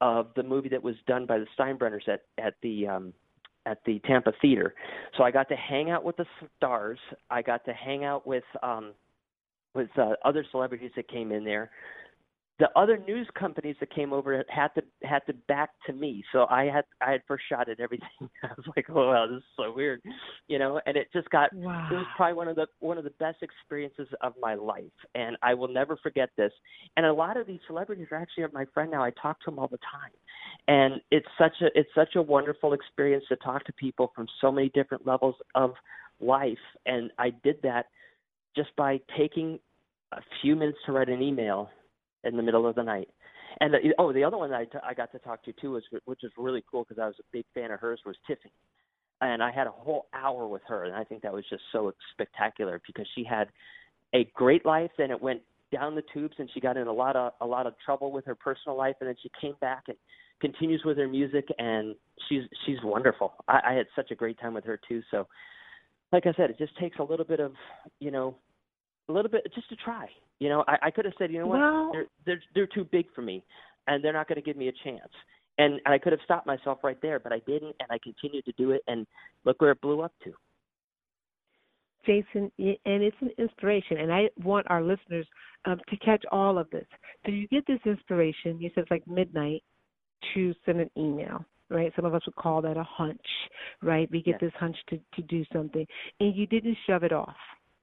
of 0.00 0.28
the 0.36 0.42
movie 0.42 0.68
that 0.68 0.82
was 0.82 0.94
done 1.06 1.26
by 1.26 1.38
the 1.38 1.46
Steinbrenners 1.58 2.08
at 2.08 2.22
at 2.38 2.54
the 2.62 2.86
um, 2.86 3.12
at 3.66 3.78
the 3.84 3.98
Tampa 4.00 4.32
Theater. 4.40 4.74
So 5.16 5.22
I 5.22 5.30
got 5.30 5.48
to 5.48 5.56
hang 5.56 5.90
out 5.90 6.04
with 6.04 6.16
the 6.16 6.26
stars. 6.56 6.98
I 7.30 7.42
got 7.42 7.64
to 7.66 7.72
hang 7.72 8.04
out 8.04 8.26
with 8.26 8.44
um, 8.62 8.92
with 9.74 9.90
uh, 9.96 10.14
other 10.24 10.44
celebrities 10.50 10.90
that 10.96 11.08
came 11.08 11.30
in 11.30 11.44
there 11.44 11.70
the 12.60 12.68
other 12.78 12.98
news 12.98 13.26
companies 13.36 13.74
that 13.80 13.92
came 13.92 14.12
over 14.12 14.44
had 14.48 14.68
to 14.74 14.82
had 15.02 15.20
to 15.26 15.32
back 15.48 15.70
to 15.86 15.92
me. 15.92 16.22
So 16.30 16.46
i 16.50 16.66
had 16.66 16.84
i 17.00 17.10
had 17.10 17.22
first 17.26 17.44
shot 17.48 17.68
at 17.68 17.80
everything. 17.80 18.08
I 18.44 18.48
was 18.56 18.66
like 18.76 18.86
oh 18.90 19.08
wow 19.08 19.26
this 19.26 19.38
is 19.38 19.44
so 19.56 19.72
weird 19.72 20.02
you 20.46 20.58
know? 20.58 20.80
And 20.86 20.96
it 20.96 21.08
just 21.12 21.28
got 21.30 21.52
wow. 21.54 21.88
it 21.90 21.94
was 21.94 22.06
probably 22.16 22.34
one 22.34 22.48
of 22.48 22.56
the 22.56 22.66
one 22.80 22.98
of 22.98 23.04
the 23.04 23.14
best 23.18 23.38
experiences 23.42 24.08
of 24.20 24.34
my 24.40 24.54
life. 24.54 24.84
And 25.14 25.36
i 25.42 25.54
will 25.54 25.68
never 25.68 25.96
forget 25.96 26.28
this. 26.36 26.52
And 26.96 27.06
a 27.06 27.12
lot 27.12 27.36
of 27.36 27.46
these 27.46 27.60
celebrities 27.66 28.08
are 28.12 28.18
actually 28.18 28.44
my 28.52 28.66
friend 28.74 28.90
now. 28.90 29.02
I 29.02 29.10
talk 29.10 29.40
to 29.40 29.46
them 29.46 29.58
all 29.58 29.68
the 29.68 29.78
time. 29.78 30.12
And 30.68 31.00
it's 31.10 31.28
such 31.38 31.54
a 31.62 31.66
it's 31.74 31.90
such 31.94 32.14
a 32.14 32.22
wonderful 32.22 32.74
experience 32.74 33.24
to 33.30 33.36
talk 33.36 33.64
to 33.64 33.72
people 33.72 34.12
from 34.14 34.26
so 34.40 34.52
many 34.52 34.68
different 34.70 35.06
levels 35.06 35.34
of 35.54 35.72
life. 36.20 36.58
And 36.84 37.10
i 37.18 37.30
did 37.30 37.56
that 37.62 37.86
just 38.54 38.70
by 38.76 39.00
taking 39.16 39.58
a 40.12 40.20
few 40.42 40.56
minutes 40.56 40.78
to 40.84 40.92
write 40.92 41.08
an 41.08 41.22
email 41.22 41.70
in 42.24 42.36
the 42.36 42.42
middle 42.42 42.66
of 42.66 42.74
the 42.74 42.82
night. 42.82 43.08
And 43.60 43.74
the, 43.74 43.78
oh, 43.98 44.12
the 44.12 44.24
other 44.24 44.38
one 44.38 44.52
I, 44.52 44.64
t- 44.64 44.78
I 44.82 44.94
got 44.94 45.12
to 45.12 45.18
talk 45.18 45.42
to 45.44 45.52
too 45.52 45.72
was, 45.72 45.82
which 46.04 46.20
was 46.22 46.32
really 46.36 46.64
cool 46.70 46.84
because 46.84 47.00
I 47.00 47.06
was 47.06 47.16
a 47.18 47.24
big 47.32 47.44
fan 47.54 47.70
of 47.70 47.80
hers, 47.80 48.00
was 48.06 48.16
Tiffany, 48.26 48.52
and 49.20 49.42
I 49.42 49.50
had 49.50 49.66
a 49.66 49.70
whole 49.72 50.06
hour 50.14 50.46
with 50.46 50.62
her, 50.68 50.84
and 50.84 50.94
I 50.94 51.04
think 51.04 51.22
that 51.22 51.32
was 51.32 51.44
just 51.50 51.62
so 51.72 51.92
spectacular 52.12 52.80
because 52.86 53.06
she 53.14 53.24
had 53.24 53.48
a 54.14 54.24
great 54.34 54.64
life, 54.64 54.90
and 54.98 55.10
it 55.10 55.20
went 55.20 55.40
down 55.72 55.94
the 55.94 56.02
tubes, 56.12 56.34
and 56.38 56.48
she 56.52 56.60
got 56.60 56.76
in 56.76 56.86
a 56.86 56.92
lot 56.92 57.16
of 57.16 57.32
a 57.40 57.46
lot 57.46 57.66
of 57.66 57.74
trouble 57.84 58.12
with 58.12 58.24
her 58.24 58.34
personal 58.34 58.76
life, 58.76 58.96
and 59.00 59.08
then 59.08 59.16
she 59.22 59.30
came 59.40 59.54
back 59.60 59.84
and 59.88 59.96
continues 60.40 60.82
with 60.84 60.96
her 60.98 61.08
music, 61.08 61.48
and 61.58 61.94
she's 62.28 62.42
she's 62.66 62.78
wonderful. 62.82 63.34
I, 63.48 63.60
I 63.68 63.72
had 63.74 63.86
such 63.94 64.10
a 64.10 64.14
great 64.14 64.38
time 64.40 64.54
with 64.54 64.64
her 64.64 64.80
too. 64.88 65.02
So, 65.10 65.26
like 66.12 66.26
I 66.26 66.32
said, 66.36 66.50
it 66.50 66.58
just 66.58 66.76
takes 66.78 66.98
a 66.98 67.04
little 67.04 67.26
bit 67.26 67.40
of 67.40 67.52
you 67.98 68.10
know 68.10 68.36
a 69.10 69.12
little 69.12 69.30
bit 69.30 69.42
just 69.54 69.68
to 69.68 69.76
try. 69.76 70.06
You 70.38 70.48
know, 70.48 70.64
I, 70.66 70.76
I 70.84 70.90
could 70.90 71.04
have 71.04 71.14
said, 71.18 71.30
you 71.32 71.40
know 71.40 71.46
what, 71.46 71.58
well, 71.58 71.90
they're 71.92 72.06
they're 72.26 72.42
they're 72.54 72.66
too 72.66 72.86
big 72.90 73.06
for 73.14 73.22
me, 73.22 73.42
and 73.86 74.02
they're 74.02 74.12
not 74.12 74.28
going 74.28 74.36
to 74.36 74.42
give 74.42 74.56
me 74.56 74.68
a 74.68 74.72
chance. 74.84 75.12
And, 75.58 75.74
and 75.84 75.92
I 75.94 75.98
could 75.98 76.12
have 76.12 76.20
stopped 76.24 76.46
myself 76.46 76.78
right 76.82 76.96
there, 77.02 77.18
but 77.18 77.32
I 77.32 77.40
didn't, 77.46 77.76
and 77.80 77.88
I 77.90 77.98
continued 78.02 78.44
to 78.46 78.52
do 78.52 78.70
it, 78.70 78.82
and 78.86 79.06
look 79.44 79.60
where 79.60 79.72
it 79.72 79.80
blew 79.80 80.00
up 80.00 80.12
to. 80.24 80.32
Jason, 82.06 82.50
and 82.58 83.02
it's 83.02 83.16
an 83.20 83.30
inspiration, 83.36 83.98
and 83.98 84.10
I 84.12 84.30
want 84.42 84.66
our 84.70 84.82
listeners 84.82 85.26
um, 85.66 85.78
to 85.90 85.96
catch 85.98 86.24
all 86.32 86.56
of 86.56 86.70
this. 86.70 86.86
So 87.26 87.32
you 87.32 87.46
get 87.48 87.66
this 87.66 87.80
inspiration. 87.84 88.58
You 88.58 88.70
said 88.74 88.82
it's 88.82 88.90
like 88.90 89.06
midnight 89.06 89.62
to 90.34 90.54
send 90.64 90.80
an 90.80 90.90
email, 90.96 91.44
right? 91.68 91.92
Some 91.94 92.06
of 92.06 92.14
us 92.14 92.22
would 92.24 92.36
call 92.36 92.62
that 92.62 92.78
a 92.78 92.82
hunch, 92.82 93.20
right? 93.82 94.10
We 94.10 94.22
get 94.22 94.36
Yeah. 94.40 94.48
this 94.48 94.54
hunch 94.58 94.76
to 94.88 94.98
to 95.16 95.22
do 95.22 95.44
something, 95.52 95.86
and 96.20 96.34
you 96.34 96.46
didn't 96.46 96.78
shove 96.86 97.04
it 97.04 97.12
off, 97.12 97.36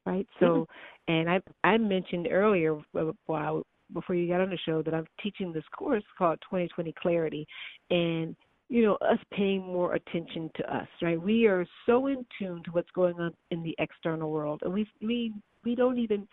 right? 0.08 0.28
So, 0.40 0.46
Mm-hmm. 0.46 1.14
and 1.14 1.30
I 1.30 1.42
I 1.64 1.78
mentioned 1.78 2.28
earlier 2.32 2.78
uh, 2.98 3.12
while 3.26 3.64
before 3.94 4.16
you 4.16 4.28
got 4.28 4.42
on 4.42 4.50
the 4.50 4.58
show 4.66 4.82
that 4.82 4.94
I'm 4.94 5.06
teaching 5.22 5.54
this 5.54 5.64
course 5.78 6.04
called 6.18 6.40
2020 6.50 6.94
Clarity, 7.02 7.46
and 7.90 8.36
you 8.70 8.84
know 8.84 8.96
us 8.96 9.20
paying 9.34 9.62
more 9.62 9.96
attention 9.96 10.50
to 10.56 10.76
us, 10.76 10.88
right? 11.02 11.22
We 11.22 11.48
are 11.48 11.66
so 11.86 12.08
in 12.08 12.26
tune 12.40 12.62
to 12.66 12.72
what's 12.72 12.92
going 12.92 13.20
on 13.20 13.34
in 13.52 13.64
the 13.64 13.76
external 13.80 14.32
world, 14.32 14.62
and 14.64 14.74
we 14.74 14.88
we 15.02 15.34
we 15.64 15.76
don't 15.76 16.00
even 16.00 16.28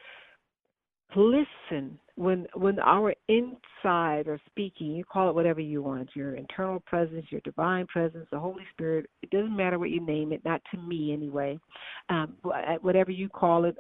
listen 1.16 1.98
when 2.16 2.46
when 2.55 2.78
our 2.80 3.14
inside 3.28 4.28
are 4.28 4.40
speaking 4.46 4.92
you 4.92 5.05
call 5.05 5.28
it 5.28 5.34
whatever 5.34 5.61
you 5.61 5.82
want 5.82 6.09
your 6.14 6.34
internal 6.34 6.80
presence 6.80 7.24
your 7.30 7.40
divine 7.42 7.86
presence 7.86 8.26
the 8.30 8.38
holy 8.38 8.64
spirit 8.72 9.07
it 9.22 9.30
doesn't 9.30 9.57
matter 9.57 9.78
what 9.78 9.90
you 9.90 10.05
name 10.05 10.32
it 10.32 10.44
not 10.44 10.61
to 10.70 10.78
me 10.78 11.12
anyway 11.12 11.59
um 12.09 12.34
wh- 12.44 12.84
whatever 12.84 13.11
you 13.11 13.28
call 13.28 13.64
it 13.64 13.76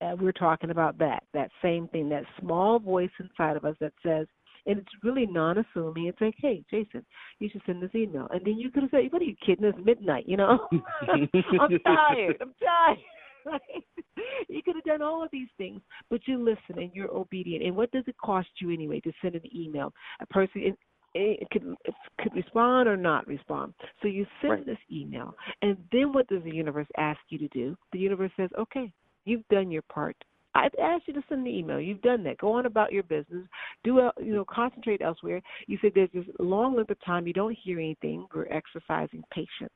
uh, 0.00 0.14
we're 0.20 0.32
talking 0.32 0.70
about 0.70 0.98
that 0.98 1.22
that 1.32 1.50
same 1.62 1.88
thing 1.88 2.08
that 2.08 2.24
small 2.40 2.78
voice 2.78 3.10
inside 3.20 3.56
of 3.56 3.64
us 3.64 3.76
that 3.80 3.92
says 4.04 4.26
and 4.66 4.78
it's 4.78 4.88
really 5.02 5.26
non-assuming. 5.26 6.06
It's 6.06 6.20
like, 6.20 6.34
hey, 6.38 6.64
Jason, 6.70 7.04
you 7.38 7.48
should 7.48 7.62
send 7.66 7.80
this 7.80 7.94
email, 7.94 8.28
and 8.32 8.44
then 8.44 8.58
you 8.58 8.70
could 8.70 8.82
have 8.82 8.90
said, 8.90 9.12
"What 9.12 9.22
are 9.22 9.24
you 9.24 9.36
kidding? 9.44 9.64
It's 9.64 9.78
midnight, 9.84 10.24
you 10.26 10.36
know? 10.36 10.66
I'm 10.72 11.78
tired. 11.84 12.38
I'm 12.40 12.52
tired." 12.60 12.98
Right? 13.46 13.60
You 14.48 14.62
could 14.62 14.76
have 14.76 14.84
done 14.84 15.02
all 15.02 15.22
of 15.22 15.28
these 15.30 15.48
things, 15.58 15.80
but 16.08 16.20
you 16.26 16.38
listen 16.38 16.82
and 16.82 16.90
you're 16.94 17.10
obedient. 17.10 17.64
And 17.64 17.76
what 17.76 17.90
does 17.90 18.04
it 18.06 18.16
cost 18.22 18.48
you 18.60 18.70
anyway 18.72 19.00
to 19.00 19.12
send 19.20 19.34
an 19.34 19.42
email? 19.54 19.92
A 20.20 20.26
person 20.26 20.62
it, 20.62 20.78
it 21.14 21.50
could 21.50 21.74
could 22.20 22.34
respond 22.34 22.88
or 22.88 22.96
not 22.96 23.26
respond. 23.26 23.74
So 24.00 24.08
you 24.08 24.26
send 24.40 24.52
Right. 24.52 24.66
this 24.66 24.78
email, 24.90 25.34
and 25.62 25.76
then 25.92 26.12
what 26.12 26.26
does 26.28 26.42
the 26.44 26.54
universe 26.54 26.86
ask 26.96 27.20
you 27.28 27.38
to 27.38 27.48
do? 27.48 27.76
The 27.92 27.98
universe 27.98 28.32
says, 28.36 28.50
"Okay, 28.58 28.90
you've 29.24 29.46
done 29.48 29.70
your 29.70 29.82
part. 29.82 30.16
I've 30.54 30.74
asked 30.80 31.06
you 31.08 31.14
to 31.14 31.22
send 31.28 31.46
the 31.46 31.56
email. 31.56 31.80
You've 31.80 32.00
done 32.02 32.22
that. 32.24 32.38
Go 32.38 32.52
on 32.52 32.66
about 32.66 32.92
your 32.92 33.02
business. 33.02 33.46
Do 33.84 34.00
el- 34.00 34.12
you 34.18 34.34
know? 34.34 34.44
Concentrate 34.44 35.02
elsewhere." 35.02 35.42
You 35.66 35.78
said 35.78 35.92
there's 35.94 36.12
this 36.12 36.26
long 36.38 36.74
length 36.76 36.90
of 36.90 37.00
time 37.00 37.26
you 37.26 37.32
don't 37.34 37.56
hear 37.56 37.78
anything. 37.78 38.26
We're 38.34 38.46
exercising 38.50 39.22
patience 39.30 39.72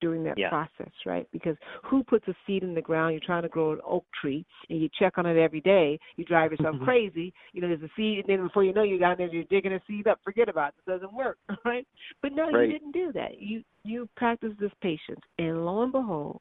during 0.00 0.22
that 0.24 0.38
Yeah. 0.38 0.48
process, 0.48 0.92
right? 1.04 1.26
Because 1.32 1.56
who 1.84 2.04
puts 2.04 2.26
a 2.28 2.34
seed 2.46 2.62
in 2.62 2.74
the 2.74 2.82
ground? 2.82 3.12
You're 3.12 3.20
trying 3.20 3.42
to 3.42 3.48
grow 3.48 3.72
an 3.72 3.80
oak 3.84 4.04
tree, 4.20 4.44
and 4.68 4.80
you 4.80 4.88
check 4.98 5.18
on 5.18 5.26
it 5.26 5.36
every 5.36 5.60
day. 5.60 5.98
You 6.16 6.24
drive 6.24 6.52
yourself 6.52 6.76
crazy. 6.84 7.32
You 7.52 7.60
know, 7.60 7.68
there's 7.68 7.82
a 7.82 7.90
seed, 7.96 8.18
and 8.20 8.28
then 8.28 8.46
before 8.46 8.64
you 8.64 8.72
know, 8.72 8.82
you 8.82 8.98
got 8.98 9.18
there, 9.18 9.28
you're 9.28 9.44
digging 9.44 9.72
a 9.72 9.80
seed 9.86 10.06
up. 10.06 10.20
Forget 10.22 10.48
about 10.48 10.68
it. 10.68 10.74
It 10.86 10.90
doesn't 10.90 11.12
work, 11.12 11.38
right? 11.64 11.86
But 12.22 12.32
no, 12.32 12.48
Right. 12.48 12.68
you 12.68 12.78
didn't 12.78 12.92
do 12.92 13.12
that. 13.12 13.40
You 13.40 13.62
you 13.84 14.08
practice 14.16 14.52
this 14.58 14.72
patience, 14.80 15.20
and 15.38 15.64
lo 15.64 15.82
and 15.82 15.92
behold, 15.92 16.40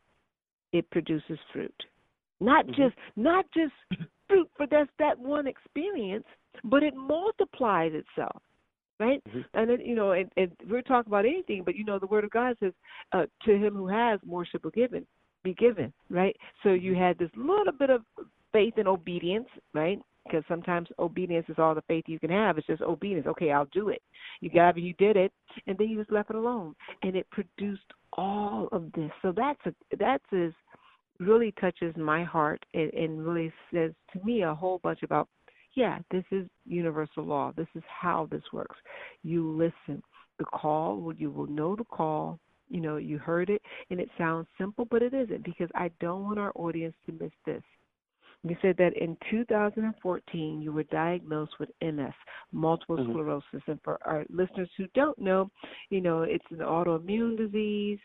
it 0.72 0.90
produces 0.90 1.40
fruit. 1.52 1.86
Not 2.40 2.66
Mhm. 2.68 2.76
just 2.76 2.96
not 3.16 3.46
just 3.52 3.74
fruit 4.28 4.50
for 4.58 4.68
that's 4.68 4.92
that 4.98 5.18
one 5.18 5.48
experience, 5.48 6.26
but 6.64 6.84
it 6.84 6.96
multiplies 6.96 7.94
itself 7.94 8.42
right? 9.00 9.22
Mhm. 9.26 9.46
And 9.54 9.70
then, 9.70 9.82
you 9.82 9.96
know, 9.96 10.12
and, 10.12 10.32
and 10.38 10.52
we're 10.70 10.82
talking 10.82 11.10
about 11.12 11.26
anything, 11.26 11.64
but 11.64 11.76
you 11.76 11.84
know, 11.84 12.00
the 12.00 12.08
Word 12.08 12.24
of 12.24 12.32
God 12.32 12.58
says, 12.60 12.74
uh, 13.12 13.26
"To 13.44 13.58
him 13.58 13.76
who 13.76 13.88
has, 13.88 14.20
more 14.26 14.46
shall 14.46 14.62
be 14.62 14.72
given." 14.72 15.06
Be 15.44 15.54
given, 15.54 15.94
right? 16.10 16.36
So 16.64 16.74
you 16.74 16.96
had 16.96 17.18
this 17.20 17.30
little 17.36 17.72
bit 17.72 17.92
of 17.92 18.04
faith 18.52 18.74
and 18.78 18.88
obedience, 18.88 19.48
right? 19.74 20.00
Because 20.24 20.44
sometimes 20.48 20.90
obedience 20.98 21.48
is 21.50 21.60
all 21.60 21.76
the 21.76 21.84
faith 21.84 22.06
you 22.08 22.20
can 22.20 22.32
have. 22.32 22.58
It's 22.58 22.66
just 22.66 22.82
obedience. 22.82 23.28
Okay, 23.28 23.52
I'll 23.52 23.66
do 23.72 23.90
it. 23.90 24.02
You 24.42 24.50
got 24.50 24.76
it. 24.76 24.82
You 24.82 24.94
did 24.94 25.18
it, 25.18 25.32
and 25.68 25.78
then 25.78 25.90
you 25.90 26.00
just 26.00 26.12
left 26.12 26.32
it 26.32 26.36
alone, 26.36 26.76
and 27.04 27.16
it 27.16 27.30
produced 27.30 27.94
all 28.14 28.70
of 28.72 28.92
this. 28.94 29.12
So 29.22 29.32
that's 29.32 29.60
a 29.66 29.74
that's 29.98 30.24
is 30.32 30.54
really 31.20 31.54
touches 31.60 31.96
my 31.96 32.24
heart 32.24 32.66
and, 32.74 32.92
and 32.94 33.26
really 33.26 33.52
says 33.74 33.92
to 34.14 34.24
me 34.26 34.42
a 34.42 34.54
whole 34.54 34.80
bunch 34.80 35.04
about 35.04 35.28
yeah, 35.76 36.00
this 36.10 36.24
is 36.32 36.48
universal 36.66 37.24
law. 37.24 37.52
This 37.56 37.68
is 37.76 37.84
how 37.88 38.28
this 38.32 38.44
works. 38.52 38.78
You 39.24 39.52
listen. 39.52 40.02
The 40.38 40.46
call, 40.46 41.14
you 41.16 41.30
will 41.30 41.48
know 41.48 41.76
the 41.76 41.86
call. 41.86 42.40
You 42.68 42.82
know, 42.82 42.98
you 42.98 43.20
heard 43.20 43.50
it, 43.50 43.62
and 43.92 44.00
it 44.00 44.10
sounds 44.18 44.48
simple, 44.58 44.86
but 44.90 45.04
it 45.04 45.14
isn't 45.14 45.46
because 45.46 45.70
I 45.76 45.92
don't 46.00 46.24
want 46.24 46.40
our 46.40 46.52
audience 46.56 46.96
to 47.06 47.12
miss 47.14 47.32
this. 47.46 47.62
You 48.44 48.56
said 48.62 48.76
that 48.78 48.94
in 48.98 49.18
2014 49.30 50.62
you 50.62 50.72
were 50.72 50.84
diagnosed 50.84 51.54
with 51.60 51.70
MS, 51.82 52.14
multiple 52.52 52.98
Mhm. 52.98 53.10
sclerosis, 53.10 53.68
and 53.68 53.82
for 53.82 53.98
our 54.06 54.26
listeners 54.30 54.70
who 54.78 54.88
don't 54.88 55.18
know, 55.18 55.50
you 55.90 56.02
know, 56.02 56.24
it's 56.24 56.46
an 56.52 56.58
autoimmune 56.58 57.38
disease 57.38 58.00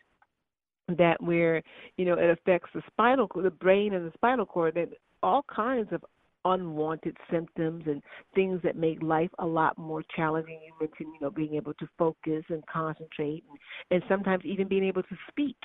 that 0.88 1.20
where 1.22 1.62
you 1.96 2.04
know 2.04 2.14
it 2.14 2.30
affects 2.30 2.70
the 2.72 2.82
spinal 2.88 3.28
cord, 3.28 3.44
the 3.44 3.50
brain 3.50 3.94
and 3.94 4.06
the 4.06 4.12
spinal 4.14 4.46
cord, 4.46 4.74
that 4.74 4.88
all 5.22 5.42
kinds 5.44 5.92
of 5.92 6.04
unwanted 6.44 7.16
symptoms 7.30 7.84
and 7.86 8.02
things 8.34 8.60
that 8.62 8.76
make 8.76 9.02
life 9.02 9.30
a 9.38 9.46
lot 9.46 9.76
more 9.78 10.02
challenging. 10.14 10.60
You 10.64 10.72
mentioned, 10.80 11.14
you 11.14 11.20
know, 11.20 11.30
being 11.30 11.54
able 11.54 11.74
to 11.74 11.88
focus 11.98 12.44
and 12.48 12.64
concentrate, 12.66 13.44
and, 13.48 13.58
and 13.90 14.02
sometimes 14.08 14.44
even 14.44 14.68
being 14.68 14.84
able 14.84 15.02
to 15.02 15.16
speak 15.28 15.56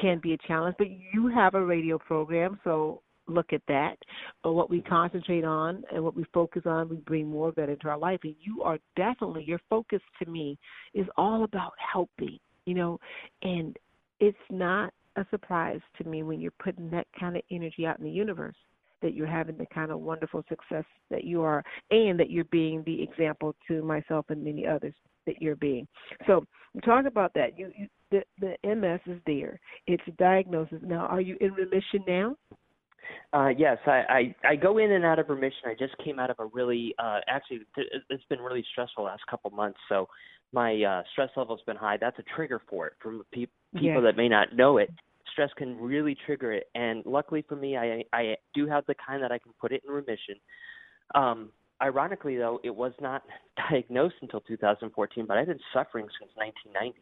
can 0.00 0.20
be 0.22 0.32
a 0.32 0.38
challenge. 0.46 0.76
But 0.78 0.88
you 0.90 1.28
have 1.28 1.54
a 1.54 1.64
radio 1.64 1.98
program, 1.98 2.58
so 2.64 3.02
look 3.28 3.52
at 3.52 3.62
that. 3.68 3.96
Or 4.44 4.54
what 4.54 4.70
we 4.70 4.80
concentrate 4.80 5.44
on 5.44 5.84
and 5.92 6.02
what 6.02 6.16
we 6.16 6.24
focus 6.32 6.62
on, 6.66 6.88
we 6.88 6.96
bring 6.96 7.28
more 7.28 7.48
of 7.48 7.54
that 7.56 7.68
into 7.68 7.88
our 7.88 7.98
life. 7.98 8.20
And 8.24 8.34
you 8.40 8.62
are 8.62 8.78
definitely 8.96 9.44
your 9.44 9.60
focus 9.70 10.00
to 10.22 10.30
me 10.30 10.58
is 10.94 11.06
all 11.16 11.44
about 11.44 11.72
helping, 11.92 12.38
you 12.66 12.74
know, 12.74 12.98
and 13.42 13.76
it's 14.20 14.36
not 14.50 14.92
a 15.16 15.26
surprise 15.30 15.80
to 15.98 16.04
me 16.04 16.22
when 16.22 16.40
you're 16.40 16.52
putting 16.62 16.90
that 16.90 17.06
kind 17.18 17.36
of 17.36 17.42
energy 17.50 17.86
out 17.86 17.98
in 17.98 18.04
the 18.04 18.10
universe 18.10 18.56
that 19.02 19.14
you're 19.14 19.26
having 19.26 19.56
the 19.56 19.66
kind 19.66 19.90
of 19.90 20.00
wonderful 20.00 20.44
success 20.48 20.84
that 21.10 21.24
you 21.24 21.42
are 21.42 21.62
and 21.90 22.18
that 22.18 22.30
you're 22.30 22.44
being 22.44 22.82
the 22.86 23.02
example 23.02 23.54
to 23.68 23.82
myself 23.82 24.26
and 24.28 24.42
many 24.42 24.66
others 24.66 24.94
that 25.26 25.40
you're 25.40 25.56
being. 25.56 25.86
So 26.26 26.44
talk 26.84 27.06
about 27.06 27.32
that. 27.34 27.58
You, 27.58 27.72
you 27.76 27.88
the 28.10 28.22
the 28.40 28.74
MS 28.74 29.00
is 29.06 29.20
there. 29.26 29.58
It's 29.86 30.02
a 30.06 30.12
diagnosis. 30.12 30.80
Now, 30.82 31.06
are 31.06 31.20
you 31.20 31.36
in 31.40 31.52
remission 31.52 32.04
now? 32.06 32.36
Uh, 33.32 33.48
yes, 33.56 33.78
I, 33.86 34.34
I 34.44 34.50
I 34.50 34.56
go 34.56 34.78
in 34.78 34.92
and 34.92 35.04
out 35.04 35.18
of 35.18 35.28
remission. 35.28 35.62
I 35.66 35.74
just 35.78 35.96
came 36.04 36.18
out 36.18 36.30
of 36.30 36.36
a 36.38 36.46
really 36.46 36.94
uh, 36.98 37.20
actually 37.28 37.60
it's 38.10 38.24
been 38.28 38.40
really 38.40 38.64
stressful 38.72 39.04
the 39.04 39.10
last 39.10 39.22
couple 39.28 39.50
months. 39.50 39.78
So 39.88 40.08
my 40.52 40.82
uh, 40.82 41.02
stress 41.12 41.30
level's 41.36 41.62
been 41.66 41.76
high. 41.76 41.96
That's 41.96 42.18
a 42.18 42.24
trigger 42.36 42.60
for 42.68 42.88
it. 42.88 42.92
For 43.00 43.12
pe- 43.32 43.46
people 43.74 44.02
Yes. 44.02 44.02
that 44.02 44.16
may 44.16 44.28
not 44.28 44.54
know 44.54 44.76
it, 44.76 44.90
stress 45.32 45.50
can 45.56 45.76
really 45.76 46.16
trigger 46.26 46.52
it. 46.52 46.68
And 46.74 47.04
luckily 47.04 47.44
for 47.48 47.56
me, 47.56 47.76
I 47.76 48.04
I 48.12 48.36
do 48.54 48.66
have 48.66 48.84
the 48.86 48.94
kind 48.94 49.22
that 49.22 49.32
I 49.32 49.38
can 49.38 49.52
put 49.60 49.72
it 49.72 49.82
in 49.86 49.92
remission. 49.92 50.36
Um, 51.14 51.50
ironically, 51.80 52.36
though, 52.36 52.60
it 52.62 52.74
was 52.74 52.92
not 53.00 53.22
diagnosed 53.70 54.16
until 54.22 54.40
2014, 54.40 55.26
but 55.26 55.36
I've 55.36 55.46
been 55.46 55.58
suffering 55.72 56.06
since 56.20 56.30
1990. 56.36 57.00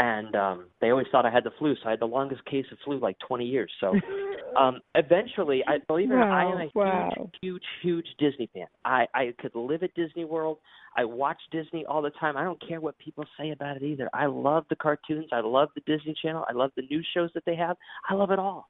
And 0.00 0.36
um, 0.36 0.66
they 0.80 0.90
always 0.90 1.08
thought 1.10 1.26
I 1.26 1.30
had 1.30 1.42
the 1.42 1.50
flu, 1.58 1.74
so 1.74 1.88
I 1.88 1.90
had 1.90 2.00
the 2.00 2.06
longest 2.06 2.44
case 2.44 2.66
of 2.70 2.78
flu, 2.84 3.00
like 3.00 3.16
20 3.26 3.44
years. 3.44 3.70
So 3.80 3.94
um, 4.56 4.80
eventually, 4.94 5.64
I 5.66 5.78
believe 5.88 6.12
it 6.12 6.14
or 6.14 6.20
not, 6.20 6.30
I 6.30 6.44
am 6.44 6.60
a 6.60 6.70
Wow, 6.74 7.10
huge, 7.16 7.32
huge, 7.42 7.62
huge 7.82 8.06
Disney 8.18 8.48
fan. 8.54 8.66
I 8.84 9.06
I 9.12 9.34
could 9.40 9.56
live 9.56 9.82
at 9.82 9.92
Disney 9.94 10.24
World. 10.24 10.58
I 10.96 11.04
watch 11.04 11.38
Disney 11.50 11.84
all 11.86 12.00
the 12.00 12.10
time. 12.10 12.36
I 12.36 12.44
don't 12.44 12.60
care 12.66 12.80
what 12.80 12.96
people 12.98 13.24
say 13.38 13.50
about 13.50 13.76
it 13.76 13.82
either. 13.82 14.08
I 14.14 14.26
love 14.26 14.64
the 14.70 14.76
cartoons. 14.76 15.26
I 15.32 15.40
love 15.40 15.70
the 15.74 15.80
Disney 15.80 16.14
Channel. 16.22 16.44
I 16.48 16.52
love 16.52 16.70
the 16.76 16.82
news 16.90 17.06
shows 17.12 17.30
that 17.34 17.44
they 17.44 17.56
have. 17.56 17.76
I 18.08 18.14
love 18.14 18.30
it 18.30 18.38
all. 18.38 18.68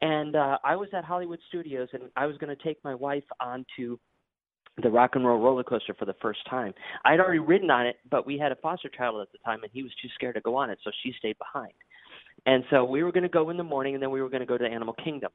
And 0.00 0.34
uh, 0.34 0.58
I 0.64 0.76
was 0.76 0.88
at 0.92 1.04
Hollywood 1.04 1.38
Studios, 1.48 1.88
and 1.92 2.04
I 2.16 2.26
was 2.26 2.36
going 2.38 2.54
to 2.54 2.62
take 2.62 2.82
my 2.84 2.94
wife 2.94 3.24
onto 3.40 3.98
the 4.82 4.90
rock 4.90 5.12
and 5.14 5.24
roll 5.24 5.40
roller 5.40 5.62
coaster 5.62 5.94
for 5.94 6.04
the 6.04 6.16
first 6.20 6.40
time. 6.48 6.74
I'd 7.04 7.20
already 7.20 7.38
ridden 7.38 7.70
on 7.70 7.86
it, 7.86 7.96
but 8.10 8.26
we 8.26 8.38
had 8.38 8.52
a 8.52 8.56
foster 8.56 8.88
child 8.88 9.20
at 9.20 9.30
the 9.32 9.38
time, 9.44 9.62
and 9.62 9.70
he 9.72 9.82
was 9.82 9.92
too 10.02 10.08
scared 10.14 10.34
to 10.34 10.40
go 10.40 10.56
on 10.56 10.70
it, 10.70 10.78
so 10.82 10.90
she 11.02 11.14
stayed 11.18 11.36
behind. 11.38 11.72
And 12.46 12.64
so 12.70 12.84
we 12.84 13.02
were 13.02 13.12
going 13.12 13.22
to 13.22 13.28
go 13.28 13.50
in 13.50 13.56
the 13.56 13.62
morning, 13.62 13.94
and 13.94 14.02
then 14.02 14.10
we 14.10 14.20
were 14.20 14.28
going 14.28 14.40
to 14.40 14.46
go 14.46 14.58
to 14.58 14.66
Animal 14.66 14.94
Kingdom. 14.94 15.30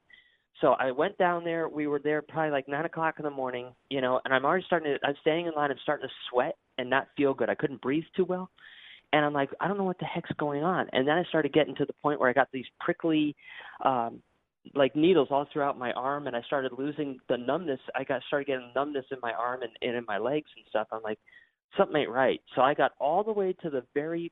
So 0.62 0.74
I 0.74 0.92
went 0.92 1.18
down 1.18 1.46
there. 1.46 1.70
We 1.70 1.88
were 1.88 2.00
there 2.00 2.22
probably 2.22 2.52
like 2.52 2.68
nine 2.68 2.86
o'clock 2.86 3.16
in 3.18 3.24
the 3.24 3.32
morning, 3.32 3.72
you 3.90 4.02
know, 4.02 4.20
and 4.26 4.34
I'm 4.34 4.44
already 4.44 4.66
starting 4.66 4.94
to. 4.94 5.08
I'm 5.08 5.16
standing 5.22 5.46
in 5.48 5.54
line. 5.54 5.72
I'm 5.72 5.78
starting 5.82 6.08
to 6.08 6.14
sweat 6.30 6.56
and 6.78 6.90
not 6.90 7.08
feel 7.16 7.34
good. 7.34 7.50
I 7.50 7.56
couldn't 7.56 7.82
breathe 7.82 8.04
too 8.16 8.26
well, 8.26 8.50
and 9.14 9.26
I'm 9.26 9.34
like, 9.34 9.50
I 9.62 9.68
don't 9.68 9.78
know 9.78 9.86
what 9.86 10.00
the 10.00 10.06
heck's 10.06 10.32
going 10.38 10.64
on. 10.64 10.88
And 10.92 11.08
then 11.08 11.18
I 11.18 11.24
started 11.24 11.54
getting 11.54 11.76
to 11.76 11.86
the 11.86 11.94
point 12.02 12.20
where 12.20 12.30
I 12.30 12.34
got 12.34 12.50
these 12.52 12.66
prickly, 12.80 13.36
um, 13.86 14.22
like 14.76 14.96
needles 14.96 15.30
all 15.32 15.48
throughout 15.52 15.78
my 15.78 15.92
arm, 15.94 16.28
and 16.28 16.36
I 16.36 16.42
started 16.44 16.72
losing 16.78 17.20
the 17.28 17.38
numbness. 17.38 17.80
I 17.96 18.04
got 18.04 18.22
started 18.28 18.48
getting 18.48 18.72
numbness 18.76 19.06
in 19.12 19.18
my 19.22 19.34
arm 19.34 19.62
and, 19.62 19.72
and 19.82 19.96
in 19.96 20.06
my 20.08 20.18
legs 20.18 20.50
and 20.56 20.66
stuff. 20.70 20.88
I'm 20.92 21.02
like, 21.04 21.20
something 21.78 21.96
ain't 21.96 22.10
right. 22.10 22.42
So 22.56 22.62
I 22.62 22.74
got 22.74 22.92
all 23.00 23.24
the 23.24 23.32
way 23.32 23.54
to 23.62 23.70
the 23.70 23.84
very 23.94 24.32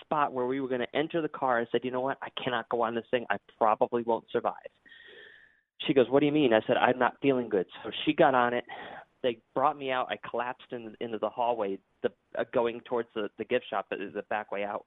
spot 0.00 0.32
where 0.32 0.46
we 0.46 0.60
were 0.60 0.68
going 0.68 0.80
to 0.80 0.96
enter 0.96 1.22
the 1.22 1.28
car. 1.28 1.60
I 1.60 1.66
said, 1.70 1.82
you 1.84 1.90
know 1.90 2.00
what? 2.00 2.18
I 2.22 2.28
cannot 2.42 2.68
go 2.68 2.82
on 2.82 2.94
this 2.94 3.04
thing. 3.10 3.24
I 3.30 3.36
probably 3.58 4.02
won't 4.02 4.24
survive. 4.30 4.54
She 5.86 5.94
goes, 5.94 6.06
what 6.08 6.20
do 6.20 6.26
you 6.26 6.32
mean? 6.32 6.52
I 6.52 6.60
said, 6.66 6.76
I'm 6.76 6.98
not 6.98 7.14
feeling 7.20 7.48
good. 7.48 7.66
So 7.82 7.90
she 8.04 8.12
got 8.12 8.34
on 8.34 8.54
it. 8.54 8.64
They 9.22 9.38
brought 9.54 9.78
me 9.78 9.90
out. 9.90 10.08
I 10.10 10.16
collapsed 10.28 10.72
in, 10.72 10.94
into 11.00 11.18
the 11.18 11.28
hallway, 11.28 11.78
the 12.02 12.10
uh, 12.38 12.44
going 12.52 12.80
towards 12.80 13.08
the, 13.14 13.28
the 13.38 13.44
gift 13.44 13.66
shop, 13.70 13.86
the 13.90 14.22
back 14.30 14.50
way 14.50 14.64
out. 14.64 14.84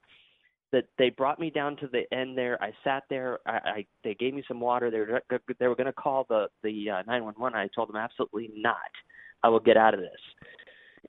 That 0.72 0.86
they 0.98 1.10
brought 1.10 1.40
me 1.40 1.50
down 1.50 1.78
to 1.78 1.88
the 1.88 2.04
end 2.14 2.38
there. 2.38 2.62
I 2.62 2.72
sat 2.84 3.04
there. 3.10 3.40
I, 3.46 3.52
I 3.52 3.86
they 4.04 4.14
gave 4.16 4.34
me 4.34 4.44
some 4.48 4.60
water. 4.60 4.92
They 4.92 5.00
were 5.00 5.22
they 5.60 5.68
were 5.68 5.76
going 5.76 5.86
to 5.86 5.94
call 5.94 6.26
the 6.28 6.48
the 6.64 6.90
uh, 6.90 7.04
911. 7.08 7.58
I 7.58 7.70
told 7.74 7.90
them 7.90 7.96
absolutely 7.96 8.52
not. 8.56 8.76
I 9.44 9.50
will 9.50 9.60
get 9.60 9.78
out 9.78 9.94
of 9.94 10.00
this. 10.00 10.10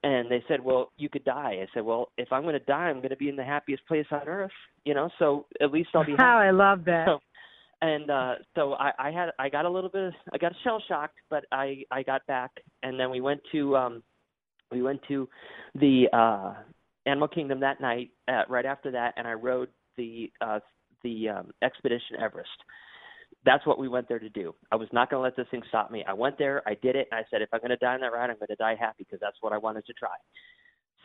And 0.03 0.29
they 0.29 0.43
said, 0.47 0.63
"Well, 0.63 0.91
you 0.97 1.09
could 1.09 1.25
die." 1.25 1.59
I 1.61 1.67
said, 1.73 1.83
"Well, 1.83 2.11
if 2.17 2.31
I'm 2.31 2.43
going 2.43 2.53
to 2.53 2.59
die, 2.59 2.89
I'm 2.89 2.97
going 2.97 3.09
to 3.09 3.17
be 3.17 3.29
in 3.29 3.35
the 3.35 3.43
happiest 3.43 3.85
place 3.87 4.05
on 4.11 4.27
earth, 4.27 4.51
you 4.85 4.93
know. 4.93 5.09
So 5.17 5.47
at 5.59 5.71
least 5.71 5.89
I'll 5.95 6.05
be 6.05 6.11
happy." 6.17 6.21
How 6.21 6.37
I 6.37 6.51
love 6.51 6.85
that. 6.85 7.07
So, 7.07 7.19
and 7.81 8.09
uh 8.09 8.35
so 8.55 8.73
I, 8.73 8.91
I 8.97 9.11
had 9.11 9.29
I 9.37 9.49
got 9.49 9.65
a 9.65 9.69
little 9.69 9.89
bit 9.89 10.13
I 10.33 10.37
got 10.37 10.53
shell 10.63 10.81
shocked, 10.87 11.17
but 11.29 11.45
I 11.51 11.83
I 11.91 12.03
got 12.03 12.25
back 12.27 12.51
and 12.83 12.99
then 12.99 13.11
we 13.11 13.21
went 13.21 13.41
to 13.51 13.75
um 13.75 14.03
we 14.71 14.81
went 14.81 15.01
to 15.07 15.29
the 15.75 16.05
uh 16.11 16.53
Animal 17.07 17.27
Kingdom 17.27 17.59
that 17.61 17.81
night 17.81 18.11
uh, 18.27 18.43
right 18.49 18.65
after 18.65 18.91
that 18.91 19.13
and 19.17 19.27
I 19.27 19.33
rode 19.33 19.69
the 19.97 20.31
uh 20.41 20.59
the 21.03 21.29
um 21.29 21.51
Expedition 21.63 22.17
Everest. 22.21 22.49
That's 23.45 23.65
what 23.65 23.79
we 23.79 23.87
went 23.87 24.09
there 24.09 24.19
to 24.19 24.29
do. 24.29 24.53
I 24.71 24.75
was 24.75 24.89
not 24.91 25.09
going 25.09 25.19
to 25.19 25.23
let 25.23 25.35
this 25.37 25.47
thing 25.51 25.61
stop 25.69 25.89
me. 25.89 26.03
I 26.07 26.13
went 26.13 26.37
there, 26.37 26.61
I 26.67 26.73
did 26.81 26.95
it, 26.95 27.07
and 27.11 27.19
I 27.19 27.23
said 27.29 27.41
if 27.41 27.49
I'm 27.53 27.59
going 27.59 27.69
to 27.69 27.77
die 27.77 27.93
on 27.93 28.01
that 28.01 28.11
ride, 28.11 28.29
I'm 28.29 28.35
going 28.35 28.47
to 28.49 28.55
die 28.55 28.75
happy 28.77 29.05
because 29.05 29.19
that's 29.21 29.37
what 29.41 29.53
I 29.53 29.57
wanted 29.57 29.85
to 29.85 29.93
try. 29.93 30.15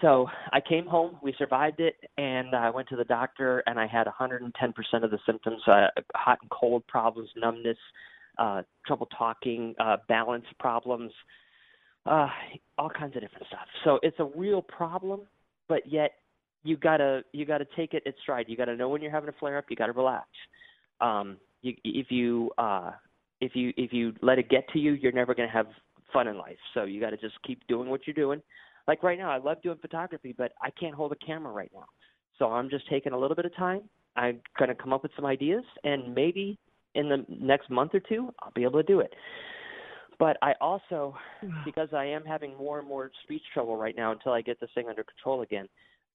So 0.00 0.26
I 0.52 0.60
came 0.60 0.86
home, 0.86 1.18
we 1.22 1.32
survived 1.38 1.78
it, 1.78 1.94
and 2.18 2.54
I 2.54 2.70
went 2.70 2.88
to 2.88 2.96
the 2.96 3.04
doctor, 3.04 3.62
and 3.66 3.78
I 3.78 3.86
had 3.86 4.08
110% 4.08 4.50
of 5.04 5.10
the 5.10 5.18
symptoms: 5.24 5.62
uh, 5.68 5.88
hot 6.16 6.38
and 6.42 6.50
cold 6.50 6.84
problems, 6.88 7.28
numbness, 7.36 7.78
uh, 8.38 8.62
trouble 8.86 9.06
talking, 9.16 9.74
uh, 9.78 9.98
balance 10.08 10.46
problems, 10.58 11.12
uh, 12.06 12.28
all 12.78 12.90
kinds 12.90 13.14
of 13.14 13.22
different 13.22 13.46
stuff. 13.46 13.66
So 13.84 14.00
it's 14.02 14.18
a 14.18 14.28
real 14.36 14.62
problem, 14.62 15.20
but 15.72 15.90
yet 15.90 16.12
you 16.64 16.76
gotta 16.76 17.22
you 17.32 17.44
gotta 17.46 17.66
take 17.76 17.94
it 17.94 18.02
at 18.06 18.14
stride. 18.22 18.46
You 18.48 18.56
gotta 18.56 18.76
know 18.76 18.88
when 18.88 19.00
you're 19.02 19.10
having 19.10 19.28
a 19.28 19.38
flare 19.40 19.58
up. 19.58 19.64
You 19.70 19.76
gotta 19.76 19.92
relax. 19.92 20.28
Um, 21.00 21.38
you, 21.62 21.74
if 21.84 22.10
you 22.10 22.50
uh, 22.58 22.90
if 23.40 23.56
you 23.56 23.72
if 23.76 23.92
you 23.92 24.12
let 24.20 24.38
it 24.38 24.48
get 24.48 24.68
to 24.74 24.78
you, 24.78 24.92
you're 24.92 25.12
never 25.12 25.34
gonna 25.34 25.50
have 25.50 25.66
fun 26.12 26.28
in 26.28 26.36
life. 26.36 26.58
So 26.74 26.84
you 26.84 27.00
got 27.00 27.10
to 27.10 27.16
just 27.16 27.34
keep 27.46 27.66
doing 27.68 27.88
what 27.88 28.06
you're 28.06 28.14
doing 28.14 28.42
like 28.88 29.02
right 29.02 29.18
now 29.18 29.30
i 29.30 29.38
love 29.38 29.60
doing 29.62 29.78
photography 29.80 30.34
but 30.36 30.52
i 30.60 30.70
can't 30.70 30.94
hold 30.94 31.12
a 31.12 31.26
camera 31.26 31.52
right 31.52 31.70
now 31.74 31.86
so 32.38 32.46
i'm 32.52 32.68
just 32.68 32.88
taking 32.88 33.12
a 33.12 33.18
little 33.18 33.36
bit 33.36 33.44
of 33.44 33.54
time 33.56 33.82
i'm 34.16 34.40
to 34.58 34.74
come 34.74 34.92
up 34.92 35.02
with 35.02 35.12
some 35.16 35.26
ideas 35.26 35.64
and 35.84 36.14
maybe 36.14 36.58
in 36.94 37.08
the 37.08 37.24
next 37.28 37.70
month 37.70 37.94
or 37.94 38.00
two 38.00 38.32
i'll 38.40 38.52
be 38.54 38.64
able 38.64 38.80
to 38.80 38.86
do 38.86 39.00
it 39.00 39.12
but 40.22 40.36
i 40.40 40.52
also 40.60 41.16
because 41.64 41.88
i 41.92 42.04
am 42.04 42.24
having 42.24 42.56
more 42.56 42.78
and 42.78 42.86
more 42.86 43.10
speech 43.24 43.42
trouble 43.52 43.76
right 43.76 43.96
now 43.96 44.12
until 44.12 44.32
i 44.32 44.40
get 44.40 44.60
this 44.60 44.70
thing 44.72 44.88
under 44.88 45.02
control 45.02 45.42
again 45.42 45.68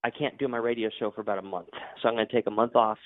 i 0.06 0.10
can't 0.10 0.38
do 0.38 0.48
my 0.48 0.58
radio 0.58 0.90
show 0.98 1.12
for 1.12 1.20
about 1.20 1.38
a 1.38 1.42
month. 1.42 1.68
So 2.02 2.08
i'm 2.08 2.16
going 2.16 2.26
to 2.26 2.34
take 2.34 2.48
a 2.48 2.52
month 2.52 2.76
off 2.76 2.98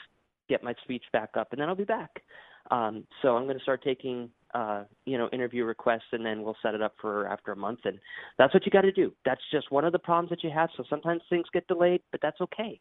get 0.48 0.64
my 0.64 0.76
speech 0.84 1.04
back 1.12 1.32
up 1.36 1.48
and 1.52 1.60
then 1.60 1.68
i'll 1.68 1.76
be 1.76 1.84
back. 1.86 2.22
Um 2.70 3.06
so 3.22 3.36
i'm 3.36 3.46
going 3.46 3.58
to 3.58 3.64
start 3.64 3.84
taking 3.84 4.30
uh 4.54 4.84
you 5.06 5.18
know 5.18 5.28
interview 5.34 5.64
requests 5.66 6.12
and 6.12 6.24
then 6.24 6.44
we'll 6.44 6.58
set 6.62 6.76
it 6.76 6.82
up 6.82 6.94
for 7.02 7.26
after 7.28 7.52
a 7.52 7.56
month. 7.56 7.80
And 7.86 7.98
that's 8.38 8.54
what 8.54 8.66
you 8.66 8.72
got 8.72 8.82
to 8.82 8.92
do. 8.92 9.12
That's 9.26 9.42
just 9.52 9.72
one 9.72 9.86
of 9.86 9.94
the 9.94 10.00
problems 10.00 10.30
that 10.30 10.44
you 10.44 10.52
have. 10.54 10.70
So 10.78 10.84
sometimes 10.88 11.22
things 11.30 11.48
get 11.52 11.68
delayed 11.68 12.02
but 12.12 12.22
that's 12.22 12.42
okay. 12.42 12.80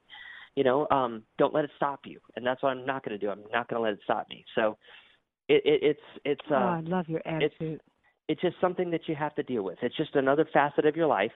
You 0.57 0.65
know 0.65 0.87
um 0.91 1.23
don't 1.39 1.55
let 1.55 1.65
it 1.65 1.71
stop 1.77 2.01
you. 2.05 2.19
And 2.37 2.45
that's 2.45 2.63
what 2.63 2.71
i'm 2.71 2.85
not 2.85 3.03
going 3.03 3.19
to 3.19 3.25
do. 3.25 3.31
I'm 3.31 3.45
not 3.53 3.69
going 3.69 3.81
to 3.81 3.85
let 3.85 3.95
it 3.95 4.01
stop 4.05 4.29
me. 4.29 4.45
So 4.57 4.77
it, 5.49 5.63
it 5.65 5.81
it's 5.83 6.07
it's 6.25 6.51
Uh, 6.51 6.55
oh, 6.55 6.69
I 6.79 6.81
love 6.81 7.09
your 7.09 7.23
attitude. 7.27 7.81
It's 8.31 8.41
just 8.43 8.55
something 8.61 8.93
that 8.93 9.09
you 9.09 9.17
have 9.17 9.35
to 9.35 9.43
deal 9.43 9.65
with. 9.65 9.79
It's 9.83 9.97
just 9.97 10.15
another 10.15 10.49
facet 10.53 10.87
of 10.87 10.95
your 10.95 11.09
life. 11.09 11.33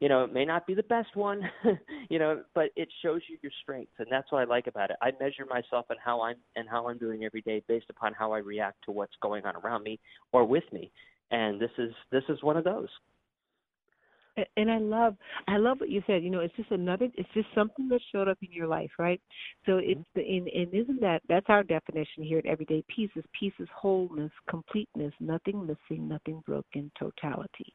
You 0.00 0.08
know, 0.08 0.24
it 0.24 0.32
may 0.32 0.46
not 0.46 0.66
be 0.66 0.72
the 0.72 0.82
best 0.84 1.14
one, 1.14 1.42
you 2.08 2.18
know, 2.18 2.42
but 2.54 2.70
it 2.76 2.88
shows 3.02 3.20
you 3.28 3.36
your 3.42 3.52
strengths, 3.62 3.92
and 3.98 4.08
that's 4.10 4.32
what 4.32 4.38
I 4.38 4.44
like 4.44 4.66
about 4.66 4.88
it. 4.88 4.96
I 5.02 5.10
measure 5.20 5.44
myself 5.44 5.84
and 5.90 5.98
how 6.02 6.22
I'm 6.22 6.36
and 6.56 6.66
how 6.66 6.88
I'm 6.88 6.96
doing 6.96 7.24
every 7.24 7.42
day 7.42 7.62
based 7.68 7.90
upon 7.90 8.14
how 8.14 8.32
I 8.32 8.38
react 8.38 8.78
to 8.86 8.90
what's 8.90 9.12
going 9.20 9.44
on 9.44 9.54
around 9.54 9.82
me 9.82 10.00
or 10.32 10.46
with 10.46 10.64
me, 10.72 10.90
and 11.30 11.60
this 11.60 11.72
is 11.76 11.92
this 12.10 12.24
is 12.30 12.42
one 12.42 12.56
of 12.56 12.64
those. 12.64 12.88
And 14.56 14.70
I 14.70 14.78
love, 14.78 15.16
I 15.48 15.56
love 15.56 15.80
what 15.80 15.90
you 15.90 16.02
said. 16.06 16.22
You 16.22 16.30
know, 16.30 16.40
it's 16.40 16.54
just 16.56 16.70
another, 16.70 17.08
it's 17.14 17.28
just 17.34 17.48
something 17.54 17.88
that 17.88 18.00
showed 18.12 18.28
up 18.28 18.38
in 18.42 18.52
your 18.52 18.66
life, 18.66 18.90
right? 18.98 19.20
So 19.66 19.78
it's 19.78 20.00
mm-hmm. 20.00 20.20
the, 20.20 20.36
and, 20.36 20.48
and 20.48 20.74
isn't 20.74 21.00
that 21.00 21.22
that's 21.28 21.46
our 21.48 21.62
definition 21.62 22.22
here 22.22 22.38
at 22.38 22.46
Everyday 22.46 22.84
Peace? 22.94 23.10
Is 23.16 23.24
peace 23.38 23.52
is 23.58 23.68
wholeness, 23.74 24.30
completeness, 24.48 25.12
nothing 25.20 25.66
missing, 25.66 26.08
nothing 26.08 26.42
broken, 26.46 26.90
totality. 26.98 27.72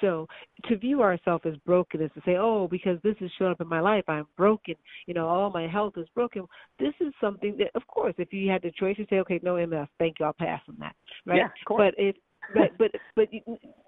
So 0.00 0.26
to 0.66 0.76
view 0.76 1.02
ourselves 1.02 1.44
as 1.46 1.56
broken 1.66 2.02
is 2.02 2.10
to 2.14 2.22
say, 2.24 2.36
oh, 2.36 2.68
because 2.68 2.98
this 3.02 3.16
has 3.20 3.30
shown 3.38 3.50
up 3.50 3.60
in 3.60 3.68
my 3.68 3.80
life, 3.80 4.04
I'm 4.08 4.26
broken. 4.36 4.74
You 5.06 5.14
know, 5.14 5.26
all 5.26 5.50
my 5.50 5.66
health 5.66 5.94
is 5.96 6.06
broken. 6.14 6.46
This 6.78 6.94
is 7.00 7.12
something 7.20 7.56
that, 7.58 7.70
of 7.74 7.86
course, 7.86 8.14
if 8.18 8.32
you 8.32 8.50
had 8.50 8.62
the 8.62 8.72
choice, 8.72 8.96
you 8.98 9.06
say, 9.10 9.16
okay, 9.16 9.40
no 9.42 9.64
MS, 9.66 9.88
thank 9.98 10.18
you, 10.18 10.26
I'll 10.26 10.32
pass 10.32 10.60
on 10.68 10.76
that, 10.80 10.94
right? 11.24 11.38
Yeah, 11.38 11.46
of 11.46 11.66
course. 11.66 11.92
But 11.96 12.02
if 12.02 12.16
but 12.54 12.76
but 12.78 12.90
but 13.14 13.28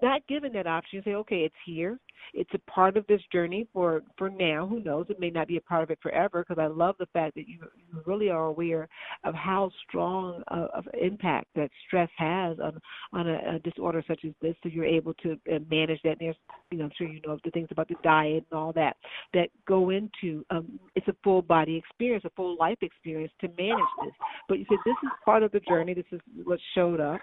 not 0.03 0.27
given 0.27 0.53
that 0.53 0.67
option, 0.67 0.97
you 0.97 1.03
say, 1.05 1.15
okay, 1.17 1.41
it's 1.41 1.55
here. 1.65 1.99
It's 2.35 2.51
a 2.55 2.71
part 2.71 2.97
of 2.97 3.07
this 3.07 3.21
journey 3.33 3.67
for 3.73 4.03
for 4.17 4.29
now. 4.29 4.67
Who 4.67 4.81
knows? 4.81 5.07
It 5.09 5.21
may 5.21 5.31
not 5.31 5.49
be 5.49 5.57
a 5.57 5.61
part 5.61 5.83
of 5.83 5.91
it 5.91 5.99
forever. 6.03 6.45
Because 6.47 6.61
I 6.61 6.67
love 6.67 6.97
the 6.99 7.07
fact 7.13 7.35
that 7.37 7.49
you 7.49 7.59
you 7.77 8.03
really 8.07 8.31
are 8.31 8.47
aware 8.47 8.89
of 9.25 9.35
how 9.35 9.71
strong 9.87 10.43
uh, 10.49 10.67
of 10.75 10.87
impact 11.01 11.47
that 11.55 11.71
stress 11.87 12.11
has 12.17 12.59
on 12.61 12.81
on 13.13 13.29
a, 13.29 13.57
a 13.57 13.59
disorder 13.61 14.03
such 14.07 14.25
as 14.25 14.33
this. 14.43 14.55
So 14.63 14.69
you're 14.69 14.85
able 14.85 15.15
to 15.15 15.33
uh, 15.53 15.59
manage 15.71 16.01
that. 16.03 16.11
And 16.11 16.21
there's 16.21 16.37
you 16.71 16.79
know 16.79 16.85
I'm 16.85 16.93
sure 16.97 17.09
you 17.09 17.21
know 17.27 17.39
the 17.45 17.51
things 17.51 17.69
about 17.71 17.89
the 17.89 17.97
diet 18.03 18.45
and 18.51 18.59
all 18.59 18.73
that 18.75 18.97
that 19.35 19.51
go 19.67 19.91
into 19.91 20.45
um, 20.51 20.79
it's 20.95 21.09
a 21.09 21.17
full 21.23 21.43
body 21.43 21.77
experience, 21.77 22.25
a 22.25 22.31
full 22.31 22.57
life 22.59 22.79
experience 22.83 23.33
to 23.41 23.49
manage 23.59 23.93
this. 24.05 24.15
But 24.49 24.59
you 24.59 24.67
said 24.69 24.79
this 24.85 24.97
is 25.03 25.11
part 25.25 25.43
of 25.43 25.53
the 25.53 25.61
journey. 25.61 25.95
This 25.95 26.05
is 26.13 26.21
what 26.45 26.59
showed 26.75 27.01
up 27.01 27.21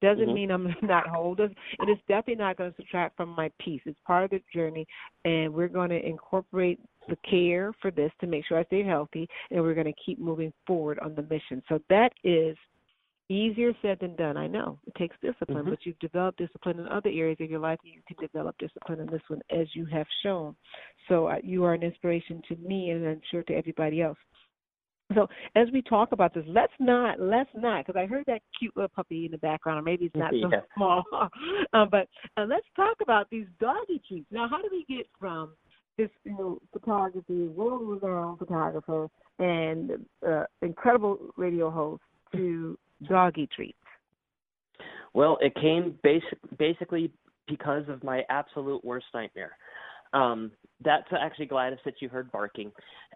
doesn't 0.00 0.28
Mhm. 0.28 0.34
mean 0.34 0.50
I'm 0.50 0.64
not 0.82 1.06
whole. 1.06 1.34
It 1.38 1.88
is 1.88 1.98
definitely 2.08 2.36
not 2.36 2.56
going 2.56 2.70
to 2.70 2.76
subtract 2.76 3.16
from 3.16 3.30
my 3.30 3.50
peace. 3.58 3.82
It's 3.86 3.98
part 4.06 4.24
of 4.24 4.30
the 4.30 4.42
journey, 4.52 4.86
and 5.24 5.52
we're 5.52 5.68
going 5.68 5.90
to 5.90 6.04
incorporate 6.04 6.80
the 7.08 7.16
care 7.28 7.72
for 7.80 7.90
this 7.90 8.12
to 8.20 8.26
make 8.26 8.44
sure 8.46 8.58
I 8.58 8.64
stay 8.64 8.82
healthy, 8.82 9.28
and 9.50 9.62
we're 9.62 9.74
going 9.74 9.92
to 9.92 10.00
keep 10.04 10.18
moving 10.18 10.52
forward 10.66 10.98
on 11.00 11.14
the 11.14 11.22
mission. 11.22 11.62
So 11.68 11.80
that 11.88 12.12
is 12.24 12.56
easier 13.28 13.72
said 13.80 13.98
than 14.00 14.16
done. 14.16 14.36
I 14.36 14.48
know 14.48 14.78
it 14.86 14.94
takes 14.96 15.16
discipline, 15.22 15.58
mm-hmm. 15.58 15.70
but 15.70 15.86
you've 15.86 15.98
developed 16.00 16.38
discipline 16.38 16.80
in 16.80 16.88
other 16.88 17.10
areas 17.10 17.38
of 17.40 17.48
your 17.48 17.60
life, 17.60 17.78
and 17.84 17.94
you 17.94 18.02
can 18.06 18.16
develop 18.20 18.58
discipline 18.58 19.00
in 19.00 19.06
this 19.06 19.22
one 19.28 19.40
as 19.50 19.68
you 19.74 19.86
have 19.86 20.06
shown. 20.22 20.56
So 21.08 21.28
uh, 21.28 21.36
you 21.42 21.64
are 21.64 21.74
an 21.74 21.82
inspiration 21.82 22.42
to 22.48 22.56
me, 22.56 22.90
and 22.90 23.06
I'm 23.06 23.20
sure 23.30 23.44
to 23.44 23.54
everybody 23.54 24.02
else. 24.02 24.18
So 25.14 25.28
as 25.56 25.68
we 25.72 25.82
talk 25.82 26.12
about 26.12 26.34
this, 26.34 26.44
let's 26.46 26.72
not, 26.78 27.20
let's 27.20 27.50
not, 27.54 27.86
because 27.86 27.98
I 28.00 28.06
heard 28.06 28.24
that 28.26 28.42
cute 28.58 28.76
little 28.76 28.88
puppy 28.88 29.26
in 29.26 29.32
the 29.32 29.38
background, 29.38 29.78
or 29.78 29.82
maybe 29.82 30.06
it's 30.06 30.16
not 30.16 30.34
yeah. 30.34 30.46
so 30.50 30.60
small. 30.76 31.04
um, 31.72 31.88
but 31.90 32.08
uh, 32.36 32.44
let's 32.48 32.66
talk 32.76 32.96
about 33.02 33.28
these 33.30 33.46
doggy 33.60 34.00
treats. 34.06 34.26
Now, 34.30 34.48
how 34.48 34.62
do 34.62 34.68
we 34.70 34.84
get 34.88 35.06
from 35.18 35.52
this, 35.98 36.10
you 36.24 36.32
know, 36.32 36.58
photography, 36.72 37.48
world-renowned 37.48 38.38
photographer, 38.38 39.08
and 39.38 39.92
uh, 40.26 40.44
incredible 40.62 41.18
radio 41.36 41.70
host 41.70 42.02
to 42.32 42.78
doggy 43.08 43.48
treats? 43.54 43.76
Well, 45.12 45.38
it 45.40 45.54
came 45.56 45.98
basic, 46.02 46.38
basically 46.58 47.10
because 47.48 47.82
of 47.88 48.04
my 48.04 48.22
absolute 48.30 48.84
worst 48.84 49.06
nightmare. 49.12 49.56
Um, 50.12 50.52
that's 50.82 51.08
actually 51.18 51.46
Gladys 51.46 51.78
that 51.84 51.94
you 52.00 52.08
heard 52.08 52.32
barking, 52.32 52.72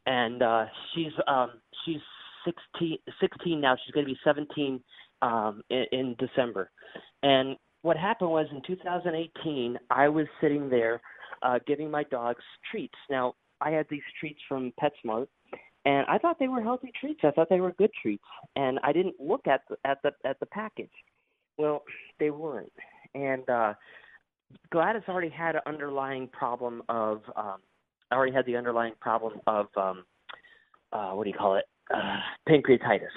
and 0.07 0.43
uh, 0.43 0.67
she's 0.95 1.13
um, 1.27 1.53
she's 1.85 2.01
16, 2.45 2.99
16 3.21 3.61
now. 3.61 3.77
She's 3.85 3.93
going 3.93 4.07
to 4.07 4.13
be 4.13 4.19
17 4.25 4.81
um, 5.23 5.63
in, 5.71 5.85
in 5.93 6.17
December. 6.19 6.71
And 7.23 7.57
what 7.83 7.97
happened 7.97 8.31
was 8.31 8.47
in 8.51 8.63
2018, 8.67 9.79
I 9.91 10.09
was 10.09 10.27
sitting 10.41 10.69
there 10.69 11.01
uh, 11.43 11.59
giving 11.67 11.91
my 11.91 12.05
dogs 12.05 12.43
treats. 12.71 12.95
Now 13.11 13.35
I 13.61 13.71
had 13.71 13.87
these 13.91 14.03
treats 14.21 14.41
from 14.49 14.73
PetSmart, 14.81 15.27
and 15.85 16.07
I 16.09 16.19
thought 16.19 16.39
they 16.39 16.49
were 16.49 16.63
healthy 16.63 16.93
treats. 16.99 17.21
I 17.25 17.31
thought 17.31 17.49
they 17.49 17.61
were 17.61 17.73
good 17.73 17.91
treats, 18.01 18.25
and 18.57 18.79
I 18.83 18.93
didn't 18.93 19.17
look 19.19 19.47
at 19.47 19.63
the, 19.69 19.77
at 19.85 19.99
the 20.03 20.13
at 20.25 20.39
the 20.41 20.47
package. 20.47 20.91
Well, 21.59 21.83
they 22.19 22.31
weren't, 22.31 22.73
and 23.15 23.49
uh, 23.49 23.75
Gladys 24.71 25.03
already 25.09 25.29
had 25.29 25.55
an 25.55 25.63
underlying 25.67 26.29
problem 26.29 26.83
of 26.89 27.23
um, 27.37 27.59
already 28.13 28.33
had 28.33 28.47
the 28.47 28.57
underlying 28.57 28.95
problem 29.01 29.41
of 29.47 29.67
um, 29.77 30.05
uh, 30.93 31.11
what 31.11 31.25
do 31.25 31.31
you 31.31 31.37
call 31.37 31.57
it 31.57 31.65
uh, 31.93 32.17
pancreatitis. 32.49 33.09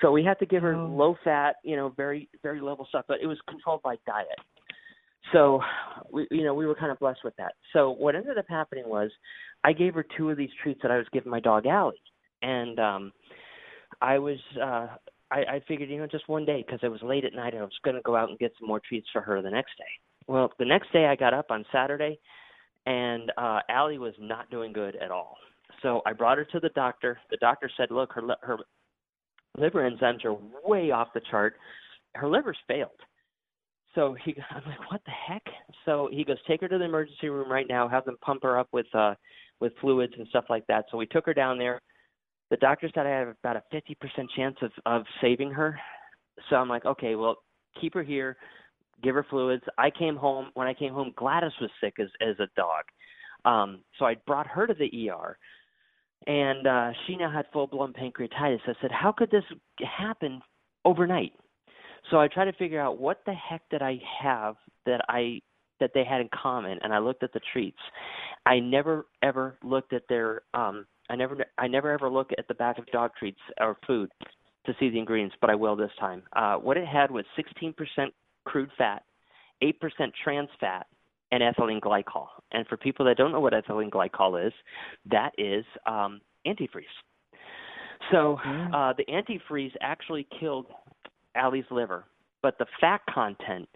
So 0.00 0.12
we 0.12 0.24
had 0.24 0.38
to 0.38 0.46
give 0.46 0.62
her 0.62 0.74
oh. 0.74 0.86
low 0.86 1.16
fat, 1.24 1.56
you 1.64 1.76
know, 1.76 1.92
very 1.96 2.28
very 2.42 2.60
level 2.60 2.86
stuff, 2.88 3.04
but 3.08 3.18
it 3.22 3.26
was 3.26 3.38
controlled 3.48 3.82
by 3.82 3.96
diet. 4.06 4.28
So 5.32 5.60
we 6.12 6.26
you 6.30 6.44
know 6.44 6.54
we 6.54 6.66
were 6.66 6.74
kind 6.74 6.92
of 6.92 6.98
blessed 6.98 7.20
with 7.24 7.34
that. 7.36 7.54
So 7.72 7.90
what 7.90 8.14
ended 8.14 8.38
up 8.38 8.46
happening 8.48 8.84
was 8.86 9.10
I 9.64 9.72
gave 9.72 9.94
her 9.94 10.06
two 10.16 10.30
of 10.30 10.36
these 10.36 10.50
treats 10.62 10.80
that 10.82 10.90
I 10.90 10.98
was 10.98 11.06
giving 11.12 11.30
my 11.30 11.40
dog 11.40 11.66
Allie, 11.66 12.00
and 12.42 12.78
um, 12.78 13.12
I 14.00 14.18
was 14.18 14.38
uh, 14.56 14.88
I, 15.30 15.38
I 15.38 15.62
figured 15.66 15.90
you 15.90 15.98
know 15.98 16.06
just 16.06 16.28
one 16.28 16.44
day 16.44 16.64
because 16.64 16.80
it 16.82 16.88
was 16.88 17.02
late 17.02 17.24
at 17.24 17.34
night 17.34 17.54
and 17.54 17.62
I 17.62 17.64
was 17.64 17.78
going 17.84 17.96
to 17.96 18.02
go 18.02 18.16
out 18.16 18.30
and 18.30 18.38
get 18.38 18.52
some 18.58 18.68
more 18.68 18.80
treats 18.80 19.08
for 19.12 19.20
her 19.20 19.42
the 19.42 19.50
next 19.50 19.76
day. 19.76 20.07
Well, 20.28 20.52
the 20.58 20.66
next 20.66 20.92
day 20.92 21.06
I 21.06 21.16
got 21.16 21.32
up 21.32 21.50
on 21.50 21.64
Saturday, 21.72 22.20
and 22.86 23.32
uh, 23.38 23.60
Allie 23.70 23.98
was 23.98 24.12
not 24.20 24.50
doing 24.50 24.72
good 24.72 24.94
at 24.96 25.10
all. 25.10 25.36
So 25.82 26.02
I 26.06 26.12
brought 26.12 26.38
her 26.38 26.44
to 26.44 26.60
the 26.60 26.68
doctor. 26.70 27.18
The 27.30 27.38
doctor 27.38 27.70
said, 27.76 27.90
"Look, 27.90 28.12
her 28.12 28.22
her 28.42 28.58
liver 29.56 29.90
enzymes 29.90 30.24
are 30.24 30.36
way 30.64 30.90
off 30.90 31.08
the 31.14 31.22
chart. 31.30 31.54
Her 32.14 32.28
liver's 32.28 32.58
failed." 32.68 33.00
So 33.94 34.14
he, 34.24 34.36
I'm 34.50 34.62
like, 34.66 34.90
"What 34.90 35.00
the 35.06 35.12
heck?" 35.12 35.42
So 35.86 36.08
he 36.12 36.24
goes, 36.24 36.36
"Take 36.46 36.60
her 36.60 36.68
to 36.68 36.78
the 36.78 36.84
emergency 36.84 37.30
room 37.30 37.50
right 37.50 37.66
now. 37.68 37.88
Have 37.88 38.04
them 38.04 38.18
pump 38.20 38.42
her 38.42 38.58
up 38.58 38.68
with 38.72 38.86
uh 38.94 39.14
with 39.60 39.72
fluids 39.80 40.12
and 40.18 40.28
stuff 40.28 40.44
like 40.50 40.66
that." 40.66 40.84
So 40.90 40.98
we 40.98 41.06
took 41.06 41.24
her 41.24 41.34
down 41.34 41.58
there. 41.58 41.80
The 42.50 42.56
doctor 42.58 42.90
said 42.94 43.06
I 43.06 43.10
have 43.10 43.28
about 43.42 43.56
a 43.56 43.62
50% 43.74 43.94
chance 44.36 44.56
of 44.60 44.72
of 44.84 45.04
saving 45.22 45.52
her. 45.52 45.78
So 46.50 46.56
I'm 46.56 46.68
like, 46.68 46.84
"Okay, 46.84 47.14
well, 47.14 47.36
keep 47.80 47.94
her 47.94 48.02
here." 48.02 48.36
Give 49.02 49.14
her 49.14 49.26
fluids. 49.28 49.64
I 49.76 49.90
came 49.90 50.16
home 50.16 50.50
when 50.54 50.66
I 50.66 50.74
came 50.74 50.92
home. 50.92 51.12
Gladys 51.16 51.52
was 51.60 51.70
sick 51.80 51.94
as 52.00 52.08
as 52.20 52.36
a 52.40 52.48
dog, 52.56 52.84
um, 53.44 53.80
so 53.98 54.04
I 54.04 54.16
brought 54.26 54.46
her 54.46 54.66
to 54.66 54.74
the 54.74 55.10
ER, 55.10 55.38
and 56.26 56.66
uh, 56.66 56.90
she 57.06 57.16
now 57.16 57.30
had 57.30 57.46
full 57.52 57.66
blown 57.66 57.92
pancreatitis. 57.92 58.60
I 58.66 58.74
said, 58.80 58.90
how 58.90 59.12
could 59.12 59.30
this 59.30 59.44
happen 59.98 60.40
overnight? 60.84 61.32
So 62.10 62.18
I 62.18 62.28
tried 62.28 62.46
to 62.46 62.52
figure 62.54 62.80
out 62.80 62.98
what 62.98 63.20
the 63.26 63.34
heck 63.34 63.62
did 63.70 63.82
I 63.82 64.00
have 64.22 64.56
that 64.86 65.00
I 65.08 65.40
that 65.80 65.90
they 65.94 66.04
had 66.04 66.20
in 66.20 66.28
common, 66.34 66.78
and 66.82 66.92
I 66.92 66.98
looked 66.98 67.22
at 67.22 67.32
the 67.32 67.40
treats. 67.52 67.78
I 68.46 68.58
never 68.58 69.06
ever 69.22 69.58
looked 69.62 69.92
at 69.92 70.02
their 70.08 70.42
um, 70.54 70.86
I 71.10 71.16
never 71.16 71.36
I 71.56 71.68
never 71.68 71.90
ever 71.90 72.10
look 72.10 72.30
at 72.36 72.48
the 72.48 72.54
back 72.54 72.78
of 72.78 72.86
dog 72.86 73.12
treats 73.18 73.40
or 73.60 73.76
food 73.86 74.10
to 74.66 74.74
see 74.78 74.90
the 74.90 74.98
ingredients, 74.98 75.36
but 75.40 75.50
I 75.50 75.54
will 75.54 75.76
this 75.76 75.90
time. 75.98 76.22
Uh, 76.34 76.56
what 76.56 76.76
it 76.76 76.86
had 76.86 77.10
was 77.10 77.24
16% 77.38 77.74
crude 78.48 78.70
fat, 78.78 79.02
8% 79.62 79.72
trans 80.24 80.48
fat, 80.58 80.86
and 81.30 81.42
ethylene 81.42 81.80
glycol. 81.80 82.28
And 82.52 82.66
for 82.66 82.78
people 82.78 83.04
that 83.04 83.18
don't 83.18 83.30
know 83.30 83.40
what 83.40 83.52
ethylene 83.52 83.90
glycol 83.90 84.46
is, 84.46 84.52
that 85.10 85.32
is 85.36 85.64
um, 85.86 86.20
antifreeze. 86.46 86.84
So 88.10 88.38
mm. 88.46 88.74
uh, 88.74 88.94
the 88.96 89.04
antifreeze 89.04 89.72
actually 89.82 90.26
killed 90.40 90.66
Allie's 91.34 91.64
liver, 91.70 92.06
but 92.42 92.56
the 92.58 92.66
fat 92.80 93.02
content, 93.12 93.68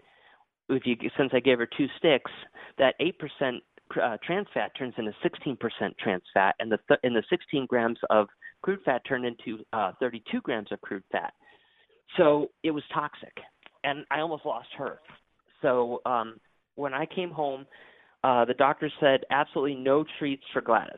if 0.69 0.83
you 0.85 0.95
since 1.17 1.31
I 1.33 1.39
gave 1.39 1.59
her 1.59 1.67
two 1.77 1.87
sticks, 1.97 2.31
that 2.79 2.95
8% 2.99 3.59
uh, 4.01 4.17
trans 4.25 4.47
fat 4.53 4.71
turns 4.77 4.95
into 4.97 5.13
16% 5.23 5.57
trans 5.99 6.23
fat, 6.33 6.55
and 6.59 6.71
the 6.71 6.79
th- 6.87 6.99
and 7.03 7.15
the 7.15 7.23
16 7.29 7.67
grams 7.67 7.99
of 8.09 8.27
crude 8.63 8.79
fat 8.85 9.01
turned 9.07 9.25
into 9.25 9.63
uh, 9.73 9.91
32 9.99 10.41
grams 10.41 10.71
of 10.71 10.81
crude 10.81 11.03
fat. 11.11 11.33
So 12.17 12.47
it 12.63 12.71
was 12.71 12.83
toxic 12.93 13.37
and 13.83 14.05
I 14.11 14.19
almost 14.19 14.45
lost 14.45 14.69
her. 14.77 14.99
So 15.61 16.01
um, 16.05 16.39
when 16.75 16.93
I 16.93 17.05
came 17.05 17.31
home, 17.31 17.65
uh, 18.23 18.45
the 18.45 18.53
doctor 18.53 18.89
said 18.99 19.21
absolutely 19.31 19.75
no 19.75 20.05
treats 20.19 20.43
for 20.53 20.61
Gladys. 20.61 20.93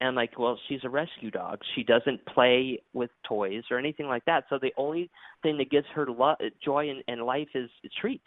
And 0.00 0.16
like, 0.16 0.36
well, 0.36 0.58
she's 0.68 0.80
a 0.82 0.88
rescue 0.88 1.30
dog. 1.30 1.60
She 1.76 1.84
doesn't 1.84 2.24
play 2.26 2.80
with 2.92 3.10
toys 3.28 3.62
or 3.70 3.78
anything 3.78 4.06
like 4.06 4.24
that. 4.24 4.44
So 4.50 4.58
the 4.60 4.72
only 4.76 5.10
thing 5.42 5.56
that 5.58 5.70
gives 5.70 5.86
her 5.94 6.06
lo- 6.06 6.34
joy 6.64 6.92
in 7.06 7.20
life 7.20 7.48
is, 7.54 7.70
is 7.84 7.92
treats. 8.00 8.24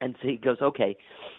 And 0.00 0.16
so 0.20 0.28
he 0.28 0.36
goes, 0.36 0.56
okay. 0.60 0.96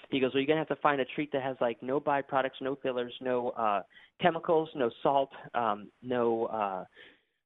He 0.09 0.19
goes, 0.21 0.31
well, 0.33 0.41
you're 0.41 0.47
gonna 0.47 0.59
have 0.59 0.69
to 0.69 0.81
find 0.81 1.01
a 1.01 1.05
treat 1.05 1.31
that 1.33 1.41
has 1.41 1.57
like 1.59 1.81
no 1.83 1.99
byproducts, 1.99 2.61
no 2.61 2.77
fillers, 2.81 3.13
no 3.19 3.49
uh, 3.49 3.81
chemicals, 4.21 4.69
no 4.75 4.89
salt, 5.03 5.31
um, 5.53 5.89
no 6.01 6.45
uh, 6.45 6.85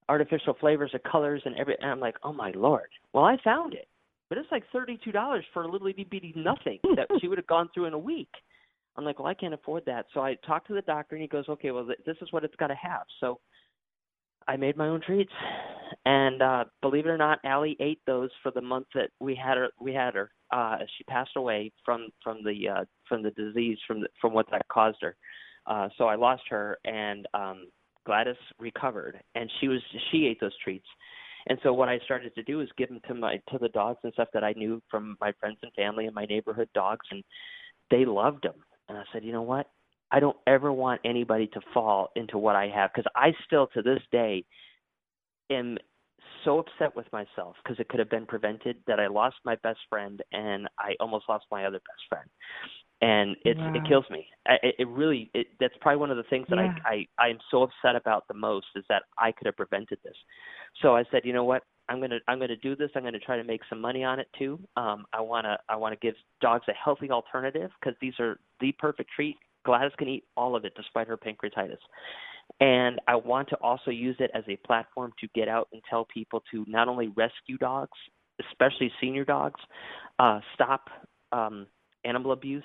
artificial 0.08 0.56
flavors 0.60 0.92
or 0.94 1.00
colors, 1.00 1.42
and 1.46 1.56
every. 1.58 1.76
And 1.82 1.90
I'm 1.90 2.00
like, 2.00 2.16
oh 2.24 2.34
my 2.34 2.52
lord. 2.52 2.90
Well, 3.14 3.24
I 3.24 3.38
found 3.44 3.74
it 3.74 3.88
but 4.30 4.38
it's 4.38 4.52
like 4.52 4.64
thirty-two 4.72 5.12
dollars 5.12 5.46
for 5.54 5.64
a 5.64 5.72
little 5.72 5.88
itty 5.88 6.04
bitty 6.04 6.34
nothing 6.36 6.80
that 6.96 7.08
she 7.20 7.28
would 7.28 7.38
have 7.38 7.48
gone 7.48 7.70
through 7.74 7.86
in 7.86 7.94
a 7.94 8.00
week. 8.00 8.30
I'm 8.98 9.04
like, 9.04 9.20
well, 9.20 9.28
I 9.28 9.34
can't 9.34 9.54
afford 9.54 9.84
that. 9.88 10.06
So 10.14 10.22
I 10.22 10.36
talked 10.48 10.68
to 10.68 10.74
the 10.74 10.82
doctor, 10.82 11.16
and 11.16 11.22
he 11.22 11.28
goes, 11.28 11.46
okay, 11.50 11.72
well, 11.72 11.86
this 12.06 12.16
is 12.22 12.32
what 12.32 12.46
it's 12.46 12.56
got 12.56 12.68
to 12.68 12.76
have. 12.76 13.02
So 13.20 13.40
I 14.48 14.56
made 14.56 14.78
my 14.78 14.88
own 14.88 15.02
treats, 15.02 15.34
and 16.06 16.42
uh, 16.42 16.66
believe 16.82 17.06
it 17.06 17.10
or 17.10 17.18
not, 17.18 17.40
Allie 17.44 17.76
ate 17.80 18.00
those 18.06 18.30
for 18.44 18.52
the 18.52 18.62
month 18.62 18.88
that 18.94 19.10
we 19.20 19.36
had 19.36 19.58
her. 19.58 19.70
We 19.80 19.94
had 19.94 20.14
her. 20.14 20.32
Uh, 20.52 20.78
she 20.98 21.04
passed 21.06 21.32
away 21.36 21.72
from 21.84 22.10
from 22.24 22.44
the 22.44 22.70
uh, 22.70 22.86
from 23.10 23.24
the 23.24 23.32
disease 23.32 23.78
from 23.88 24.02
the, 24.02 24.08
from 24.22 24.34
what 24.34 24.50
that 24.52 24.68
caused 24.68 24.98
her. 25.02 25.16
Uh, 25.66 25.90
so 25.98 26.06
I 26.06 26.16
lost 26.16 26.44
her, 26.50 26.78
and 26.86 27.28
um, 27.34 27.68
Gladys 28.06 28.36
recovered, 28.60 29.20
and 29.34 29.50
she 29.60 29.68
was 29.68 29.82
she 30.12 30.28
ate 30.28 30.40
those 30.40 30.56
treats. 30.64 30.86
And 31.48 31.60
so 31.64 31.74
what 31.74 31.89
I 31.89 32.00
started 32.06 32.34
to 32.36 32.43
do 32.43 32.62
is 32.62 32.70
give 32.78 32.89
them 32.89 33.02
to 33.08 33.14
my 33.14 33.39
to 33.52 33.58
the 33.60 33.70
dogs 33.70 34.00
and 34.04 34.14
stuff 34.14 34.30
that 34.34 34.43
I 34.43 34.54
knew 34.54 34.82
from 34.89 35.18
my 35.22 35.32
friends 35.39 35.58
and 35.62 35.72
family 35.74 36.06
and 36.06 36.16
my 36.16 36.26
neighborhood 36.26 36.70
dogs, 36.74 37.06
and 37.12 37.24
they 37.91 38.06
loved 38.06 38.43
them. 38.43 38.56
And 38.89 38.98
I 38.98 39.04
said, 39.14 39.24
you 39.24 39.32
know 39.32 39.41
what? 39.41 39.68
I 40.12 40.20
don't 40.20 40.38
ever 40.48 40.72
want 40.72 41.02
anybody 41.04 41.48
to 41.48 41.62
fall 41.74 42.10
into 42.16 42.38
what 42.38 42.56
I 42.56 42.68
have 42.68 42.91
because 42.93 43.12
I 43.16 43.34
still 43.46 43.68
to 43.68 43.82
this 43.82 44.02
day 44.12 44.46
am 45.50 45.78
so 46.43 46.60
upset 46.60 46.96
with 46.96 47.12
myself 47.12 47.56
because 47.64 47.80
it 47.80 47.89
could 47.89 48.00
have 48.00 48.10
been 48.10 48.26
prevented 48.26 48.78
that 48.88 49.00
I 49.00 49.08
lost 49.08 49.38
my 49.43 49.56
best 49.64 49.80
friend 49.89 50.22
and 50.32 50.68
I 50.80 50.93
almost 51.00 51.26
lost 51.28 51.46
my 51.52 51.66
other 51.66 51.80
best 51.80 52.02
friend 52.08 52.30
and 53.02 53.36
it's 53.43 53.60
wow. 53.60 53.74
it 53.76 53.88
kills 53.88 54.06
me. 54.10 54.28
It, 54.46 54.76
it 54.80 54.88
really 54.88 55.30
it, 55.34 55.48
that's 55.60 55.74
probably 55.82 56.00
one 56.00 56.12
of 56.12 56.18
the 56.18 56.24
things 56.24 56.48
that 56.50 56.58
yeah. 56.58 56.74
I 56.86 57.08
I 57.20 57.26
I 57.26 57.30
am 57.30 57.38
so 57.52 57.64
upset 57.64 57.96
about 57.96 58.28
the 58.28 58.34
most 58.34 58.68
is 58.76 58.84
that 58.89 59.04
I 59.18 59.32
could 59.32 59.48
have 59.48 59.58
prevented 59.58 60.00
this. 60.04 60.16
So 60.82 60.96
I 60.96 61.04
said, 61.12 61.22
you 61.24 61.34
know 61.34 61.43
what? 61.43 61.64
I'm 61.89 62.00
gonna 62.00 62.20
I'm 62.28 62.39
gonna 62.39 62.56
do 62.56 62.76
this. 62.76 62.89
I'm 62.96 63.04
gonna 63.04 63.20
try 63.20 63.38
to 63.38 63.43
make 63.43 63.62
some 63.70 63.82
money 63.82 64.04
on 64.04 64.20
it 64.20 64.28
too. 64.38 64.60
Um, 64.78 65.06
I 65.14 65.22
wanna 65.22 65.58
I 65.70 65.76
wanna 65.76 65.98
give 65.98 66.16
dogs 66.41 66.66
a 66.70 66.74
healthy 66.74 67.12
alternative 67.12 67.72
because 67.80 67.98
these 68.02 68.14
are 68.20 68.39
the 68.60 68.72
perfect 68.74 69.10
treat. 69.16 69.36
Gladys 69.66 69.91
can 69.98 70.08
eat 70.08 70.24
all 70.38 70.56
of 70.56 70.64
it 70.64 70.74
despite 70.76 71.08
her 71.08 71.18
pancreatitis. 71.18 71.78
And 72.60 73.00
I 73.08 73.16
want 73.16 73.50
to 73.50 73.56
also 73.58 73.89
use 73.89 74.16
it 74.20 74.32
as 74.34 74.43
a 74.48 74.56
platform 74.58 75.12
to 75.20 75.28
get 75.34 75.48
out 75.48 75.68
and 75.74 75.82
tell 75.89 76.06
people 76.06 76.43
to 76.52 76.64
not 76.68 76.88
only 76.88 77.08
rescue 77.08 77.58
dogs, 77.58 77.98
especially 78.39 78.91
senior 79.02 79.26
dogs, 79.26 79.60
uh, 80.20 80.39
stop 80.54 80.89
um, 81.32 81.66
animal 82.06 82.32
abuse, 82.32 82.64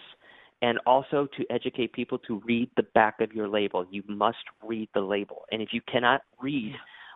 and 0.62 0.78
also 0.86 1.26
to 1.36 1.44
educate 1.50 1.92
people 1.92 2.18
to 2.18 2.40
read 2.44 2.70
the 2.76 2.82
back 2.94 3.20
of 3.20 3.32
your 3.32 3.48
label. 3.48 3.86
You 3.90 4.02
must 4.08 4.38
read 4.62 4.88
the 4.94 5.00
label. 5.00 5.44
And 5.50 5.62
if 5.62 5.70
you 5.72 5.80
cannot 5.90 6.22
read 6.40 6.74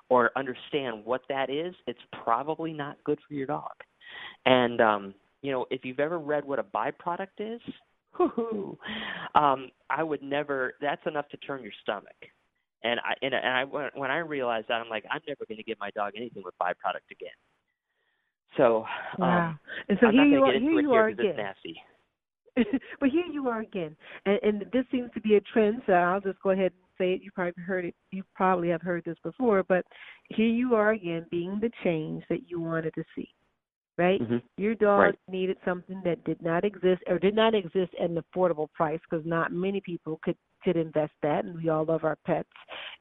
or 0.08 0.30
understand 0.36 1.04
what 1.04 1.22
that 1.28 1.50
is, 1.50 1.74
it's 1.86 1.98
probably 2.24 2.72
not 2.72 2.96
good 3.04 3.18
for 3.26 3.34
your 3.34 3.46
dog. 3.46 3.72
And 4.46 4.80
um, 4.80 5.14
you 5.42 5.52
know, 5.52 5.66
if 5.70 5.84
you've 5.84 6.00
ever 6.00 6.18
read 6.18 6.44
what 6.44 6.58
a 6.58 6.62
byproduct 6.62 7.38
is, 7.38 7.60
um, 9.34 9.70
I 9.90 10.02
would 10.02 10.22
never. 10.22 10.74
That's 10.80 11.02
enough 11.06 11.28
to 11.30 11.36
turn 11.38 11.62
your 11.62 11.72
stomach. 11.82 12.16
And 12.82 13.00
I 13.00 13.14
and, 13.22 13.34
and 13.34 13.46
I 13.46 13.64
when 13.64 14.10
I 14.10 14.18
realized 14.18 14.68
that, 14.68 14.74
I'm 14.74 14.88
like, 14.88 15.04
I'm 15.10 15.20
never 15.26 15.44
going 15.48 15.58
to 15.58 15.64
give 15.64 15.78
my 15.80 15.90
dog 15.90 16.12
anything 16.16 16.42
with 16.44 16.54
byproduct 16.60 17.10
again. 17.10 17.30
So, 18.56 18.84
wow. 19.18 19.48
um, 19.48 19.58
and 19.88 19.98
so 20.00 20.06
I'm 20.06 20.12
here 20.12 20.22
not 20.24 20.28
you 20.30 20.38
going 20.38 20.42
are. 20.42 20.52
to 20.52 20.58
get 20.60 20.62
into 20.62 20.70
Here 20.70 20.78
it 20.78 20.82
here 20.84 21.00
are 21.00 21.10
'cause 21.10 21.18
again. 21.18 21.30
it's 21.30 21.38
nasty. 21.38 21.82
but 23.00 23.08
here 23.08 23.26
you 23.30 23.48
are 23.48 23.60
again, 23.60 23.96
and, 24.26 24.38
and 24.42 24.64
this 24.72 24.84
seems 24.90 25.10
to 25.14 25.20
be 25.20 25.36
a 25.36 25.40
trend. 25.40 25.82
So 25.86 25.92
I'll 25.92 26.20
just 26.20 26.40
go 26.42 26.50
ahead 26.50 26.72
and 26.72 26.82
say 26.98 27.14
it. 27.14 27.22
You 27.22 27.30
probably 27.34 27.62
heard 27.62 27.84
it. 27.84 27.94
You 28.12 28.22
probably 28.34 28.68
have 28.68 28.82
heard 28.82 29.04
this 29.04 29.18
before, 29.24 29.64
but 29.64 29.84
here 30.28 30.46
you 30.46 30.74
are 30.74 30.92
again, 30.92 31.26
being 31.30 31.58
the 31.60 31.70
change 31.82 32.22
that 32.30 32.48
you 32.48 32.60
wanted 32.60 32.94
to 32.94 33.04
see. 33.14 33.28
Right? 33.96 34.20
Mhm. 34.20 34.42
Your 34.56 34.74
dog 34.74 34.98
Right. 34.98 35.18
needed 35.28 35.56
something 35.64 36.00
that 36.04 36.24
did 36.24 36.42
not 36.42 36.64
exist 36.64 37.02
or 37.06 37.18
did 37.18 37.34
not 37.34 37.54
exist 37.54 37.94
at 37.94 38.10
an 38.10 38.20
affordable 38.20 38.72
price 38.72 39.00
because 39.08 39.24
not 39.24 39.52
many 39.52 39.80
people 39.80 40.18
could 40.22 40.36
could 40.64 40.76
invest 40.76 41.12
that, 41.22 41.44
and 41.44 41.54
we 41.56 41.68
all 41.68 41.84
love 41.84 42.04
our 42.04 42.16
pets, 42.26 42.48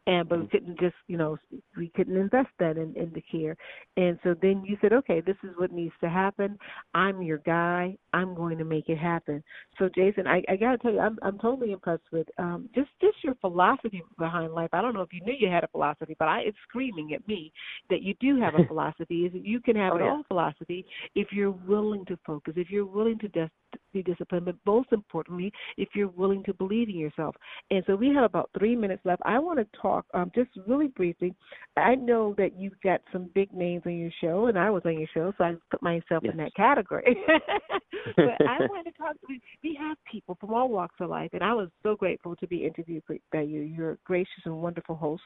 and 0.07 0.27
but 0.27 0.39
we 0.39 0.47
couldn't 0.47 0.79
just 0.79 0.95
you 1.07 1.17
know 1.17 1.37
we 1.77 1.89
couldn't 1.95 2.17
invest 2.17 2.49
that 2.59 2.77
in 2.77 2.93
in 2.95 3.11
the 3.13 3.21
care, 3.21 3.55
and 3.97 4.19
so 4.23 4.35
then 4.41 4.63
you 4.65 4.77
said, 4.81 4.93
okay, 4.93 5.21
this 5.21 5.37
is 5.43 5.51
what 5.57 5.71
needs 5.71 5.93
to 6.01 6.09
happen. 6.09 6.57
I'm 6.93 7.21
your 7.21 7.39
guy. 7.39 7.97
I'm 8.13 8.35
going 8.35 8.57
to 8.57 8.65
make 8.65 8.89
it 8.89 8.97
happen. 8.97 9.43
So 9.79 9.89
Jason, 9.93 10.27
I, 10.27 10.43
I 10.49 10.55
gotta 10.55 10.77
tell 10.77 10.91
you, 10.91 10.99
I'm 10.99 11.17
I'm 11.21 11.39
totally 11.39 11.71
impressed 11.71 12.03
with 12.11 12.27
um 12.37 12.69
just 12.75 12.89
just 13.01 13.17
your 13.23 13.35
philosophy 13.35 14.03
behind 14.17 14.53
life. 14.53 14.69
I 14.73 14.81
don't 14.81 14.93
know 14.93 15.01
if 15.01 15.13
you 15.13 15.21
knew 15.21 15.33
you 15.37 15.49
had 15.49 15.63
a 15.63 15.67
philosophy, 15.69 16.15
but 16.19 16.27
I 16.27 16.41
it's 16.41 16.57
screaming 16.67 17.13
at 17.13 17.27
me 17.27 17.51
that 17.89 18.01
you 18.01 18.13
do 18.19 18.39
have 18.39 18.55
a 18.55 18.63
philosophy. 18.67 19.25
Is 19.25 19.33
that 19.33 19.45
you 19.45 19.59
can 19.59 19.75
have 19.75 19.93
Oh, 19.93 19.97
an 19.97 20.01
yeah. 20.03 20.11
own 20.11 20.23
philosophy 20.27 20.85
if 21.15 21.31
you're 21.31 21.51
willing 21.51 22.05
to 22.05 22.17
focus, 22.25 22.53
if 22.57 22.69
you're 22.69 22.85
willing 22.85 23.19
to 23.19 23.27
dis- 23.29 23.49
be 23.93 24.03
disciplined, 24.03 24.45
but 24.45 24.55
most 24.65 24.91
importantly, 24.91 25.51
if 25.77 25.89
you're 25.95 26.09
willing 26.09 26.43
to 26.43 26.53
believe 26.53 26.89
in 26.89 26.95
yourself. 26.95 27.35
And 27.71 27.83
so 27.87 27.95
we 27.95 28.09
have 28.09 28.23
about 28.23 28.49
three 28.57 28.75
minutes 28.75 29.01
left. 29.05 29.21
I 29.25 29.39
want 29.39 29.59
to 29.59 29.67
talk 29.79 30.05
um, 30.13 30.31
just 30.35 30.49
really 30.67 30.87
briefly. 30.87 31.33
I 31.77 31.95
know 31.95 32.33
that 32.37 32.57
you've 32.57 32.79
got 32.83 33.01
some 33.11 33.29
big 33.33 33.53
names 33.53 33.83
on 33.85 33.97
your 33.97 34.11
show, 34.21 34.47
and 34.47 34.57
I 34.57 34.69
was 34.69 34.83
on 34.85 34.97
your 34.97 35.07
show, 35.13 35.33
so 35.37 35.43
I 35.43 35.55
put 35.71 35.81
myself 35.81 36.23
Yes. 36.23 36.31
in 36.33 36.37
that 36.37 36.53
category. 36.55 37.17
but 38.15 38.47
I 38.47 38.59
want 38.67 38.85
to 38.85 38.91
talk. 38.93 39.15
We, 39.27 39.41
we 39.63 39.77
have 39.79 39.97
people 40.09 40.37
from 40.39 40.53
all 40.53 40.69
walks 40.69 40.95
of 40.99 41.09
life, 41.09 41.29
and 41.33 41.43
I 41.43 41.53
was 41.53 41.69
so 41.81 41.95
grateful 41.95 42.35
to 42.37 42.47
be 42.47 42.65
interviewed 42.65 43.03
by 43.31 43.41
you. 43.41 43.61
You're 43.61 43.91
a 43.91 43.97
gracious 44.05 44.43
and 44.45 44.61
wonderful 44.61 44.95
host. 44.95 45.23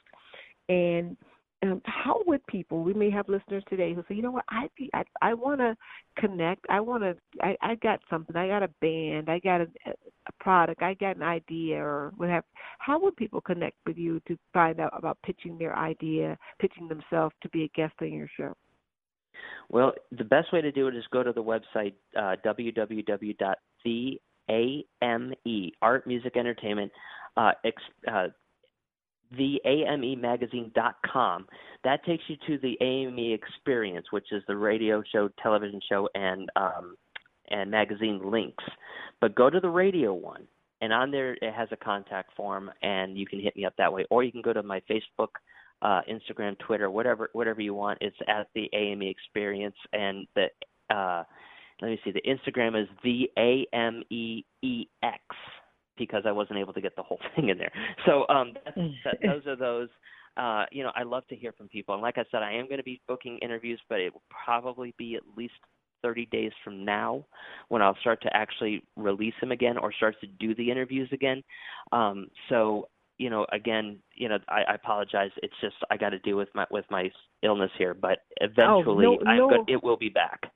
And 0.69 1.17
um, 1.63 1.81
how 1.85 2.21
would 2.27 2.45
people? 2.47 2.83
We 2.83 2.93
may 2.93 3.09
have 3.09 3.27
listeners 3.29 3.63
today 3.67 3.93
who 3.93 4.03
say, 4.07 4.15
you 4.15 4.21
know 4.21 4.31
what, 4.31 4.45
I 4.49 4.67
I, 4.93 5.03
I 5.21 5.33
want 5.33 5.59
to 5.59 5.75
connect. 6.17 6.65
I 6.69 6.79
want 6.79 7.03
to. 7.03 7.15
I, 7.41 7.57
I 7.61 7.75
got 7.75 7.99
something. 8.09 8.35
I 8.35 8.47
got 8.47 8.63
a 8.63 8.69
band. 8.79 9.29
I 9.29 9.39
got 9.39 9.61
a, 9.61 9.67
a 9.87 10.31
product. 10.39 10.83
I 10.83 10.93
got 10.93 11.15
an 11.15 11.23
idea, 11.23 11.77
or 11.83 12.11
what 12.17 12.29
have. 12.29 12.43
How 12.77 12.99
would 12.99 13.15
people 13.15 13.41
connect 13.41 13.77
with 13.87 13.97
you 13.97 14.21
to 14.27 14.37
find 14.53 14.79
out 14.79 14.93
about 14.95 15.17
pitching 15.25 15.57
their 15.57 15.75
idea, 15.75 16.37
pitching 16.59 16.87
themselves 16.87 17.33
to 17.41 17.49
be 17.49 17.63
a 17.63 17.69
guest 17.69 17.93
on 18.01 18.13
your 18.13 18.29
show? 18.37 18.53
Well, 19.69 19.93
the 20.11 20.23
best 20.23 20.53
way 20.53 20.61
to 20.61 20.71
do 20.71 20.87
it 20.87 20.95
is 20.95 21.03
go 21.11 21.23
to 21.23 21.33
the 21.33 21.43
website 21.43 21.93
uh, 22.15 22.35
www.theame 22.45 22.93
Art 25.81 26.07
Music 26.07 26.37
Entertainment 26.37 26.91
uh, 27.35 27.51
ex, 27.65 27.81
uh, 28.11 28.27
theamemagazine.com. 29.35 31.47
That 31.83 32.05
takes 32.05 32.23
you 32.27 32.37
to 32.47 32.57
the 32.59 32.77
AME 32.81 33.33
Experience, 33.33 34.07
which 34.11 34.31
is 34.31 34.43
the 34.47 34.55
radio 34.55 35.03
show, 35.11 35.29
television 35.41 35.81
show, 35.87 36.09
and 36.15 36.49
um, 36.55 36.95
and 37.49 37.71
magazine 37.71 38.19
links. 38.23 38.63
But 39.21 39.35
go 39.35 39.49
to 39.49 39.59
the 39.59 39.69
radio 39.69 40.13
one, 40.13 40.47
and 40.81 40.93
on 40.93 41.11
there 41.11 41.33
it 41.33 41.53
has 41.53 41.69
a 41.71 41.77
contact 41.77 42.35
form, 42.35 42.71
and 42.81 43.17
you 43.17 43.25
can 43.25 43.39
hit 43.39 43.55
me 43.55 43.65
up 43.65 43.73
that 43.77 43.91
way, 43.91 44.05
or 44.09 44.23
you 44.23 44.31
can 44.31 44.41
go 44.41 44.53
to 44.53 44.63
my 44.63 44.81
Facebook 44.89 45.29
uh, 45.81 46.01
Instagram, 46.09 46.57
Twitter, 46.59 46.89
whatever 46.89 47.29
whatever 47.33 47.61
you 47.61 47.73
want. 47.73 47.97
It's 48.01 48.17
at 48.27 48.47
the 48.55 48.69
AME 48.73 49.03
Experience, 49.03 49.75
and 49.93 50.27
the 50.35 50.47
uh, 50.93 51.23
let 51.81 51.91
me 51.91 51.99
see, 52.03 52.11
the 52.11 52.21
Instagram 52.21 52.81
is 52.81 52.87
the 53.03 53.29
AMEEX 53.37 55.19
because 55.97 56.23
I 56.25 56.31
wasn't 56.31 56.59
able 56.59 56.73
to 56.73 56.81
get 56.81 56.95
the 56.95 57.03
whole 57.03 57.19
thing 57.35 57.49
in 57.49 57.57
there. 57.57 57.71
So 58.05 58.25
um, 58.29 58.53
that's, 58.65 58.77
that, 59.05 59.15
those 59.23 59.47
are 59.47 59.55
those. 59.55 59.89
Uh, 60.35 60.65
you 60.71 60.83
know, 60.83 60.91
I 60.95 61.01
love 61.01 61.25
to 61.29 61.35
hear 61.35 61.51
from 61.51 61.67
people, 61.67 61.95
and 61.95 62.01
like 62.01 62.19
I 62.19 62.23
said, 62.29 62.43
I 62.43 62.53
am 62.53 62.65
going 62.67 62.77
to 62.77 62.83
be 62.83 63.01
booking 63.07 63.39
interviews, 63.39 63.81
but 63.89 63.99
it 63.99 64.13
will 64.13 64.21
probably 64.45 64.93
be 64.95 65.15
at 65.15 65.23
least 65.35 65.55
30 66.03 66.27
days 66.27 66.51
from 66.63 66.85
now 66.85 67.25
when 67.69 67.81
I'll 67.81 67.97
start 68.01 68.21
to 68.21 68.29
actually 68.35 68.83
release 68.95 69.33
them 69.41 69.51
again 69.51 69.79
or 69.79 69.91
start 69.91 70.15
to 70.21 70.27
do 70.27 70.53
the 70.53 70.69
interviews 70.69 71.09
again. 71.11 71.43
Um, 71.91 72.27
so 72.49 72.87
you 73.17 73.29
know, 73.29 73.45
again, 73.51 73.97
you 74.13 74.29
know, 74.29 74.37
I, 74.47 74.61
I 74.71 74.75
apologize. 74.75 75.31
It's 75.41 75.53
just 75.61 75.75
I 75.89 75.97
got 75.97 76.09
to 76.09 76.19
deal 76.19 76.37
with 76.37 76.49
my 76.53 76.65
with 76.69 76.85
my 76.89 77.09
illness 77.43 77.71
here, 77.77 77.93
but 77.93 78.19
eventually, 78.41 79.05
Oh, 79.07 79.17
no- 79.23 79.49
no. 79.49 79.65
it 79.67 79.83
will 79.83 79.97
be 79.97 80.09
back. 80.09 80.51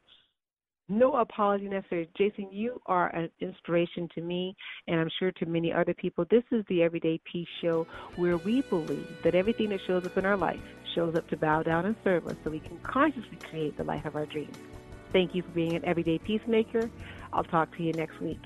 No 0.91 1.15
apology 1.15 1.69
necessary. 1.69 2.09
Jason, 2.17 2.49
you 2.51 2.81
are 2.85 3.07
an 3.15 3.29
inspiration 3.39 4.09
to 4.13 4.21
me 4.21 4.57
and 4.89 4.99
I'm 4.99 5.09
sure 5.19 5.31
to 5.31 5.45
many 5.45 5.71
other 5.71 5.93
people. 5.93 6.25
This 6.29 6.43
is 6.51 6.65
the 6.67 6.83
Everyday 6.83 7.17
Peace 7.23 7.47
Show 7.61 7.87
where 8.17 8.35
we 8.35 8.61
believe 8.63 9.07
that 9.23 9.33
everything 9.33 9.69
that 9.69 9.79
shows 9.87 10.05
up 10.05 10.17
in 10.17 10.25
our 10.25 10.35
life 10.35 10.59
shows 10.93 11.15
up 11.15 11.29
to 11.29 11.37
bow 11.37 11.63
down 11.63 11.85
and 11.85 11.95
serve 12.03 12.27
us 12.27 12.35
so 12.43 12.49
we 12.49 12.59
can 12.59 12.77
consciously 12.79 13.37
create 13.49 13.77
the 13.77 13.85
life 13.85 14.03
of 14.03 14.17
our 14.17 14.25
dreams. 14.25 14.57
Thank 15.13 15.33
you 15.33 15.43
for 15.43 15.51
being 15.51 15.75
an 15.77 15.85
everyday 15.85 16.17
peacemaker. 16.17 16.91
I'll 17.31 17.45
talk 17.45 17.73
to 17.77 17.83
you 17.83 17.93
next 17.93 18.19
week. 18.19 18.41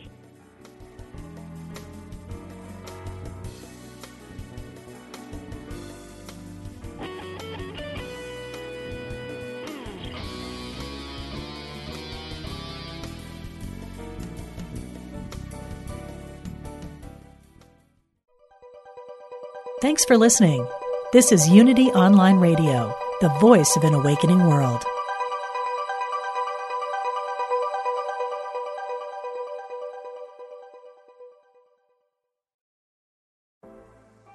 Thanks 19.85 20.03
for 20.03 20.17
listening. 20.17 20.67
This 21.13 21.31
is 21.31 21.47
Unity 21.47 21.89
Online 21.89 22.37
Radio, 22.37 22.91
the 23.21 23.29
voice 23.39 23.75
of 23.75 23.83
an 23.83 23.93
awakening 23.93 24.39
world. 24.47 24.83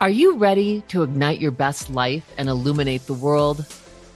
Are 0.00 0.08
you 0.08 0.36
ready 0.36 0.82
to 0.82 1.02
ignite 1.02 1.40
your 1.40 1.50
best 1.50 1.90
life 1.90 2.32
and 2.38 2.48
illuminate 2.48 3.08
the 3.08 3.14
world? 3.14 3.66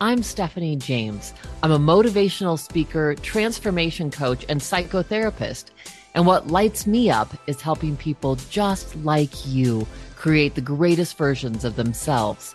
I'm 0.01 0.23
Stephanie 0.23 0.77
James. 0.77 1.35
I'm 1.65 1.73
a 1.73 1.81
motivational 1.81 2.61
speaker, 2.61 3.17
transformation 3.17 4.13
coach, 4.13 4.47
and 4.49 4.61
psychotherapist. 4.61 5.71
And 6.15 6.27
what 6.27 6.47
lights 6.47 6.87
me 6.87 7.11
up 7.11 7.35
is 7.49 7.61
helping 7.61 7.97
people 7.97 8.37
just 8.37 8.95
like 8.99 9.45
you 9.45 9.85
create 10.25 10.55
the 10.55 10.61
greatest 10.63 11.19
versions 11.19 11.67
of 11.67 11.77
themselves. 11.77 12.55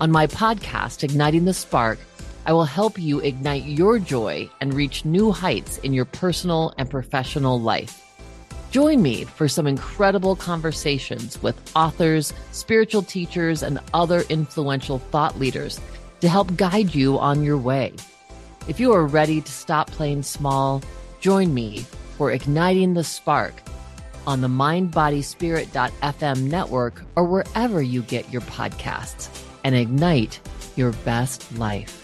On 0.00 0.12
my 0.12 0.28
podcast, 0.28 1.02
Igniting 1.02 1.44
the 1.44 1.52
Spark, 1.52 1.98
I 2.46 2.52
will 2.52 2.64
help 2.64 3.00
you 3.00 3.18
ignite 3.18 3.64
your 3.64 3.98
joy 3.98 4.48
and 4.60 4.72
reach 4.72 5.04
new 5.04 5.32
heights 5.32 5.78
in 5.78 5.92
your 5.92 6.04
personal 6.04 6.72
and 6.78 6.88
professional 6.88 7.60
life. 7.60 8.00
Join 8.70 9.02
me 9.02 9.24
for 9.24 9.48
some 9.48 9.66
incredible 9.66 10.36
conversations 10.36 11.42
with 11.42 11.60
authors, 11.74 12.32
spiritual 12.52 13.02
teachers, 13.02 13.64
and 13.64 13.80
other 13.92 14.20
influential 14.28 15.00
thought 15.00 15.36
leaders 15.36 15.80
to 16.20 16.28
help 16.28 16.54
guide 16.56 16.94
you 16.94 17.18
on 17.18 17.42
your 17.42 17.58
way. 17.58 17.92
If 18.68 18.78
you 18.78 18.92
are 18.92 19.04
ready 19.04 19.40
to 19.40 19.50
stop 19.50 19.90
playing 19.90 20.22
small, 20.22 20.80
join 21.18 21.52
me 21.52 21.84
for 22.16 22.30
Igniting 22.30 22.94
the 22.94 23.02
Spark 23.02 23.54
on 24.26 24.40
the 24.40 24.48
mindbodyspirit.fm 24.48 26.42
network 26.42 27.02
or 27.16 27.24
wherever 27.24 27.82
you 27.82 28.02
get 28.02 28.30
your 28.32 28.42
podcasts 28.42 29.28
and 29.64 29.74
ignite 29.74 30.40
your 30.76 30.92
best 31.04 31.50
life. 31.58 31.99